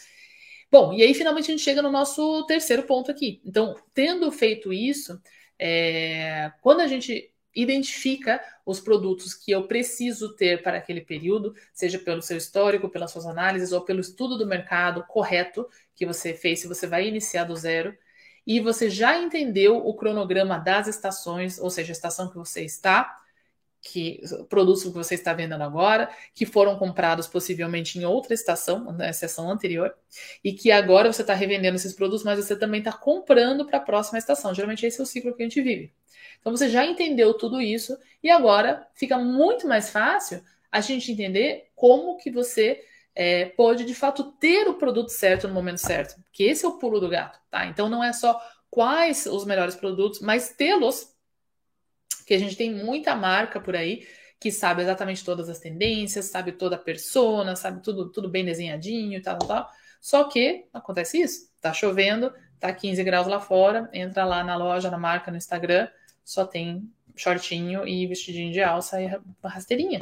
Bom, 0.71 0.93
e 0.93 1.01
aí 1.01 1.13
finalmente 1.13 1.45
a 1.45 1.51
gente 1.55 1.63
chega 1.63 1.81
no 1.81 1.91
nosso 1.91 2.45
terceiro 2.45 2.83
ponto 2.83 3.09
aqui. 3.09 3.41
Então, 3.45 3.75
tendo 3.93 4.29
feito 4.31 4.73
isso, 4.73 5.19
é, 5.57 6.51
quando 6.61 6.81
a 6.81 6.87
gente 6.87 7.31
identifica 7.55 8.39
os 8.65 8.79
produtos 8.79 9.33
que 9.33 9.51
eu 9.51 9.67
preciso 9.67 10.35
ter 10.35 10.61
para 10.61 10.77
aquele 10.77 11.01
período, 11.01 11.55
seja 11.73 11.97
pelo 11.97 12.21
seu 12.21 12.37
histórico, 12.37 12.89
pelas 12.89 13.11
suas 13.11 13.25
análises 13.25 13.71
ou 13.71 13.81
pelo 13.81 13.99
estudo 13.99 14.37
do 14.37 14.45
mercado 14.45 15.03
correto 15.07 15.67
que 15.95 16.05
você 16.05 16.33
fez, 16.33 16.59
se 16.59 16.67
você 16.67 16.85
vai 16.85 17.07
iniciar 17.07 17.45
do 17.45 17.55
zero, 17.55 17.97
e 18.45 18.59
você 18.59 18.89
já 18.89 19.17
entendeu 19.17 19.77
o 19.77 19.93
cronograma 19.95 20.59
das 20.59 20.87
estações, 20.87 21.59
ou 21.59 21.69
seja, 21.69 21.91
a 21.91 21.93
estação 21.93 22.29
que 22.29 22.37
você 22.37 22.63
está, 22.63 23.17
que 23.91 24.21
produtos 24.49 24.83
que 24.83 24.89
você 24.89 25.15
está 25.15 25.33
vendendo 25.33 25.63
agora, 25.63 26.09
que 26.33 26.45
foram 26.45 26.77
comprados 26.77 27.27
possivelmente 27.27 27.97
em 27.97 28.05
outra 28.05 28.33
estação, 28.33 28.91
na 28.91 29.09
estação 29.09 29.49
anterior, 29.49 29.95
e 30.43 30.51
que 30.53 30.71
agora 30.71 31.11
você 31.11 31.21
está 31.21 31.33
revendendo 31.33 31.75
esses 31.75 31.93
produtos, 31.93 32.23
mas 32.23 32.43
você 32.43 32.55
também 32.55 32.79
está 32.79 32.91
comprando 32.91 33.65
para 33.65 33.77
a 33.77 33.81
próxima 33.81 34.17
estação. 34.17 34.53
Geralmente 34.53 34.85
esse 34.85 34.99
é 34.99 35.03
o 35.03 35.05
ciclo 35.05 35.33
que 35.33 35.41
a 35.41 35.45
gente 35.45 35.61
vive. 35.61 35.93
Então 36.39 36.55
você 36.55 36.69
já 36.69 36.85
entendeu 36.85 37.33
tudo 37.33 37.61
isso 37.61 37.97
e 38.21 38.29
agora 38.29 38.85
fica 38.93 39.17
muito 39.17 39.67
mais 39.67 39.89
fácil 39.89 40.43
a 40.71 40.81
gente 40.81 41.11
entender 41.11 41.69
como 41.75 42.17
que 42.17 42.29
você 42.29 42.81
é, 43.15 43.45
pode 43.45 43.85
de 43.85 43.95
fato 43.95 44.31
ter 44.33 44.67
o 44.67 44.75
produto 44.75 45.09
certo 45.09 45.47
no 45.47 45.53
momento 45.53 45.79
certo, 45.79 46.21
que 46.31 46.43
esse 46.43 46.65
é 46.65 46.67
o 46.67 46.77
pulo 46.77 46.99
do 46.99 47.09
gato, 47.09 47.39
tá? 47.49 47.65
Então 47.65 47.89
não 47.89 48.03
é 48.03 48.13
só 48.13 48.39
quais 48.69 49.25
os 49.25 49.45
melhores 49.45 49.75
produtos, 49.75 50.19
mas 50.19 50.49
tê-los 50.49 51.16
porque 52.27 52.33
a 52.33 52.39
gente 52.39 52.57
tem 52.57 52.69
muita 52.69 53.15
marca 53.15 53.57
por 53.57 53.73
aí 53.73 54.05
que 54.37 54.51
sabe 54.51 54.81
exatamente 54.81 55.23
todas 55.23 55.47
as 55.47 55.59
tendências, 55.59 56.25
sabe 56.25 56.51
toda 56.51 56.75
a 56.75 56.79
persona, 56.79 57.55
sabe 57.55 57.81
tudo, 57.81 58.09
tudo 58.09 58.27
bem 58.27 58.43
desenhadinho 58.43 59.17
e 59.17 59.21
tal, 59.21 59.37
tal, 59.37 59.47
tal. 59.47 59.69
Só 60.01 60.25
que 60.25 60.65
acontece 60.73 61.21
isso, 61.21 61.49
tá 61.61 61.71
chovendo, 61.71 62.33
tá 62.59 62.73
15 62.73 63.01
graus 63.05 63.27
lá 63.27 63.39
fora, 63.39 63.89
entra 63.93 64.25
lá 64.25 64.43
na 64.43 64.57
loja, 64.57 64.91
na 64.91 64.97
marca, 64.97 65.31
no 65.31 65.37
Instagram, 65.37 65.87
só 66.21 66.45
tem 66.45 66.91
shortinho 67.15 67.87
e 67.87 68.05
vestidinho 68.05 68.51
de 68.51 68.61
alça 68.61 69.01
e 69.01 69.09
rasteirinha. 69.41 70.01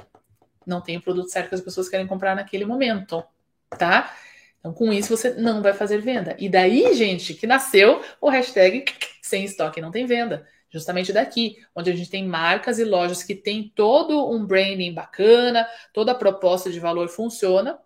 Não 0.65 0.81
tem 0.81 0.97
o 0.97 1.01
produto 1.01 1.29
certo 1.29 1.49
que 1.49 1.55
as 1.55 1.61
pessoas 1.61 1.87
querem 1.87 2.07
comprar 2.07 2.35
naquele 2.35 2.65
momento, 2.65 3.23
tá? 3.69 4.11
Então, 4.59 4.73
com 4.73 4.91
isso, 4.91 5.15
você 5.15 5.35
não 5.35 5.61
vai 5.61 5.73
fazer 5.73 5.99
venda. 5.99 6.35
E 6.39 6.49
daí, 6.49 6.91
gente, 6.95 7.35
que 7.35 7.45
nasceu 7.45 8.01
o 8.19 8.29
hashtag 8.29 8.83
sem 9.21 9.45
estoque 9.45 9.79
não 9.79 9.91
tem 9.91 10.07
venda 10.07 10.47
justamente 10.75 11.13
daqui, 11.13 11.57
onde 11.73 11.89
a 11.89 11.95
gente 11.95 12.09
tem 12.09 12.27
marcas 12.27 12.79
e 12.79 12.83
lojas 12.83 13.23
que 13.23 13.33
têm 13.33 13.71
todo 13.73 14.29
um 14.29 14.45
branding 14.45 14.93
bacana, 14.93 15.67
toda 15.93 16.11
a 16.11 16.15
proposta 16.15 16.69
de 16.71 16.79
valor 16.79 17.07
funciona, 17.09 17.79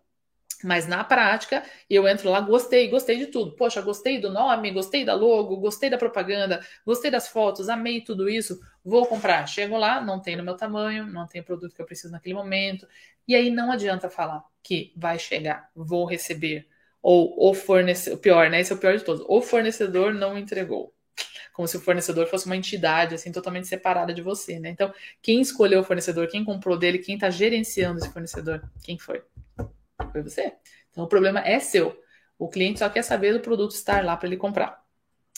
Mas 0.63 0.87
na 0.87 1.03
prática, 1.03 1.63
eu 1.89 2.07
entro 2.07 2.29
lá, 2.29 2.41
gostei, 2.41 2.89
gostei 2.89 3.17
de 3.17 3.27
tudo. 3.27 3.55
Poxa, 3.55 3.81
gostei 3.81 4.19
do 4.19 4.29
nome, 4.29 4.71
gostei 4.71 5.05
da 5.05 5.13
logo, 5.13 5.55
gostei 5.57 5.89
da 5.89 5.97
propaganda, 5.97 6.59
gostei 6.85 7.09
das 7.09 7.29
fotos, 7.29 7.69
amei 7.69 8.01
tudo 8.01 8.29
isso, 8.29 8.59
vou 8.83 9.05
comprar. 9.07 9.45
Chego 9.47 9.77
lá, 9.77 10.01
não 10.01 10.21
tem 10.21 10.35
no 10.35 10.43
meu 10.43 10.57
tamanho, 10.57 11.05
não 11.07 11.25
tem 11.27 11.41
produto 11.41 11.73
que 11.73 11.81
eu 11.81 11.85
preciso 11.85 12.11
naquele 12.11 12.35
momento. 12.35 12.87
E 13.27 13.35
aí 13.35 13.49
não 13.49 13.71
adianta 13.71 14.09
falar 14.09 14.43
que 14.61 14.91
vai 14.97 15.17
chegar, 15.17 15.69
vou 15.75 16.05
receber, 16.05 16.67
ou 17.01 17.49
o 17.49 17.53
fornecedor, 17.53 18.19
pior, 18.19 18.49
né? 18.49 18.59
Esse 18.59 18.73
é 18.73 18.75
o 18.75 18.79
pior 18.79 18.97
de 18.97 19.03
todos. 19.03 19.23
O 19.29 19.41
fornecedor 19.41 20.13
não 20.13 20.37
entregou. 20.37 20.93
Como 21.59 21.67
se 21.67 21.75
o 21.75 21.81
fornecedor 21.81 22.25
fosse 22.25 22.45
uma 22.45 22.55
entidade, 22.55 23.15
assim, 23.15 23.33
totalmente 23.33 23.67
separada 23.67 24.13
de 24.13 24.21
você, 24.21 24.57
né? 24.61 24.69
Então, 24.69 24.93
quem 25.21 25.41
escolheu 25.41 25.81
o 25.81 25.83
fornecedor, 25.83 26.25
quem 26.29 26.41
comprou 26.41 26.77
dele, 26.77 26.99
quem 26.99 27.15
está 27.15 27.29
gerenciando 27.29 27.99
esse 27.99 28.07
fornecedor, 28.13 28.63
quem 28.81 28.97
foi? 28.97 29.21
Foi 30.09 30.23
você. 30.23 30.53
Então, 30.89 31.03
o 31.03 31.07
problema 31.07 31.41
é 31.41 31.59
seu. 31.59 32.01
O 32.37 32.47
cliente 32.47 32.79
só 32.79 32.87
quer 32.87 33.01
saber 33.01 33.33
do 33.33 33.41
produto 33.41 33.71
estar 33.71 34.05
lá 34.05 34.15
para 34.15 34.29
ele 34.29 34.37
comprar. 34.37 34.81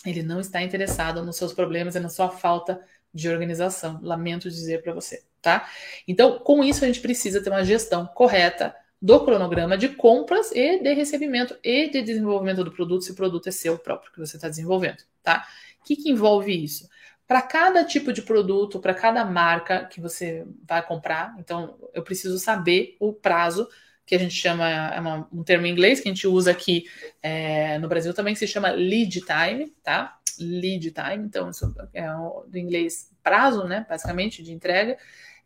Ele 0.05 0.21
não 0.21 0.39
está 0.39 0.61
interessado 0.61 1.25
nos 1.25 1.37
seus 1.37 1.53
problemas 1.53 1.95
e 1.95 1.99
na 1.99 2.07
sua 2.07 2.29
falta 2.29 2.79
de 3.11 3.27
organização. 3.27 3.99
Lamento 4.03 4.47
dizer 4.47 4.83
para 4.83 4.93
você, 4.93 5.23
tá? 5.41 5.67
Então, 6.07 6.37
com 6.37 6.63
isso, 6.63 6.83
a 6.83 6.87
gente 6.87 6.99
precisa 6.99 7.41
ter 7.41 7.49
uma 7.49 7.65
gestão 7.65 8.05
correta 8.05 8.75
do 9.01 9.25
cronograma 9.25 9.75
de 9.75 9.89
compras 9.89 10.51
e 10.51 10.77
de 10.77 10.93
recebimento 10.93 11.57
e 11.63 11.89
de 11.89 12.03
desenvolvimento 12.03 12.63
do 12.63 12.71
produto, 12.71 13.03
se 13.03 13.11
o 13.11 13.15
produto 13.15 13.49
é 13.49 13.51
seu 13.51 13.79
próprio 13.79 14.11
que 14.11 14.19
você 14.19 14.35
está 14.35 14.47
desenvolvendo, 14.47 15.03
tá? 15.23 15.47
O 15.81 15.83
que, 15.83 15.95
que 15.95 16.09
envolve 16.09 16.63
isso? 16.63 16.87
Para 17.27 17.41
cada 17.41 17.83
tipo 17.85 18.11
de 18.11 18.21
produto, 18.21 18.79
para 18.79 18.93
cada 18.93 19.23
marca 19.25 19.85
que 19.85 20.01
você 20.01 20.45
vai 20.67 20.85
comprar, 20.85 21.35
então 21.39 21.77
eu 21.93 22.03
preciso 22.03 22.37
saber 22.37 22.95
o 22.99 23.13
prazo 23.13 23.67
que 24.05 24.15
a 24.15 24.19
gente 24.19 24.35
chama, 24.35 24.69
é 24.69 24.99
uma, 24.99 25.27
um 25.31 25.43
termo 25.43 25.65
em 25.65 25.71
inglês 25.71 26.01
que 26.01 26.09
a 26.09 26.11
gente 26.11 26.27
usa 26.27 26.51
aqui 26.51 26.85
é, 27.23 27.77
no 27.77 27.87
Brasil 27.87 28.13
também, 28.13 28.33
que 28.33 28.39
se 28.39 28.47
chama 28.47 28.69
lead 28.69 29.21
time, 29.21 29.73
tá? 29.81 30.17
Lead 30.37 30.91
time, 30.91 31.25
então 31.25 31.49
isso 31.49 31.73
é 31.93 32.05
do 32.47 32.57
inglês 32.57 33.09
prazo, 33.23 33.63
né? 33.63 33.85
Basicamente, 33.87 34.43
de 34.43 34.51
entrega. 34.51 34.97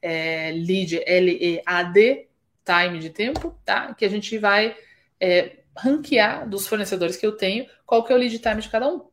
É, 0.01 0.51
lead, 0.51 0.99
L-E-A-D, 1.05 2.27
time 2.65 2.99
de 2.99 3.09
tempo, 3.11 3.55
tá? 3.63 3.93
Que 3.93 4.05
a 4.05 4.09
gente 4.09 4.37
vai 4.39 4.75
é, 5.19 5.57
ranquear 5.77 6.49
dos 6.49 6.67
fornecedores 6.67 7.17
que 7.17 7.25
eu 7.25 7.33
tenho, 7.33 7.67
qual 7.85 8.03
que 8.03 8.11
é 8.11 8.15
o 8.15 8.19
lead 8.19 8.39
time 8.39 8.61
de 8.61 8.69
cada 8.69 8.87
um. 8.87 9.05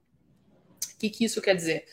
Que, 1.02 1.10
que 1.10 1.24
isso 1.24 1.42
quer 1.42 1.56
dizer? 1.56 1.84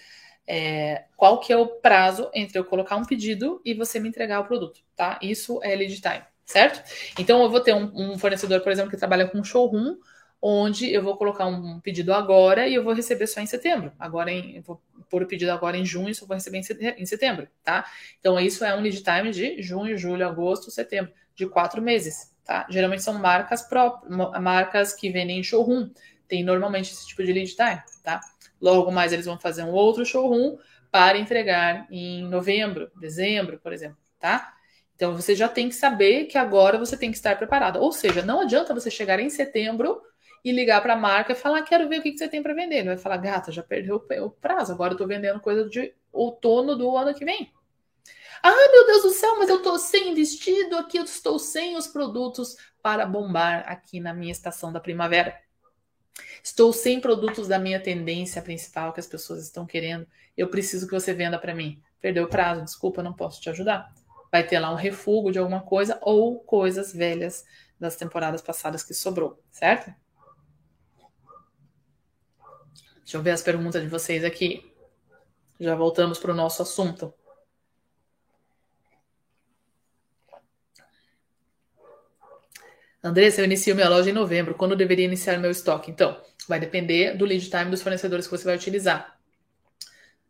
É, 0.46 1.06
qual 1.18 1.40
que 1.40 1.52
é 1.52 1.58
o 1.58 1.66
prazo 1.66 2.30
entre 2.32 2.60
eu 2.60 2.64
colocar 2.66 2.96
um 2.96 3.06
pedido 3.06 3.60
e 3.66 3.74
você 3.74 4.00
me 4.00 4.08
entregar 4.08 4.40
o 4.40 4.46
produto, 4.46 4.82
tá? 4.96 5.18
Isso 5.20 5.60
é 5.64 5.76
lead 5.76 6.00
time, 6.00 6.22
certo? 6.46 6.84
Então 7.18 7.42
eu 7.42 7.50
vou 7.50 7.60
ter 7.60 7.74
um, 7.74 7.92
um 7.96 8.20
fornecedor, 8.20 8.62
por 8.62 8.72
exemplo, 8.72 8.92
que 8.92 8.98
trabalha 8.98 9.28
com 9.28 9.44
showroom, 9.44 9.98
onde 10.40 10.92
eu 10.94 11.02
vou 11.02 11.18
colocar 11.18 11.48
um 11.48 11.80
pedido 11.80 12.14
agora 12.14 12.68
e 12.68 12.76
eu 12.76 12.84
vou 12.84 12.94
receber 12.94 13.26
só 13.26 13.42
em 13.42 13.48
setembro. 13.48 13.92
Agora 13.98 14.32
em, 14.32 14.62
vou 14.62 14.80
pôr 15.10 15.24
o 15.24 15.28
pedido 15.28 15.52
agora 15.52 15.76
em 15.76 15.86
junho, 15.86 16.14
só 16.14 16.28
vou 16.28 16.36
receber 16.36 16.60
em 16.60 17.06
setembro, 17.06 17.48
tá? 17.64 17.86
Então 18.20 18.40
isso 18.40 18.64
é 18.64 18.76
um 18.76 18.82
lead 18.82 19.04
time 19.04 19.32
de 19.32 19.62
junho, 19.64 19.98
julho, 19.98 20.28
agosto, 20.28 20.70
setembro 20.70 21.12
de 21.36 21.48
quatro 21.48 21.82
meses, 21.82 22.32
tá? 22.46 22.68
Geralmente 22.70 23.02
são 23.02 23.16
marcas 23.16 23.64
próprias, 23.64 24.16
marcas 24.40 24.94
que 24.94 25.10
vendem 25.10 25.40
em 25.40 25.44
showroom. 25.44 25.90
Tem 26.28 26.44
normalmente 26.44 26.92
esse 26.92 27.08
tipo 27.08 27.24
de 27.24 27.34
lead 27.34 27.56
time, 27.56 27.82
tá? 28.04 28.20
Logo 28.62 28.92
mais 28.92 29.14
eles 29.14 29.26
vão 29.26 29.40
fazer 29.40 29.64
um 29.64 29.72
outro 29.72 30.06
showroom 30.06 30.58
para 30.92 31.18
entregar 31.18 31.88
em 31.92 32.24
novembro, 32.28 32.92
dezembro, 33.00 33.60
por 33.60 33.72
exemplo, 33.72 33.98
tá? 34.20 34.54
Então 34.96 35.16
você 35.16 35.36
já 35.36 35.48
tem 35.48 35.70
que 35.70 35.76
saber 35.76 36.26
que 36.26 36.38
agora 36.38 36.78
você 36.78 36.98
tem 36.98 37.10
que 37.10 37.18
estar 37.18 37.38
preparado. 37.38 37.80
Ou 37.80 37.92
seja, 37.92 38.22
não 38.22 38.42
adianta 38.42 38.74
você 38.74 38.92
chegar 38.92 39.20
em 39.20 39.30
setembro 39.30 40.02
e 40.44 40.52
ligar 40.52 40.82
para 40.82 40.94
a 40.94 40.98
marca 40.98 41.32
e 41.32 41.36
falar: 41.36 41.62
quero 41.62 41.88
ver 41.88 42.00
o 42.00 42.04
que, 42.04 42.18
você 42.18 42.28
tem 42.28 42.44
para 42.44 42.54
vender. 42.54 42.80
Ele 42.80 42.90
vai 42.90 42.98
falar: 42.98 43.18
gata, 43.18 43.52
já 43.52 43.64
perdeu 43.64 43.96
o 43.96 44.30
prazo, 44.30 44.74
agora 44.74 44.92
eu 44.92 44.96
estou 44.96 45.08
vendendo 45.08 45.40
coisa 45.40 45.70
de 45.70 45.94
outono 46.12 46.76
do 46.76 46.98
ano 46.98 47.14
que 47.14 47.24
vem. 47.24 47.52
Ah, 48.42 48.70
meu 48.72 48.86
Deus 48.86 49.04
do 49.04 49.10
céu, 49.12 49.38
mas 49.38 49.50
eu 49.50 49.58
estou 49.58 49.78
sem 49.78 50.14
vestido 50.14 50.78
aqui, 50.78 50.98
eu 50.98 51.04
estou 51.04 51.38
sem 51.38 51.76
os 51.76 51.88
produtos 51.88 52.56
para 52.82 53.06
bombar 53.06 53.64
aqui 53.68 54.00
na 54.00 54.14
minha 54.14 54.32
estação 54.32 54.72
da 54.72 54.80
primavera. 54.80 55.38
Estou 56.44 56.72
sem 56.74 57.00
produtos 57.00 57.48
da 57.48 57.60
minha 57.60 57.80
tendência 57.80 58.42
principal 58.42 58.94
que 58.94 59.00
as 59.00 59.08
pessoas 59.08 59.44
estão 59.44 59.66
querendo. 59.66 60.08
Eu 60.38 60.50
preciso 60.50 60.88
que 60.88 60.94
você 60.94 61.14
venda 61.14 61.38
para 61.38 61.54
mim. 61.54 61.82
Perdeu 62.02 62.26
o 62.26 62.30
prazo, 62.30 62.64
desculpa, 62.64 63.04
não 63.04 63.14
posso 63.14 63.42
te 63.42 63.50
ajudar. 63.50 63.94
Vai 64.32 64.46
ter 64.46 64.60
lá 64.60 64.72
um 64.72 64.76
refúgio 64.76 65.32
de 65.32 65.40
alguma 65.40 65.62
coisa 65.62 66.00
ou 66.02 66.40
coisas 66.40 66.94
velhas 66.94 67.46
das 67.80 67.96
temporadas 67.96 68.42
passadas 68.42 68.84
que 68.84 68.94
sobrou, 68.94 69.42
certo? 69.50 69.94
Deixa 73.00 73.18
eu 73.18 73.24
ver 73.24 73.32
as 73.32 73.42
perguntas 73.42 73.82
de 73.82 73.88
vocês 73.88 74.24
aqui. 74.24 74.72
Já 75.60 75.76
voltamos 75.76 76.20
para 76.20 76.32
o 76.32 76.36
nosso 76.36 76.62
assunto. 76.62 77.14
Andressa, 83.02 83.40
eu 83.40 83.46
inicio 83.46 83.74
minha 83.74 83.88
loja 83.88 84.10
em 84.10 84.14
novembro. 84.14 84.56
Quando 84.56 84.72
eu 84.72 84.78
deveria 84.78 85.06
iniciar 85.06 85.38
meu 85.38 85.52
estoque? 85.52 85.90
Então, 85.90 86.22
vai 86.48 86.60
depender 86.60 87.16
do 87.16 87.24
lead 87.24 87.50
time 87.50 87.72
dos 87.72 87.82
fornecedores 87.82 88.28
que 88.28 88.32
você 88.32 88.44
vai 88.44 88.56
utilizar. 88.56 89.18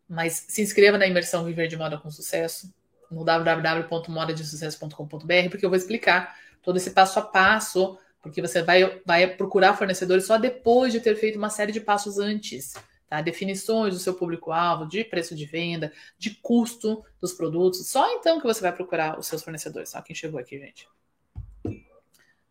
Mas 0.08 0.46
se 0.48 0.62
inscreva 0.62 0.96
na 0.98 1.08
imersão 1.08 1.44
Viver 1.44 1.68
de 1.68 1.78
Moda 1.78 1.98
com 1.98 2.12
Sucesso 2.12 2.72
no 3.10 3.24
www.modadesucesso.com.br, 3.24 5.50
porque 5.50 5.66
eu 5.66 5.70
vou 5.70 5.78
explicar 5.78 6.38
todo 6.62 6.78
esse 6.78 6.92
passo 6.92 7.18
a 7.18 7.24
passo, 7.24 7.98
porque 8.22 8.40
você 8.42 8.62
vai, 8.62 9.02
vai 9.06 9.26
procurar 9.28 9.76
fornecedores 9.76 10.28
só 10.28 10.38
depois 10.38 10.94
de 10.94 11.00
ter 11.00 11.16
feito 11.16 11.38
uma 11.38 11.50
série 11.50 11.72
de 11.72 11.82
passos 11.82 12.20
antes. 12.20 12.76
Tá? 13.08 13.22
Definições 13.22 13.96
do 13.96 14.00
seu 14.00 14.14
público-alvo, 14.14 14.88
de 14.88 15.04
preço 15.04 15.36
de 15.36 15.46
venda, 15.46 15.92
de 16.20 16.36
custo 16.36 17.04
dos 17.20 17.34
produtos. 17.34 17.88
Só 17.88 18.14
então 18.14 18.40
que 18.40 18.46
você 18.46 18.62
vai 18.62 18.72
procurar 18.72 19.18
os 19.18 19.26
seus 19.26 19.42
fornecedores. 19.42 19.90
Só 19.90 20.00
quem 20.04 20.16
chegou 20.16 20.40
aqui, 20.40 20.60
gente. 20.60 20.88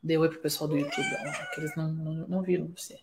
Dê 0.09 0.17
oi 0.17 0.31
pro 0.31 0.39
pessoal 0.39 0.67
do 0.67 0.79
YouTube, 0.79 1.07
que 1.53 1.61
eles 1.61 1.77
não, 1.77 1.93
não, 1.93 2.15
não 2.27 2.43
viram 2.43 2.73
você. 2.75 2.99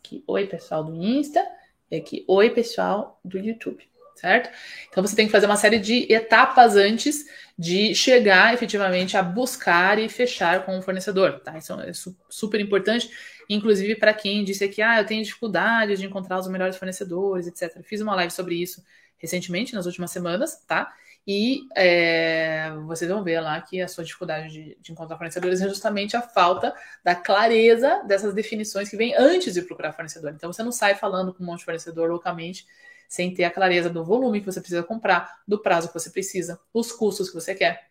Aqui, 0.00 0.24
oi, 0.26 0.44
pessoal 0.48 0.82
do 0.82 1.00
Insta. 1.00 1.40
E 1.88 1.94
aqui, 1.94 2.24
oi, 2.26 2.50
pessoal 2.50 3.20
do 3.24 3.38
YouTube, 3.38 3.88
certo? 4.16 4.50
Então 4.88 5.06
você 5.06 5.14
tem 5.14 5.26
que 5.26 5.30
fazer 5.30 5.46
uma 5.46 5.54
série 5.54 5.78
de 5.78 6.12
etapas 6.12 6.74
antes 6.74 7.26
de 7.56 7.94
chegar 7.94 8.52
efetivamente 8.52 9.16
a 9.16 9.22
buscar 9.22 10.00
e 10.00 10.08
fechar 10.08 10.66
com 10.66 10.76
o 10.76 10.82
fornecedor, 10.82 11.38
tá? 11.38 11.56
Isso 11.56 11.72
é 11.74 11.92
super 12.28 12.60
importante, 12.60 13.08
inclusive 13.48 13.94
para 13.94 14.12
quem 14.12 14.42
disse 14.42 14.64
aqui, 14.64 14.82
ah, 14.82 14.98
eu 14.98 15.06
tenho 15.06 15.22
dificuldade 15.22 15.96
de 15.96 16.06
encontrar 16.06 16.40
os 16.40 16.48
melhores 16.48 16.76
fornecedores, 16.76 17.46
etc. 17.46 17.84
Fiz 17.84 18.00
uma 18.00 18.16
live 18.16 18.32
sobre 18.32 18.56
isso 18.56 18.84
recentemente, 19.16 19.76
nas 19.76 19.86
últimas 19.86 20.10
semanas, 20.10 20.56
tá? 20.66 20.92
E 21.26 21.66
é, 21.76 22.70
vocês 22.86 23.10
vão 23.10 23.24
ver 23.24 23.40
lá 23.40 23.60
que 23.60 23.80
a 23.80 23.88
sua 23.88 24.04
dificuldade 24.04 24.48
de, 24.48 24.78
de, 24.80 24.92
encontrar 24.92 25.16
fornecedores 25.16 25.60
é 25.60 25.68
justamente 25.68 26.16
a 26.16 26.22
falta 26.22 26.72
da 27.02 27.16
clareza 27.16 28.04
dessas 28.06 28.32
definições 28.32 28.88
que 28.88 28.96
vem 28.96 29.12
antes 29.16 29.54
de 29.54 29.62
procurar 29.62 29.92
fornecedor. 29.92 30.32
Então 30.32 30.52
você 30.52 30.62
não 30.62 30.70
sai 30.70 30.94
falando 30.94 31.34
com 31.34 31.42
um 31.42 31.46
monte 31.46 31.60
de 31.60 31.64
fornecedor 31.64 32.08
localmente 32.08 32.64
sem 33.08 33.34
ter 33.34 33.44
a 33.44 33.50
clareza 33.50 33.90
do 33.90 34.04
volume 34.04 34.40
que 34.40 34.46
você 34.46 34.60
precisa 34.60 34.82
comprar, 34.82 35.40
do 35.46 35.58
prazo 35.58 35.88
que 35.88 35.94
você 35.94 36.10
precisa, 36.10 36.60
os 36.72 36.92
custos 36.92 37.28
que 37.28 37.34
você 37.34 37.54
quer 37.54 37.88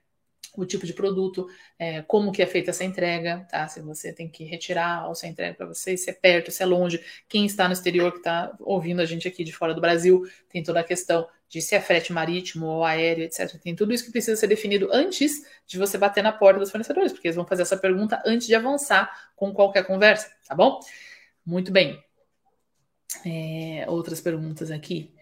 o 0.56 0.66
tipo 0.66 0.86
de 0.86 0.93
produto, 0.93 1.48
é, 1.78 2.02
como 2.04 2.32
que 2.32 2.41
é 2.41 2.46
feita 2.46 2.70
essa 2.70 2.84
entrega, 2.84 3.46
tá? 3.50 3.68
Se 3.68 3.82
você 3.82 4.14
tem 4.14 4.30
que 4.30 4.43
retirar 4.43 5.08
ou 5.08 5.16
se 5.16 5.26
é 5.26 5.30
entrega 5.30 5.54
para 5.56 5.66
você, 5.66 5.98
se 5.98 6.10
é 6.10 6.14
perto, 6.14 6.52
se 6.52 6.64
é 6.64 6.66
longe, 6.66 7.04
quem 7.28 7.46
está 7.46 7.68
no 7.68 7.74
exterior 7.74 8.12
que 8.12 8.20
está 8.20 8.56
ouvindo 8.60 9.02
a 9.02 9.06
gente 9.06 9.28
aqui 9.28 9.43
de 9.43 9.52
fora 9.52 9.74
do 9.74 9.82
Brasil, 9.82 10.24
tem 10.50 10.64
toda 10.64 10.80
a 10.80 10.84
questão 10.84 11.28
de 11.48 11.62
se 11.62 11.76
é 11.76 11.82
frete 11.82 12.12
marítimo 12.12 12.66
ou 12.66 12.84
aéreo, 12.84 13.24
etc. 13.24 13.60
Tem 13.62 13.76
tudo 13.76 13.93
isso 13.93 14.06
que 14.06 14.12
precisa 14.12 14.36
ser 14.36 14.48
definido 14.48 14.89
antes 14.91 15.46
de 15.66 15.78
você 15.78 15.98
bater 15.98 16.24
na 16.24 16.32
porta 16.32 16.60
dos 16.60 16.72
fornecedores, 16.72 17.12
porque 17.12 17.28
eles 17.28 17.36
vão 17.36 17.46
fazer 17.46 17.62
essa 17.62 17.78
pergunta 17.78 18.22
antes 18.26 18.48
de 18.48 18.56
avançar 18.56 19.32
com 19.36 19.54
qualquer 19.54 19.86
conversa, 19.86 20.30
tá 20.48 20.56
bom? 20.56 20.80
Muito 21.46 21.72
bem. 21.72 22.04
É, 23.26 23.86
outras 23.88 24.20
perguntas 24.20 24.72
aqui. 24.72 25.14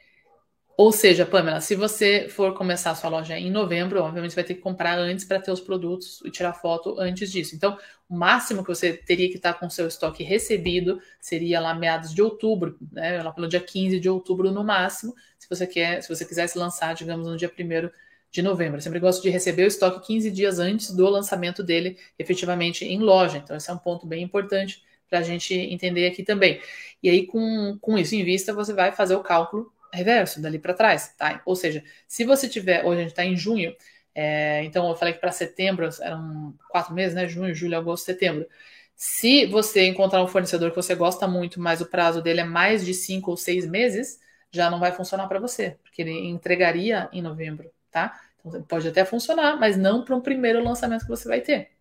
Ou 0.76 0.92
seja, 0.92 1.24
Pamela, 1.24 1.62
se 1.62 1.76
você 1.76 2.28
for 2.28 2.56
começar 2.56 2.92
a 2.92 2.96
sua 2.96 3.10
loja 3.10 3.38
em 3.38 3.52
novembro, 3.52 4.02
obviamente 4.02 4.32
você 4.32 4.38
vai 4.38 4.44
ter 4.44 4.56
que 4.56 4.62
comprar 4.62 4.98
antes 4.98 5.24
para 5.24 5.40
ter 5.40 5.52
os 5.52 5.62
produtos 5.62 6.20
e 6.26 6.32
tirar 6.32 6.54
foto 6.54 7.00
antes 7.00 7.32
disso. 7.32 7.56
Então, 7.56 7.78
o 8.10 8.16
máximo 8.16 8.64
que 8.64 8.70
você 8.70 8.92
teria 8.94 9.30
que 9.30 9.36
estar 9.36 9.54
com 9.54 9.70
seu 9.70 9.88
estoque 9.88 10.24
recebido 10.24 11.00
seria 11.22 11.60
lá 11.60 11.76
meados 11.76 12.12
de 12.12 12.24
outubro, 12.24 12.76
né? 12.92 13.22
Lá 13.22 13.32
pelo 13.32 13.48
dia 13.48 13.60
15 13.60 14.00
de 14.00 14.10
outubro 14.10 14.52
no 14.52 14.64
máximo, 14.64 15.14
se 15.38 15.48
você 15.48 15.68
quer, 15.68 16.02
se 16.02 16.10
você 16.10 16.26
quisesse 16.26 16.58
lançar, 16.58 16.96
digamos, 16.96 17.28
no 17.28 17.38
dia 17.38 17.52
1 17.52 17.92
de 18.32 18.42
novembro. 18.42 18.78
Eu 18.78 18.82
sempre 18.82 19.00
gosto 19.00 19.22
de 19.22 19.30
receber 19.30 19.66
o 19.66 19.68
estoque 19.68 20.08
15 20.08 20.32
dias 20.32 20.58
antes 20.58 20.90
do 20.90 21.08
lançamento 21.08 21.64
dele 21.64 22.00
efetivamente 22.18 22.84
em 22.84 22.98
loja. 23.00 23.38
Então, 23.38 23.56
esse 23.56 23.70
é 23.70 23.74
um 23.74 23.78
ponto 23.78 24.08
bem 24.08 24.24
importante 24.24 24.82
para 25.08 25.20
a 25.20 25.22
gente 25.24 25.54
entender 25.54 26.08
aqui 26.08 26.24
também. 26.24 26.60
E 27.02 27.10
aí, 27.10 27.28
com, 27.28 27.78
com 27.80 27.96
isso 27.96 28.16
em 28.16 28.24
vista, 28.24 28.52
você 28.54 28.74
vai 28.74 28.92
fazer 28.92 29.16
o 29.16 29.22
cálculo 29.22 29.72
reverso, 29.94 30.42
dali 30.42 30.60
para 30.60 30.74
trás, 30.74 31.14
tá? 31.18 31.42
Ou 31.46 31.56
seja, 31.56 31.84
se 32.08 32.24
você 32.24 32.50
tiver, 32.50 32.84
hoje 32.84 33.00
a 33.00 33.02
gente 33.02 33.12
está 33.12 33.24
em 33.24 33.36
junho, 33.36 33.76
é, 34.16 34.64
então 34.64 34.90
eu 34.90 34.96
falei 34.96 35.14
que 35.14 35.20
para 35.20 35.32
setembro 35.32 35.88
eram 36.02 36.54
quatro 36.70 36.94
meses, 36.94 37.16
né? 37.16 37.28
Junho, 37.28 37.54
julho, 37.54 37.78
agosto, 37.78 38.06
setembro. 38.06 38.48
Se 38.96 39.46
você 39.48 39.88
encontrar 39.88 40.24
um 40.24 40.28
fornecedor 40.28 40.70
que 40.70 40.76
você 40.76 40.96
gosta 40.96 41.28
muito, 41.28 41.60
mas 41.60 41.82
o 41.82 41.86
prazo 41.86 42.22
dele 42.22 42.42
é 42.42 42.44
mais 42.44 42.86
de 42.86 42.94
cinco 42.94 43.32
ou 43.32 43.38
seis 43.38 43.68
meses, 43.68 44.20
já 44.52 44.70
não 44.70 44.80
vai 44.80 44.92
funcionar 44.92 45.28
para 45.28 45.40
você, 45.40 45.78
porque 45.84 46.02
ele 46.02 46.28
entregaria 46.28 47.10
em 47.12 47.22
novembro, 47.22 47.72
tá? 47.90 48.20
Então 48.46 48.62
pode 48.64 48.88
até 48.88 49.04
funcionar, 49.04 49.58
mas 49.58 49.78
não 49.78 50.04
para 50.04 50.16
um 50.16 50.22
primeiro 50.22 50.64
lançamento 50.64 51.02
que 51.02 51.10
você 51.10 51.28
vai 51.28 51.42
ter. 51.42 51.72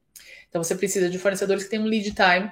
Então 0.48 0.62
você 0.62 0.74
precisa 0.74 1.10
de 1.10 1.18
fornecedores 1.18 1.64
que 1.64 1.70
têm 1.70 1.80
um 1.80 1.84
lead 1.84 2.12
time 2.12 2.50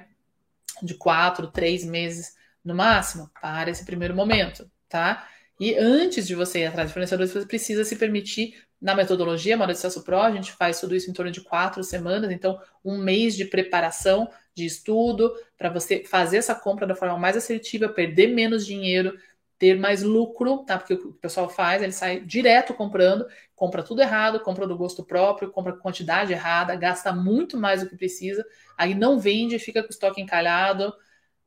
de 0.81 0.93
quatro, 0.95 1.47
três 1.47 1.83
meses 1.83 2.35
no 2.63 2.75
máximo 2.75 3.29
para 3.41 3.71
esse 3.71 3.85
primeiro 3.85 4.15
momento, 4.15 4.69
tá? 4.87 5.27
E 5.61 5.77
antes 5.77 6.25
de 6.25 6.33
você 6.33 6.61
ir 6.61 6.65
atrás 6.65 6.87
de 6.87 6.93
fornecedores, 6.93 7.31
você 7.31 7.45
precisa 7.45 7.85
se 7.85 7.95
permitir, 7.95 8.55
na 8.81 8.95
metodologia 8.95 9.55
Moda 9.55 9.73
de 9.73 9.77
Sucesso 9.77 10.03
Pro, 10.03 10.17
a 10.17 10.31
gente 10.31 10.51
faz 10.53 10.79
tudo 10.79 10.95
isso 10.95 11.07
em 11.07 11.13
torno 11.13 11.31
de 11.31 11.39
quatro 11.39 11.83
semanas, 11.83 12.31
então 12.31 12.59
um 12.83 12.97
mês 12.97 13.35
de 13.35 13.45
preparação, 13.45 14.27
de 14.55 14.65
estudo, 14.65 15.31
para 15.59 15.69
você 15.69 16.03
fazer 16.03 16.37
essa 16.37 16.55
compra 16.55 16.87
da 16.87 16.95
forma 16.95 17.15
mais 17.15 17.37
assertiva, 17.37 17.87
perder 17.87 18.33
menos 18.33 18.65
dinheiro, 18.65 19.15
ter 19.59 19.77
mais 19.77 20.01
lucro, 20.01 20.65
tá? 20.65 20.79
Porque 20.79 20.95
o 20.95 20.97
que 20.97 21.07
o 21.09 21.13
pessoal 21.13 21.47
faz, 21.47 21.83
ele 21.83 21.91
sai 21.91 22.21
direto 22.21 22.73
comprando, 22.73 23.27
compra 23.55 23.83
tudo 23.83 24.01
errado, 24.01 24.39
compra 24.39 24.65
do 24.65 24.75
gosto 24.75 25.03
próprio, 25.05 25.51
compra 25.51 25.73
quantidade 25.73 26.33
errada, 26.33 26.75
gasta 26.75 27.13
muito 27.13 27.55
mais 27.55 27.83
do 27.83 27.87
que 27.87 27.95
precisa, 27.95 28.43
aí 28.75 28.95
não 28.95 29.19
vende, 29.19 29.59
fica 29.59 29.83
com 29.83 29.89
o 29.89 29.91
estoque 29.91 30.19
encalhado, 30.19 30.91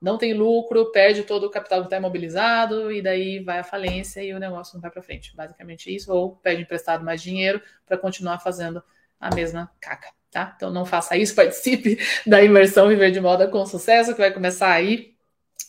não 0.04 0.18
tem 0.18 0.34
lucro, 0.34 0.92
perde 0.92 1.22
todo 1.22 1.44
o 1.44 1.50
capital 1.50 1.80
que 1.80 1.86
está 1.86 1.96
imobilizado 1.96 2.92
e 2.92 3.00
daí 3.00 3.38
vai 3.42 3.60
à 3.60 3.64
falência 3.64 4.22
e 4.22 4.34
o 4.34 4.38
negócio 4.38 4.74
não 4.74 4.82
vai 4.82 4.90
para 4.90 5.00
frente. 5.00 5.34
Basicamente 5.34 5.92
isso, 5.92 6.12
ou 6.12 6.36
pede 6.36 6.60
emprestado 6.60 7.02
mais 7.02 7.22
dinheiro 7.22 7.58
para 7.86 7.96
continuar 7.96 8.38
fazendo 8.38 8.84
a 9.18 9.34
mesma 9.34 9.72
caca, 9.80 10.08
tá? 10.30 10.52
Então 10.54 10.70
não 10.70 10.84
faça 10.84 11.16
isso, 11.16 11.32
participe 11.34 11.98
da 12.26 12.42
imersão 12.42 12.86
Viver 12.86 13.12
de 13.12 13.20
Moda 13.20 13.48
com 13.48 13.64
Sucesso, 13.64 14.12
que 14.12 14.20
vai 14.20 14.30
começar 14.30 14.70
aí 14.72 15.14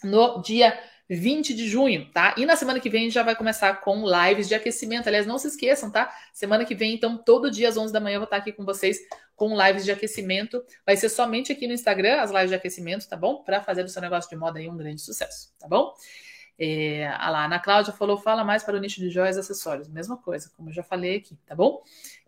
no 0.04 0.42
dia 0.42 0.78
20 1.10 1.54
de 1.54 1.68
junho, 1.68 2.10
tá? 2.12 2.34
E 2.38 2.46
na 2.46 2.56
semana 2.56 2.80
que 2.80 2.90
vem 2.90 3.02
a 3.02 3.04
gente 3.04 3.14
já 3.14 3.24
vai 3.24 3.36
começar 3.36 3.82
com 3.82 4.04
lives 4.06 4.48
de 4.48 4.56
aquecimento. 4.56 5.08
Aliás, 5.08 5.26
não 5.28 5.38
se 5.38 5.48
esqueçam, 5.48 5.92
tá? 5.92 6.12
Semana 6.34 6.66
que 6.66 6.74
vem, 6.74 6.96
então, 6.96 7.18
todo 7.18 7.52
dia 7.52 7.70
às 7.70 7.78
11 7.78 7.94
da 7.94 8.00
manhã 8.00 8.16
eu 8.16 8.22
vou 8.22 8.26
estar 8.26 8.38
aqui 8.38 8.52
com 8.52 8.66
vocês 8.66 8.98
com 9.36 9.56
lives 9.56 9.86
de 9.86 9.92
aquecimento. 9.92 10.64
Vai 10.86 10.98
ser 10.98 11.10
somente 11.10 11.52
aqui 11.52 11.68
no 11.68 11.74
Instagram 11.74 12.22
as 12.22 12.32
lives 12.32 12.50
de 12.50 12.56
aquecimento, 12.56 13.08
tá 13.08 13.16
bom? 13.16 13.44
Para 13.44 13.62
fazer 13.62 13.84
do 13.84 13.90
seu 13.90 14.02
negócio 14.02 14.30
de 14.30 14.36
moda 14.36 14.58
aí 14.58 14.68
um 14.68 14.78
grande 14.78 15.02
sucesso, 15.02 15.54
tá 15.60 15.68
bom? 15.68 15.94
É, 16.58 17.08
a 17.08 17.30
lá, 17.30 17.46
Ana 17.46 17.60
Cláudia 17.60 17.94
falou, 17.94 18.18
fala 18.18 18.44
mais 18.44 18.64
para 18.64 18.78
o 18.78 18.80
nicho 18.80 19.00
de 19.00 19.10
joias 19.10 19.36
e 19.36 19.40
acessórios. 19.40 19.88
Mesma 19.90 20.18
coisa, 20.18 20.50
como 20.56 20.70
eu 20.70 20.74
já 20.74 20.82
falei 20.82 21.18
aqui, 21.18 21.38
tá 21.46 21.54
bom? 21.54 21.84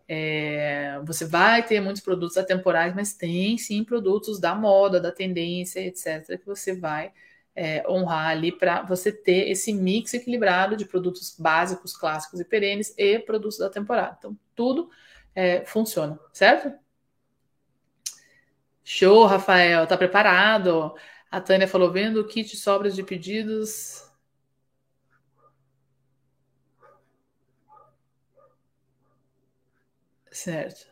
É, 0.06 1.00
você 1.04 1.24
vai 1.24 1.62
ter 1.66 1.80
muitos 1.80 2.02
produtos 2.02 2.36
atemporais, 2.36 2.94
mas 2.94 3.12
tem 3.12 3.58
sim 3.58 3.82
produtos 3.82 4.38
da 4.38 4.54
moda, 4.54 5.00
da 5.00 5.10
tendência, 5.10 5.80
etc., 5.80 6.38
que 6.38 6.46
você 6.46 6.74
vai 6.74 7.12
é, 7.58 7.84
honrar 7.88 8.28
ali 8.28 8.52
para 8.52 8.82
você 8.82 9.10
ter 9.10 9.50
esse 9.50 9.72
mix 9.72 10.14
equilibrado 10.14 10.76
de 10.76 10.84
produtos 10.84 11.34
básicos, 11.36 11.96
clássicos 11.96 12.38
e 12.38 12.44
perenes 12.44 12.94
e 12.96 13.18
produtos 13.18 13.58
da 13.58 13.68
temporada. 13.68 14.14
Então, 14.16 14.38
tudo 14.54 14.88
é, 15.34 15.64
funciona, 15.64 16.18
certo? 16.32 16.72
Show, 18.84 19.26
Rafael, 19.26 19.86
tá 19.88 19.96
preparado? 19.96 20.94
A 21.30 21.40
Tânia 21.40 21.66
falou: 21.66 21.90
vendo 21.90 22.20
o 22.20 22.26
kit 22.28 22.56
sobras 22.56 22.94
de 22.94 23.02
pedidos. 23.02 24.08
Certo. 30.30 30.87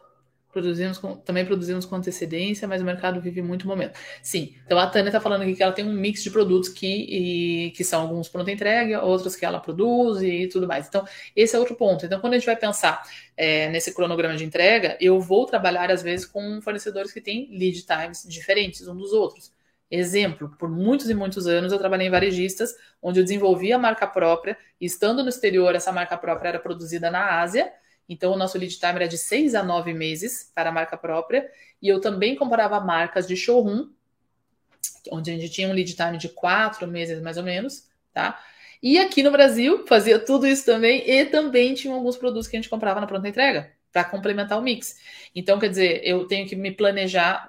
Produzimos 0.56 0.96
com, 0.96 1.14
também 1.16 1.44
produzimos 1.44 1.84
com 1.84 1.96
antecedência, 1.96 2.66
mas 2.66 2.80
o 2.80 2.84
mercado 2.86 3.20
vive 3.20 3.42
muito 3.42 3.66
momento. 3.68 3.98
Sim, 4.22 4.54
então 4.64 4.78
a 4.78 4.86
Tânia 4.86 5.10
está 5.10 5.20
falando 5.20 5.42
aqui 5.42 5.54
que 5.54 5.62
ela 5.62 5.70
tem 5.70 5.84
um 5.84 5.92
mix 5.92 6.22
de 6.22 6.30
produtos 6.30 6.70
que, 6.70 6.86
e, 6.86 7.70
que 7.72 7.84
são 7.84 8.00
alguns 8.00 8.26
pronta 8.26 8.50
entrega, 8.50 9.02
outros 9.02 9.36
que 9.36 9.44
ela 9.44 9.60
produz 9.60 10.22
e 10.22 10.48
tudo 10.48 10.66
mais. 10.66 10.88
Então, 10.88 11.04
esse 11.36 11.54
é 11.54 11.58
outro 11.58 11.74
ponto. 11.74 12.06
Então, 12.06 12.18
quando 12.20 12.32
a 12.32 12.36
gente 12.38 12.46
vai 12.46 12.56
pensar 12.56 13.02
é, 13.36 13.68
nesse 13.68 13.92
cronograma 13.92 14.34
de 14.34 14.46
entrega, 14.46 14.96
eu 14.98 15.20
vou 15.20 15.44
trabalhar, 15.44 15.90
às 15.90 16.02
vezes, 16.02 16.24
com 16.24 16.58
fornecedores 16.62 17.12
que 17.12 17.20
têm 17.20 17.50
lead 17.50 17.84
times 17.84 18.24
diferentes 18.26 18.88
um 18.88 18.96
dos 18.96 19.12
outros. 19.12 19.52
Exemplo, 19.90 20.56
por 20.58 20.70
muitos 20.70 21.10
e 21.10 21.14
muitos 21.14 21.46
anos 21.46 21.70
eu 21.70 21.78
trabalhei 21.78 22.06
em 22.06 22.10
varejistas, 22.10 22.74
onde 23.02 23.20
eu 23.20 23.24
desenvolvi 23.24 23.74
a 23.74 23.78
marca 23.78 24.06
própria, 24.06 24.56
e 24.80 24.86
estando 24.86 25.22
no 25.22 25.28
exterior, 25.28 25.74
essa 25.74 25.92
marca 25.92 26.16
própria 26.16 26.48
era 26.48 26.58
produzida 26.58 27.10
na 27.10 27.40
Ásia 27.42 27.70
então, 28.08 28.32
o 28.32 28.36
nosso 28.36 28.56
lead 28.56 28.78
time 28.78 28.94
era 28.94 29.08
de 29.08 29.18
seis 29.18 29.54
a 29.54 29.62
nove 29.62 29.92
meses 29.92 30.50
para 30.54 30.70
a 30.70 30.72
marca 30.72 30.96
própria. 30.96 31.50
E 31.82 31.88
eu 31.88 32.00
também 32.00 32.36
comparava 32.36 32.78
marcas 32.80 33.26
de 33.26 33.36
showroom, 33.36 33.88
onde 35.10 35.30
a 35.30 35.34
gente 35.34 35.50
tinha 35.50 35.68
um 35.68 35.72
lead 35.72 35.94
time 35.94 36.16
de 36.16 36.28
quatro 36.28 36.86
meses 36.86 37.20
mais 37.20 37.36
ou 37.36 37.42
menos, 37.42 37.88
tá? 38.12 38.40
E 38.82 38.98
aqui 38.98 39.22
no 39.22 39.30
Brasil, 39.30 39.86
fazia 39.86 40.18
tudo 40.18 40.46
isso 40.46 40.64
também. 40.64 41.08
E 41.08 41.24
também 41.26 41.74
tinha 41.74 41.92
alguns 41.92 42.16
produtos 42.16 42.46
que 42.46 42.56
a 42.56 42.60
gente 42.60 42.70
comprava 42.70 43.00
na 43.00 43.06
pronta 43.06 43.28
entrega 43.28 43.72
para 43.92 44.04
complementar 44.04 44.58
o 44.58 44.62
mix. 44.62 44.96
Então, 45.34 45.58
quer 45.58 45.70
dizer, 45.70 46.02
eu 46.04 46.26
tenho 46.26 46.46
que 46.46 46.54
me 46.54 46.70
planejar. 46.70 47.48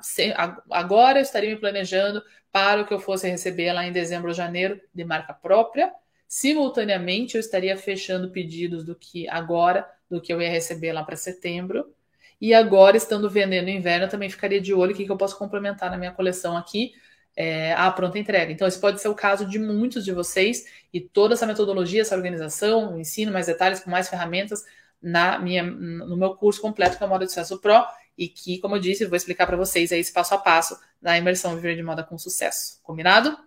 Agora 0.72 1.20
eu 1.20 1.24
estaria 1.24 1.50
me 1.50 1.58
planejando 1.58 2.24
para 2.52 2.82
o 2.82 2.88
que 2.88 2.94
eu 2.94 3.00
fosse 3.00 3.30
receber 3.30 3.74
lá 3.74 3.86
em 3.86 3.92
dezembro 3.92 4.30
ou 4.30 4.34
janeiro 4.34 4.80
de 4.94 5.04
marca 5.04 5.34
própria. 5.34 5.94
Simultaneamente, 6.28 7.36
eu 7.36 7.40
estaria 7.40 7.76
fechando 7.78 8.32
pedidos 8.32 8.84
do 8.84 8.96
que 8.96 9.28
agora 9.30 9.88
do 10.10 10.22
que 10.22 10.32
eu 10.32 10.42
ia 10.42 10.50
receber 10.50 10.94
lá 10.94 11.04
para 11.04 11.16
setembro. 11.16 11.94
E 12.40 12.54
agora, 12.54 12.96
estando 12.96 13.30
vendendo 13.30 13.66
no 13.66 13.72
inverno, 13.72 14.08
também 14.08 14.30
ficaria 14.30 14.62
de 14.62 14.74
olho 14.74 14.94
o 14.94 14.96
que, 14.96 15.06
que 15.06 15.12
eu 15.12 15.18
posso 15.18 15.38
complementar 15.38 15.90
na 15.90 15.98
minha 15.98 16.12
coleção 16.12 16.56
aqui 16.56 16.94
é, 17.38 17.76
pronta 17.92 18.18
entrega. 18.18 18.52
Então, 18.52 18.68
esse 18.68 18.80
pode 18.80 19.00
ser 19.00 19.10
o 19.10 19.16
caso 19.16 19.46
de 19.46 19.60
muitos 19.60 20.04
de 20.04 20.12
vocês 20.12 20.66
e 20.92 21.00
toda 21.00 21.36
essa 21.36 21.46
metodologia, 21.46 22.02
essa 22.02 22.16
organização, 22.16 22.96
o 22.96 23.00
ensino, 23.00 23.32
mais 23.32 23.46
detalhes, 23.46 23.80
com 23.80 23.92
mais 23.92 24.10
ferramentas 24.10 24.66
na 25.00 25.38
minha, 25.38 25.62
no 25.62 26.18
meu 26.18 26.36
curso 26.36 26.60
completo, 26.60 26.98
que 26.98 27.04
é 27.04 27.06
o 27.06 27.10
Moda 27.10 27.26
de 27.26 27.32
Sucesso 27.32 27.60
Pro, 27.62 27.86
e 28.18 28.28
que, 28.28 28.58
como 28.58 28.76
eu 28.76 28.80
disse, 28.80 29.04
eu 29.04 29.10
vou 29.10 29.16
explicar 29.16 29.46
para 29.46 29.56
vocês 29.56 29.92
aí 29.92 30.00
esse 30.00 30.12
passo 30.12 30.34
a 30.34 30.40
passo 30.40 30.76
da 31.00 31.16
imersão 31.16 31.56
Viver 31.56 31.76
de 31.76 31.84
Moda 31.84 32.04
com 32.04 32.18
Sucesso. 32.18 32.80
Combinado? 32.82 33.38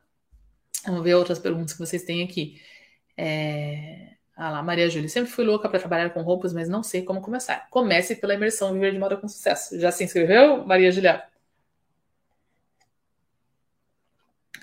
Vamos 0.87 1.03
ver 1.03 1.15
outras 1.17 1.41
perguntas 1.41 1.73
que 1.73 1.81
vocês 1.81 2.05
têm 2.05 2.23
aqui. 2.23 2.63
É... 3.17 4.20
Ah 4.43 4.49
lá, 4.51 4.63
Maria 4.63 4.89
Júlia. 4.89 5.07
Sempre 5.07 5.31
fui 5.31 5.45
louca 5.45 5.69
para 5.69 5.79
trabalhar 5.79 6.09
com 6.11 6.23
roupas, 6.23 6.55
mas 6.55 6.67
não 6.67 6.83
sei 6.83 7.03
como 7.03 7.21
começar. 7.21 7.69
Comece 7.69 8.17
pela 8.17 8.33
imersão 8.33 8.73
Viver 8.73 8.91
de 8.93 8.99
Moda 8.99 9.15
com 9.19 9.29
Sucesso. 9.29 9.79
Já 9.79 9.93
se 9.93 10.03
inscreveu, 10.03 10.65
Maria 10.67 10.91
Júlia? 10.91 11.23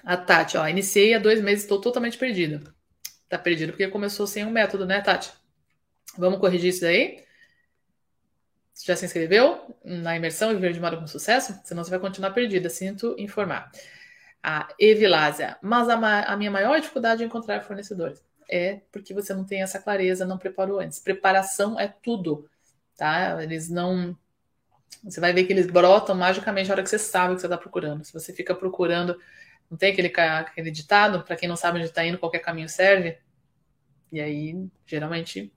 A 0.04 0.18
Tati, 0.18 0.58
ó, 0.58 0.68
iniciei 0.68 1.14
há 1.14 1.20
dois 1.20 1.40
meses, 1.44 1.64
estou 1.64 1.80
totalmente 1.80 2.18
perdida. 2.18 2.64
Tá 3.30 3.38
perdida 3.38 3.72
porque 3.72 3.88
começou 3.88 4.26
sem 4.26 4.44
um 4.44 4.50
método, 4.50 4.84
né, 4.84 5.00
Tati? 5.00 5.32
Vamos 6.18 6.40
corrigir 6.40 6.70
isso 6.70 6.82
daí? 6.82 7.24
Já 8.84 8.96
se 8.96 9.06
inscreveu 9.06 9.78
na 9.86 10.16
imersão 10.16 10.56
Viver 10.56 10.74
de 10.74 10.80
Moda 10.80 10.98
com 10.98 11.06
Sucesso? 11.06 11.54
Senão 11.64 11.84
você 11.84 11.92
vai 11.92 12.00
continuar 12.00 12.32
perdida, 12.32 12.68
sinto 12.68 13.16
informar. 13.20 13.70
A 14.42 14.70
Evilásia, 14.80 15.56
mas 15.62 15.88
a, 15.88 16.24
a 16.24 16.36
minha 16.36 16.50
maior 16.50 16.80
dificuldade 16.80 17.22
é 17.22 17.28
encontrar 17.28 17.62
fornecedores 17.62 18.27
é 18.50 18.82
porque 18.92 19.14
você 19.14 19.34
não 19.34 19.44
tem 19.44 19.62
essa 19.62 19.80
clareza, 19.80 20.26
não 20.26 20.38
preparou 20.38 20.80
antes. 20.80 21.00
Preparação 21.00 21.80
é 21.80 21.88
tudo, 21.88 22.50
tá? 22.96 23.42
Eles 23.44 23.70
não. 23.70 24.18
Você 25.04 25.20
vai 25.20 25.34
ver 25.34 25.46
que 25.46 25.54
eles 25.54 25.68
brotam 25.68 26.16
magicamente 26.16 26.68
na 26.68 26.76
hora 26.76 26.84
que 26.84 26.90
você 26.90 27.00
sabe 27.00 27.34
o 27.34 27.36
que 27.36 27.42
você 27.42 27.48
está 27.48 27.58
procurando. 27.58 28.04
Se 28.04 28.14
você 28.14 28.34
fica 28.34 28.56
procurando, 28.56 29.18
não 29.70 29.78
tem 29.78 29.92
aquele, 29.92 30.12
aquele 30.18 30.72
ditado, 30.72 31.24
para 31.24 31.36
quem 31.36 31.48
não 31.48 31.56
sabe 31.56 31.78
onde 31.78 31.88
está 31.88 32.06
indo, 32.06 32.18
qualquer 32.18 32.40
caminho 32.40 32.70
serve. 32.70 33.18
E 34.12 34.22
aí, 34.22 34.56
geralmente, 34.86 35.54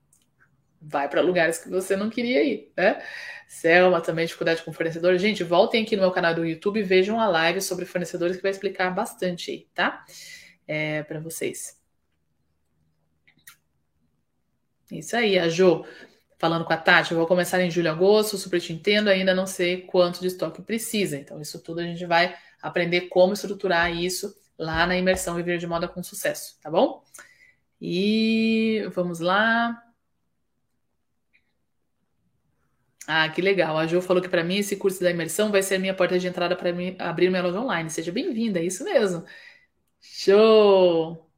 vai 0.80 1.08
para 1.08 1.20
lugares 1.20 1.58
que 1.58 1.68
você 1.68 1.96
não 1.96 2.10
queria 2.10 2.42
ir, 2.42 2.72
né? 2.76 3.02
Selma 3.46 4.00
também, 4.00 4.26
dificuldade 4.26 4.62
com 4.62 4.72
fornecedores. 4.72 5.20
Gente, 5.20 5.44
voltem 5.44 5.84
aqui 5.84 5.96
no 5.96 6.02
meu 6.02 6.10
canal 6.10 6.34
do 6.34 6.44
YouTube 6.44 6.80
e 6.80 6.82
vejam 6.82 7.20
a 7.20 7.28
live 7.28 7.60
sobre 7.60 7.84
fornecedores 7.84 8.36
que 8.36 8.42
vai 8.42 8.50
explicar 8.50 8.90
bastante 8.90 9.50
aí, 9.50 9.68
tá? 9.74 10.04
É, 10.66 11.02
para 11.04 11.20
vocês. 11.20 11.79
Isso 14.90 15.16
aí, 15.16 15.38
a 15.38 15.48
Jo 15.48 15.84
falando 16.38 16.64
com 16.64 16.72
a 16.72 16.76
Tati, 16.76 17.12
eu 17.12 17.18
vou 17.18 17.26
começar 17.26 17.60
em 17.60 17.70
julho, 17.70 17.90
agosto, 17.90 18.38
super 18.38 18.60
te 18.60 18.72
entendo, 18.72 19.08
ainda 19.08 19.34
não 19.34 19.46
sei 19.46 19.82
quanto 19.82 20.20
de 20.20 20.28
estoque 20.28 20.62
precisa. 20.62 21.18
Então, 21.18 21.40
isso 21.40 21.62
tudo 21.62 21.80
a 21.80 21.84
gente 21.84 22.06
vai 22.06 22.34
aprender 22.62 23.02
como 23.02 23.34
estruturar 23.34 23.94
isso 23.94 24.34
lá 24.58 24.86
na 24.86 24.96
imersão 24.96 25.34
Viver 25.36 25.58
de 25.58 25.66
Moda 25.66 25.86
com 25.86 26.02
Sucesso, 26.02 26.58
tá 26.62 26.70
bom? 26.70 27.04
E 27.80 28.86
vamos 28.94 29.20
lá. 29.20 29.82
Ah, 33.06 33.28
que 33.28 33.42
legal. 33.42 33.76
A 33.76 33.86
Jo 33.86 34.00
falou 34.00 34.22
que 34.22 34.28
para 34.28 34.44
mim 34.44 34.56
esse 34.58 34.76
curso 34.76 35.00
da 35.02 35.10
imersão 35.10 35.50
vai 35.50 35.62
ser 35.62 35.78
minha 35.78 35.94
porta 35.94 36.18
de 36.18 36.28
entrada 36.28 36.56
para 36.56 36.70
abrir 36.98 37.28
minha 37.28 37.42
loja 37.42 37.60
online. 37.60 37.90
Seja 37.90 38.12
bem-vinda, 38.12 38.60
é 38.60 38.64
isso 38.64 38.84
mesmo. 38.84 39.24
Show! 40.00 41.29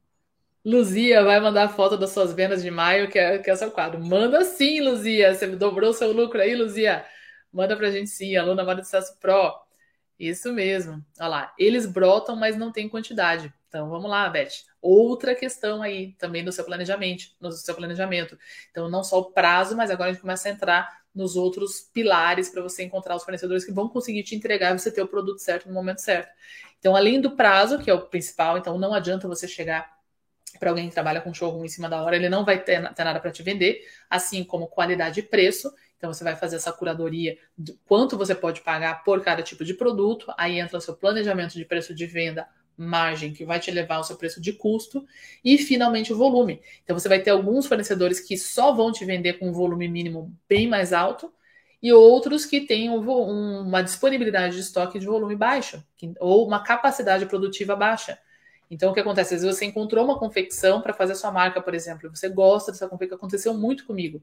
Luzia 0.65 1.23
vai 1.23 1.39
mandar 1.41 1.67
foto 1.69 1.97
das 1.97 2.11
suas 2.11 2.33
vendas 2.33 2.63
de 2.63 2.71
maio, 2.71 3.09
que 3.09 3.19
é, 3.19 3.37
que 3.37 3.49
é 3.49 3.53
o 3.53 3.57
seu 3.57 3.69
quadro. 3.69 4.03
Manda 4.03 4.43
sim, 4.45 4.79
Luzia. 4.81 5.35
Você 5.35 5.45
dobrou 5.47 5.93
seu 5.93 6.11
lucro 6.13 6.39
aí, 6.39 6.55
Luzia? 6.55 7.05
Manda 7.51 7.75
pra 7.75 7.91
gente 7.91 8.09
sim, 8.09 8.35
aluna 8.37 8.63
Moda 8.63 8.81
de 8.81 8.87
Sucesso 8.87 9.17
Pro. 9.19 9.53
Isso 10.17 10.53
mesmo. 10.53 11.03
Olha 11.19 11.27
lá, 11.27 11.53
eles 11.59 11.85
brotam, 11.85 12.35
mas 12.35 12.55
não 12.55 12.71
tem 12.71 12.87
quantidade. 12.87 13.53
Então 13.67 13.89
vamos 13.89 14.09
lá, 14.09 14.29
Beth. 14.29 14.51
Outra 14.81 15.35
questão 15.35 15.81
aí 15.81 16.13
também 16.13 16.43
no 16.43 16.51
seu 16.51 16.63
planejamento, 16.63 17.25
no 17.41 17.51
seu 17.51 17.75
planejamento. 17.75 18.37
Então 18.71 18.89
não 18.89 19.03
só 19.03 19.19
o 19.19 19.31
prazo, 19.31 19.75
mas 19.75 19.91
agora 19.91 20.11
a 20.11 20.13
gente 20.13 20.21
começa 20.21 20.47
a 20.47 20.51
entrar 20.51 21.03
nos 21.13 21.35
outros 21.35 21.81
pilares 21.93 22.49
para 22.49 22.61
você 22.61 22.83
encontrar 22.83 23.15
os 23.15 23.23
fornecedores 23.23 23.65
que 23.65 23.71
vão 23.71 23.89
conseguir 23.89 24.23
te 24.23 24.35
entregar 24.35 24.73
e 24.73 24.79
você 24.79 24.91
ter 24.91 25.01
o 25.01 25.07
produto 25.07 25.39
certo 25.39 25.67
no 25.67 25.73
momento 25.73 25.99
certo. 25.99 26.29
Então, 26.79 26.95
além 26.95 27.19
do 27.19 27.31
prazo, 27.31 27.79
que 27.79 27.89
é 27.89 27.93
o 27.93 28.01
principal, 28.01 28.57
então 28.57 28.77
não 28.77 28.93
adianta 28.93 29.27
você 29.27 29.47
chegar 29.47 29.92
para 30.59 30.69
alguém 30.69 30.87
que 30.87 30.93
trabalha 30.93 31.21
com 31.21 31.33
showroom 31.33 31.65
em 31.65 31.69
cima 31.69 31.89
da 31.89 32.01
hora, 32.01 32.15
ele 32.15 32.29
não 32.29 32.45
vai 32.45 32.61
ter, 32.61 32.93
ter 32.93 33.03
nada 33.03 33.19
para 33.19 33.31
te 33.31 33.43
vender, 33.43 33.81
assim 34.09 34.43
como 34.43 34.67
qualidade 34.67 35.19
e 35.19 35.23
preço. 35.23 35.73
Então, 35.97 36.13
você 36.13 36.23
vai 36.23 36.35
fazer 36.35 36.57
essa 36.57 36.71
curadoria 36.71 37.37
do 37.57 37.77
quanto 37.85 38.17
você 38.17 38.35
pode 38.35 38.61
pagar 38.61 39.03
por 39.03 39.21
cada 39.23 39.41
tipo 39.41 39.63
de 39.63 39.73
produto. 39.73 40.33
Aí 40.37 40.59
entra 40.59 40.77
o 40.77 40.81
seu 40.81 40.95
planejamento 40.95 41.53
de 41.53 41.63
preço 41.63 41.95
de 41.95 42.05
venda, 42.05 42.47
margem, 42.75 43.31
que 43.31 43.45
vai 43.45 43.59
te 43.59 43.71
levar 43.71 43.95
ao 43.95 44.03
seu 44.03 44.17
preço 44.17 44.41
de 44.41 44.53
custo. 44.53 45.05
E, 45.43 45.57
finalmente, 45.57 46.11
o 46.11 46.17
volume. 46.17 46.61
Então, 46.83 46.97
você 46.97 47.07
vai 47.07 47.19
ter 47.19 47.29
alguns 47.29 47.67
fornecedores 47.67 48.19
que 48.19 48.37
só 48.37 48.73
vão 48.73 48.91
te 48.91 49.05
vender 49.05 49.33
com 49.39 49.49
um 49.49 49.53
volume 49.53 49.87
mínimo 49.87 50.35
bem 50.47 50.67
mais 50.67 50.91
alto 50.91 51.31
e 51.83 51.91
outros 51.91 52.45
que 52.45 52.61
têm 52.61 52.89
um, 52.89 53.61
uma 53.61 53.81
disponibilidade 53.81 54.55
de 54.55 54.61
estoque 54.61 54.97
de 54.97 55.05
volume 55.05 55.35
baixo 55.35 55.83
ou 56.17 56.47
uma 56.47 56.63
capacidade 56.63 57.25
produtiva 57.25 57.75
baixa. 57.75 58.17
Então, 58.69 58.91
o 58.91 58.93
que 58.93 58.99
acontece? 58.99 59.35
Às 59.35 59.41
vezes 59.41 59.57
você 59.57 59.65
encontrou 59.65 60.03
uma 60.05 60.17
confecção 60.17 60.81
para 60.81 60.93
fazer 60.93 61.13
a 61.13 61.15
sua 61.15 61.31
marca, 61.31 61.61
por 61.61 61.73
exemplo, 61.73 62.09
você 62.09 62.29
gosta 62.29 62.71
dessa 62.71 62.87
confecção, 62.87 63.17
aconteceu 63.17 63.53
muito 63.53 63.85
comigo. 63.85 64.21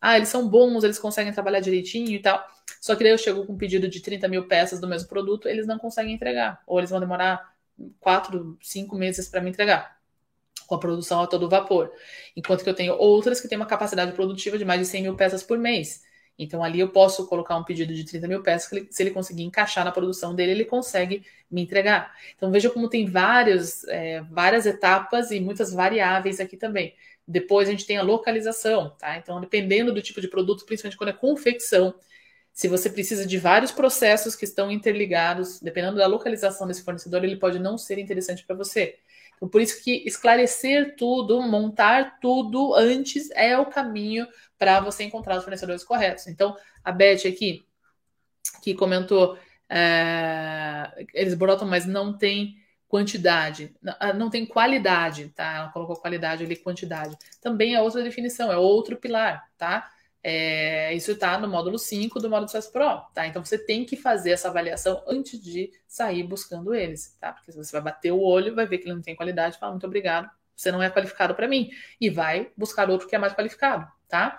Ah, 0.00 0.16
eles 0.16 0.28
são 0.28 0.48
bons, 0.48 0.84
eles 0.84 0.98
conseguem 0.98 1.32
trabalhar 1.32 1.60
direitinho 1.60 2.10
e 2.10 2.20
tal. 2.20 2.44
Só 2.80 2.94
que 2.94 3.02
daí 3.02 3.12
eu 3.12 3.18
chego 3.18 3.46
com 3.46 3.54
um 3.54 3.56
pedido 3.56 3.88
de 3.88 4.00
30 4.00 4.28
mil 4.28 4.46
peças 4.46 4.80
do 4.80 4.86
mesmo 4.86 5.08
produto, 5.08 5.48
eles 5.48 5.66
não 5.66 5.78
conseguem 5.78 6.14
entregar. 6.14 6.62
Ou 6.66 6.78
eles 6.78 6.90
vão 6.90 7.00
demorar 7.00 7.54
4, 8.00 8.58
5 8.60 8.96
meses 8.96 9.28
para 9.28 9.40
me 9.40 9.50
entregar. 9.50 9.96
Com 10.66 10.74
a 10.74 10.80
produção 10.80 11.22
a 11.22 11.26
todo 11.26 11.48
vapor. 11.48 11.90
Enquanto 12.36 12.62
que 12.64 12.70
eu 12.70 12.74
tenho 12.74 12.94
outras 12.94 13.40
que 13.40 13.48
têm 13.48 13.56
uma 13.56 13.66
capacidade 13.66 14.12
produtiva 14.12 14.58
de 14.58 14.64
mais 14.64 14.80
de 14.80 14.86
100 14.86 15.02
mil 15.02 15.16
peças 15.16 15.42
por 15.42 15.58
mês. 15.58 16.02
Então 16.38 16.62
ali 16.62 16.80
eu 16.80 16.88
posso 16.88 17.26
colocar 17.26 17.56
um 17.56 17.64
pedido 17.64 17.94
de 17.94 18.04
30 18.04 18.28
mil 18.28 18.42
peças, 18.42 18.68
que 18.68 18.76
ele, 18.76 18.88
se 18.90 19.02
ele 19.02 19.10
conseguir 19.10 19.42
encaixar 19.42 19.84
na 19.84 19.92
produção 19.92 20.34
dele, 20.34 20.52
ele 20.52 20.64
consegue 20.64 21.24
me 21.50 21.62
entregar. 21.62 22.14
Então 22.36 22.50
veja 22.50 22.70
como 22.70 22.88
tem 22.88 23.06
vários, 23.06 23.84
é, 23.84 24.20
várias 24.22 24.66
etapas 24.66 25.30
e 25.30 25.40
muitas 25.40 25.72
variáveis 25.72 26.40
aqui 26.40 26.56
também. 26.56 26.94
Depois 27.26 27.68
a 27.68 27.72
gente 27.72 27.86
tem 27.86 27.96
a 27.96 28.02
localização, 28.02 28.90
tá? 28.90 29.16
Então, 29.16 29.40
dependendo 29.40 29.92
do 29.92 30.00
tipo 30.00 30.20
de 30.20 30.28
produto, 30.28 30.64
principalmente 30.64 30.96
quando 30.96 31.10
é 31.10 31.12
confecção, 31.12 31.94
se 32.52 32.68
você 32.68 32.88
precisa 32.88 33.26
de 33.26 33.36
vários 33.36 33.72
processos 33.72 34.36
que 34.36 34.44
estão 34.44 34.70
interligados, 34.70 35.60
dependendo 35.60 35.96
da 35.96 36.06
localização 36.06 36.66
desse 36.66 36.82
fornecedor, 36.82 37.24
ele 37.24 37.36
pode 37.36 37.58
não 37.58 37.76
ser 37.76 37.98
interessante 37.98 38.44
para 38.46 38.54
você. 38.54 38.96
Então, 39.36 39.48
por 39.48 39.60
isso 39.60 39.82
que 39.82 40.02
esclarecer 40.06 40.96
tudo, 40.96 41.42
montar 41.42 42.18
tudo 42.20 42.74
antes 42.74 43.30
é 43.32 43.58
o 43.58 43.66
caminho 43.66 44.26
para 44.58 44.80
você 44.80 45.04
encontrar 45.04 45.36
os 45.36 45.44
fornecedores 45.44 45.84
corretos. 45.84 46.26
Então, 46.26 46.56
a 46.82 46.92
Beth 46.92 47.26
aqui, 47.26 47.66
que 48.62 48.74
comentou, 48.74 49.38
é, 49.68 51.06
eles 51.12 51.34
brotam, 51.34 51.66
mas 51.66 51.86
não 51.86 52.16
tem 52.16 52.56
quantidade, 52.88 53.74
ah, 53.98 54.12
não 54.12 54.30
tem 54.30 54.46
qualidade, 54.46 55.28
tá? 55.30 55.56
Ela 55.56 55.68
colocou 55.70 55.96
qualidade 55.96 56.44
ali, 56.44 56.56
quantidade. 56.56 57.16
Também 57.40 57.74
é 57.74 57.80
outra 57.80 58.02
definição, 58.02 58.50
é 58.50 58.56
outro 58.56 58.96
pilar, 58.96 59.50
tá? 59.58 59.90
É, 60.22 60.92
isso 60.94 61.12
está 61.12 61.38
no 61.38 61.48
módulo 61.48 61.78
5 61.78 62.18
do 62.18 62.28
módulo 62.28 62.48
Sucesso 62.48 62.72
Pro, 62.72 63.00
tá? 63.14 63.26
Então 63.26 63.44
você 63.44 63.58
tem 63.58 63.84
que 63.84 63.96
fazer 63.96 64.30
essa 64.32 64.48
avaliação 64.48 65.02
antes 65.06 65.40
de 65.40 65.70
sair 65.86 66.22
buscando 66.22 66.74
eles, 66.74 67.16
tá? 67.20 67.32
Porque 67.32 67.52
você 67.52 67.70
vai 67.72 67.80
bater 67.80 68.12
o 68.12 68.20
olho, 68.20 68.54
vai 68.54 68.66
ver 68.66 68.78
que 68.78 68.84
ele 68.84 68.94
não 68.94 69.02
tem 69.02 69.14
qualidade, 69.14 69.58
fala 69.58 69.72
muito 69.72 69.86
obrigado, 69.86 70.28
você 70.54 70.72
não 70.72 70.82
é 70.82 70.90
qualificado 70.90 71.34
para 71.34 71.46
mim, 71.46 71.70
e 72.00 72.10
vai 72.10 72.50
buscar 72.56 72.90
outro 72.90 73.06
que 73.06 73.14
é 73.14 73.18
mais 73.18 73.34
qualificado, 73.34 73.86
tá? 74.08 74.38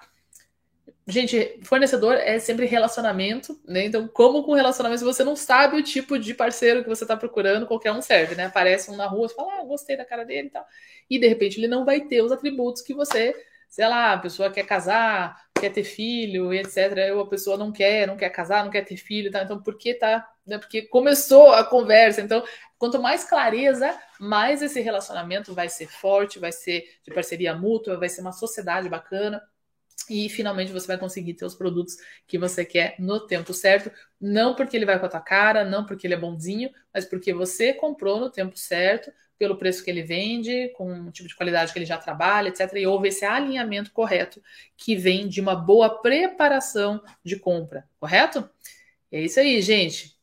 Gente, 1.09 1.61
fornecedor 1.63 2.15
é 2.15 2.38
sempre 2.38 2.65
relacionamento, 2.65 3.57
né? 3.65 3.86
Então, 3.86 4.09
como 4.09 4.43
com 4.43 4.53
relacionamento, 4.53 4.99
se 4.99 5.05
você 5.05 5.24
não 5.24 5.38
sabe 5.38 5.78
o 5.78 5.84
tipo 5.84 6.20
de 6.20 6.34
parceiro 6.34 6.84
que 6.84 6.89
você 6.89 7.05
está 7.05 7.15
procurando, 7.15 7.65
qualquer 7.65 7.93
um 7.93 8.01
serve, 8.01 8.36
né? 8.36 8.47
Aparece 8.47 8.91
um 8.91 8.97
na 8.97 9.07
rua, 9.07 9.30
você 9.30 9.36
fala, 9.36 9.61
ah, 9.61 9.63
gostei 9.63 9.95
da 9.95 10.03
cara 10.03 10.26
dele 10.26 10.49
e 10.49 10.51
tal. 10.51 10.65
E 11.09 11.18
de 11.18 11.26
repente 11.26 11.59
ele 11.61 11.68
não 11.70 11.86
vai 11.86 12.01
ter 12.01 12.22
os 12.22 12.32
atributos 12.34 12.82
que 12.82 12.93
você, 12.93 13.34
sei 13.70 13.88
lá, 13.88 14.11
a 14.11 14.18
pessoa 14.18 14.51
quer 14.51 14.65
casar, 14.65 15.41
quer 15.57 15.70
ter 15.72 15.86
filho, 15.86 16.53
e 16.53 16.59
etc. 16.59 17.13
Ou 17.15 17.22
a 17.22 17.30
pessoa 17.30 17.55
não 17.55 17.72
quer, 17.72 18.05
não 18.05 18.18
quer 18.18 18.30
casar, 18.30 18.65
não 18.65 18.72
quer 18.72 18.84
ter 18.84 18.97
filho, 18.97 19.32
tá? 19.32 19.43
Então, 19.43 19.63
por 19.63 19.78
que 19.78 19.93
tá? 19.93 20.28
Né? 20.45 20.57
Porque 20.57 20.82
começou 20.82 21.53
a 21.53 21.63
conversa. 21.63 22.20
Então, 22.20 22.43
quanto 22.78 23.01
mais 23.01 23.24
clareza, 23.24 23.97
mais 24.20 24.61
esse 24.61 24.82
relacionamento 24.82 25.53
vai 25.53 25.70
ser 25.70 25.88
forte, 25.88 26.38
vai 26.38 26.51
ser 26.51 26.84
de 27.01 27.13
parceria 27.13 27.55
mútua, 27.55 27.97
vai 27.97 28.09
ser 28.09 28.20
uma 28.20 28.34
sociedade 28.34 28.89
bacana 28.89 29.41
e 30.10 30.30
finalmente 30.30 30.72
você 30.72 30.88
vai 30.88 30.97
conseguir 30.97 31.34
ter 31.34 31.45
os 31.45 31.55
produtos 31.55 31.95
que 32.28 32.38
você 32.38 32.66
quer 32.66 32.95
no 32.99 33.26
tempo 33.26 33.53
certo, 33.53 33.91
não 34.20 34.55
porque 34.55 34.76
ele 34.76 34.86
vai 34.86 34.99
com 34.99 35.05
a 35.05 35.10
tua 35.10 35.22
cara, 35.22 35.64
não 35.64 35.86
porque 35.86 36.08
ele 36.08 36.14
é 36.14 36.20
bonzinho, 36.20 36.70
mas 36.93 37.05
porque 37.05 37.34
você 37.34 37.74
comprou 37.74 38.20
no 38.20 38.32
tempo 38.32 38.58
certo, 38.58 39.12
pelo 39.38 39.58
preço 39.58 39.84
que 39.84 39.89
ele 39.89 40.01
vende, 40.03 40.70
com 40.70 40.91
o 41.08 41.12
tipo 41.12 41.28
de 41.30 41.36
qualidade 41.36 41.72
que 41.72 41.78
ele 41.80 41.86
já 41.86 41.97
trabalha, 41.97 42.49
etc. 42.49 42.74
E 42.78 42.88
houve 42.88 43.10
esse 43.10 43.24
alinhamento 43.24 43.91
correto 43.91 44.41
que 44.76 44.95
vem 44.95 45.28
de 45.28 45.39
uma 45.39 45.55
boa 45.55 46.01
preparação 46.01 47.01
de 47.24 47.38
compra, 47.38 47.88
correto? 47.99 48.49
É 49.12 49.22
isso 49.22 49.39
aí, 49.39 49.62
gente. 49.62 50.16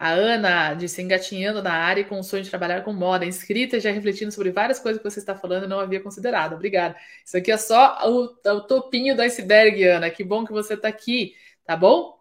A 0.00 0.12
Ana 0.12 0.72
disse 0.72 1.02
engatinhando 1.02 1.62
na 1.62 1.74
área 1.74 2.02
com 2.02 2.18
o 2.18 2.24
sonho 2.24 2.42
de 2.42 2.48
trabalhar 2.48 2.82
com 2.82 2.90
moda, 2.90 3.26
inscrita 3.26 3.76
e 3.76 3.80
já 3.80 3.90
refletindo 3.90 4.32
sobre 4.32 4.50
várias 4.50 4.78
coisas 4.78 5.02
que 5.02 5.10
você 5.10 5.18
está 5.18 5.36
falando 5.36 5.64
e 5.64 5.68
não 5.68 5.78
havia 5.78 6.00
considerado. 6.00 6.54
Obrigada. 6.54 6.96
Isso 7.22 7.36
aqui 7.36 7.52
é 7.52 7.58
só 7.58 8.08
o, 8.08 8.34
o 8.48 8.60
topinho 8.62 9.14
do 9.14 9.20
iceberg, 9.20 9.84
Ana. 9.84 10.08
Que 10.08 10.24
bom 10.24 10.46
que 10.46 10.52
você 10.52 10.72
está 10.72 10.88
aqui, 10.88 11.36
tá 11.66 11.76
bom? 11.76 12.18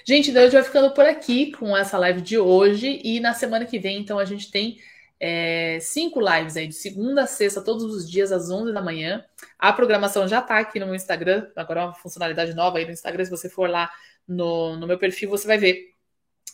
Gente, 0.04 0.30
então 0.30 0.40
a 0.40 0.44
gente 0.44 0.54
vai 0.54 0.62
ficando 0.62 0.92
por 0.92 1.04
aqui 1.04 1.52
com 1.52 1.76
essa 1.76 1.98
live 1.98 2.22
de 2.22 2.38
hoje 2.38 3.00
e 3.04 3.20
na 3.20 3.34
semana 3.34 3.66
que 3.66 3.78
vem, 3.78 3.98
então, 3.98 4.18
a 4.18 4.24
gente 4.24 4.50
tem 4.50 4.78
é, 5.20 5.78
cinco 5.80 6.20
lives 6.20 6.56
aí, 6.56 6.68
de 6.68 6.74
segunda 6.74 7.22
a 7.22 7.26
sexta, 7.26 7.60
todos 7.60 7.84
os 7.84 8.08
dias, 8.08 8.30
às 8.30 8.50
11 8.50 8.72
da 8.72 8.80
manhã. 8.80 9.24
A 9.58 9.72
programação 9.72 10.28
já 10.28 10.38
está 10.38 10.58
aqui 10.58 10.78
no 10.78 10.86
meu 10.86 10.94
Instagram, 10.94 11.48
agora 11.56 11.80
é 11.80 11.84
uma 11.84 11.94
funcionalidade 11.94 12.54
nova 12.54 12.78
aí 12.78 12.84
no 12.84 12.92
Instagram. 12.92 13.24
Se 13.24 13.30
você 13.30 13.48
for 13.48 13.68
lá 13.68 13.90
no, 14.26 14.76
no 14.76 14.86
meu 14.86 14.98
perfil, 14.98 15.30
você 15.30 15.46
vai 15.46 15.58
ver 15.58 15.94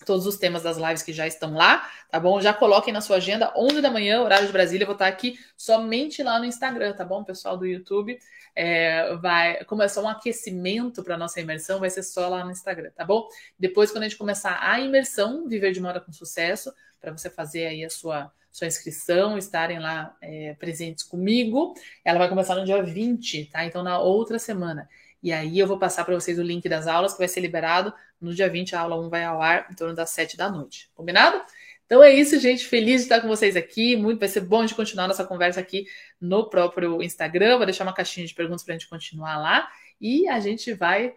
todos 0.04 0.26
os 0.26 0.36
temas 0.36 0.62
das 0.62 0.76
lives 0.76 1.02
que 1.02 1.12
já 1.12 1.26
estão 1.26 1.54
lá, 1.54 1.90
tá 2.10 2.18
bom? 2.20 2.40
Já 2.40 2.52
coloquem 2.52 2.92
na 2.92 3.00
sua 3.00 3.16
agenda, 3.16 3.52
11 3.56 3.80
da 3.80 3.90
manhã, 3.90 4.22
horário 4.22 4.46
de 4.46 4.52
Brasília, 4.52 4.84
eu 4.84 4.86
vou 4.86 4.94
estar 4.94 5.06
aqui 5.06 5.38
somente 5.56 6.22
lá 6.22 6.38
no 6.38 6.44
Instagram, 6.44 6.92
tá 6.92 7.04
bom, 7.04 7.24
pessoal 7.24 7.56
do 7.56 7.66
YouTube? 7.66 8.18
É, 8.54 9.14
vai, 9.16 9.64
como 9.64 9.82
é 9.82 9.88
só 9.88 10.02
um 10.02 10.08
aquecimento 10.08 11.02
para 11.02 11.16
nossa 11.16 11.40
imersão, 11.40 11.80
vai 11.80 11.90
ser 11.90 12.02
só 12.02 12.28
lá 12.28 12.44
no 12.44 12.50
Instagram, 12.50 12.90
tá 12.94 13.04
bom? 13.04 13.26
Depois, 13.58 13.90
quando 13.90 14.04
a 14.04 14.08
gente 14.08 14.18
começar 14.18 14.58
a 14.60 14.78
imersão, 14.80 15.48
Viver 15.48 15.72
de 15.72 15.80
Moda 15.80 16.00
com 16.00 16.12
Sucesso, 16.12 16.72
para 17.00 17.12
você 17.12 17.30
fazer 17.30 17.66
aí 17.66 17.84
a 17.84 17.90
sua 17.90 18.32
sua 18.54 18.68
inscrição, 18.68 19.36
estarem 19.36 19.80
lá 19.80 20.16
é, 20.22 20.54
presentes 20.54 21.02
comigo. 21.02 21.74
Ela 22.04 22.20
vai 22.20 22.28
começar 22.28 22.54
no 22.54 22.64
dia 22.64 22.80
20, 22.80 23.46
tá? 23.46 23.64
Então, 23.64 23.82
na 23.82 23.98
outra 23.98 24.38
semana. 24.38 24.88
E 25.20 25.32
aí 25.32 25.58
eu 25.58 25.66
vou 25.66 25.76
passar 25.76 26.04
para 26.04 26.14
vocês 26.14 26.38
o 26.38 26.42
link 26.42 26.68
das 26.68 26.86
aulas, 26.86 27.14
que 27.14 27.18
vai 27.18 27.26
ser 27.26 27.40
liberado 27.40 27.92
no 28.20 28.32
dia 28.32 28.48
20. 28.48 28.76
A 28.76 28.80
aula 28.80 28.96
1 29.00 29.08
vai 29.08 29.24
ao 29.24 29.42
ar 29.42 29.66
em 29.72 29.74
torno 29.74 29.92
das 29.92 30.10
7 30.10 30.36
da 30.36 30.48
noite. 30.48 30.88
Combinado? 30.94 31.42
Então 31.84 32.00
é 32.00 32.14
isso, 32.14 32.38
gente. 32.38 32.64
Feliz 32.64 33.00
de 33.00 33.06
estar 33.06 33.20
com 33.20 33.26
vocês 33.26 33.56
aqui. 33.56 33.96
Muito 33.96 34.20
vai 34.20 34.28
ser 34.28 34.42
bom 34.42 34.64
de 34.64 34.72
continuar 34.72 35.08
nossa 35.08 35.24
conversa 35.24 35.58
aqui 35.58 35.86
no 36.20 36.48
próprio 36.48 37.02
Instagram. 37.02 37.56
Vou 37.56 37.66
deixar 37.66 37.82
uma 37.82 37.92
caixinha 37.92 38.24
de 38.24 38.34
perguntas 38.34 38.62
para 38.62 38.74
a 38.74 38.78
gente 38.78 38.88
continuar 38.88 39.36
lá. 39.36 39.68
E 40.00 40.28
a 40.28 40.38
gente 40.38 40.72
vai 40.72 41.12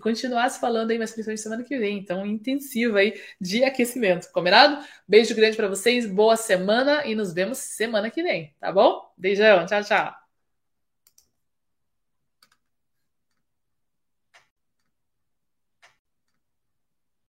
continuar 0.00 0.48
se 0.50 0.60
falando 0.60 0.90
aí, 0.90 0.98
mas 0.98 1.12
principalmente 1.12 1.40
semana 1.40 1.62
que 1.62 1.78
vem. 1.78 1.98
Então, 1.98 2.26
intensivo 2.26 2.96
aí 2.96 3.20
de 3.40 3.64
aquecimento, 3.64 4.30
combinado? 4.32 4.84
Beijo 5.06 5.34
grande 5.34 5.56
para 5.56 5.68
vocês, 5.68 6.06
boa 6.06 6.36
semana 6.36 7.06
e 7.06 7.14
nos 7.14 7.32
vemos 7.32 7.58
semana 7.58 8.10
que 8.10 8.22
vem, 8.22 8.54
tá 8.60 8.72
bom? 8.72 9.00
Beijão, 9.16 9.66
tchau, 9.66 9.82
tchau. 9.82 10.21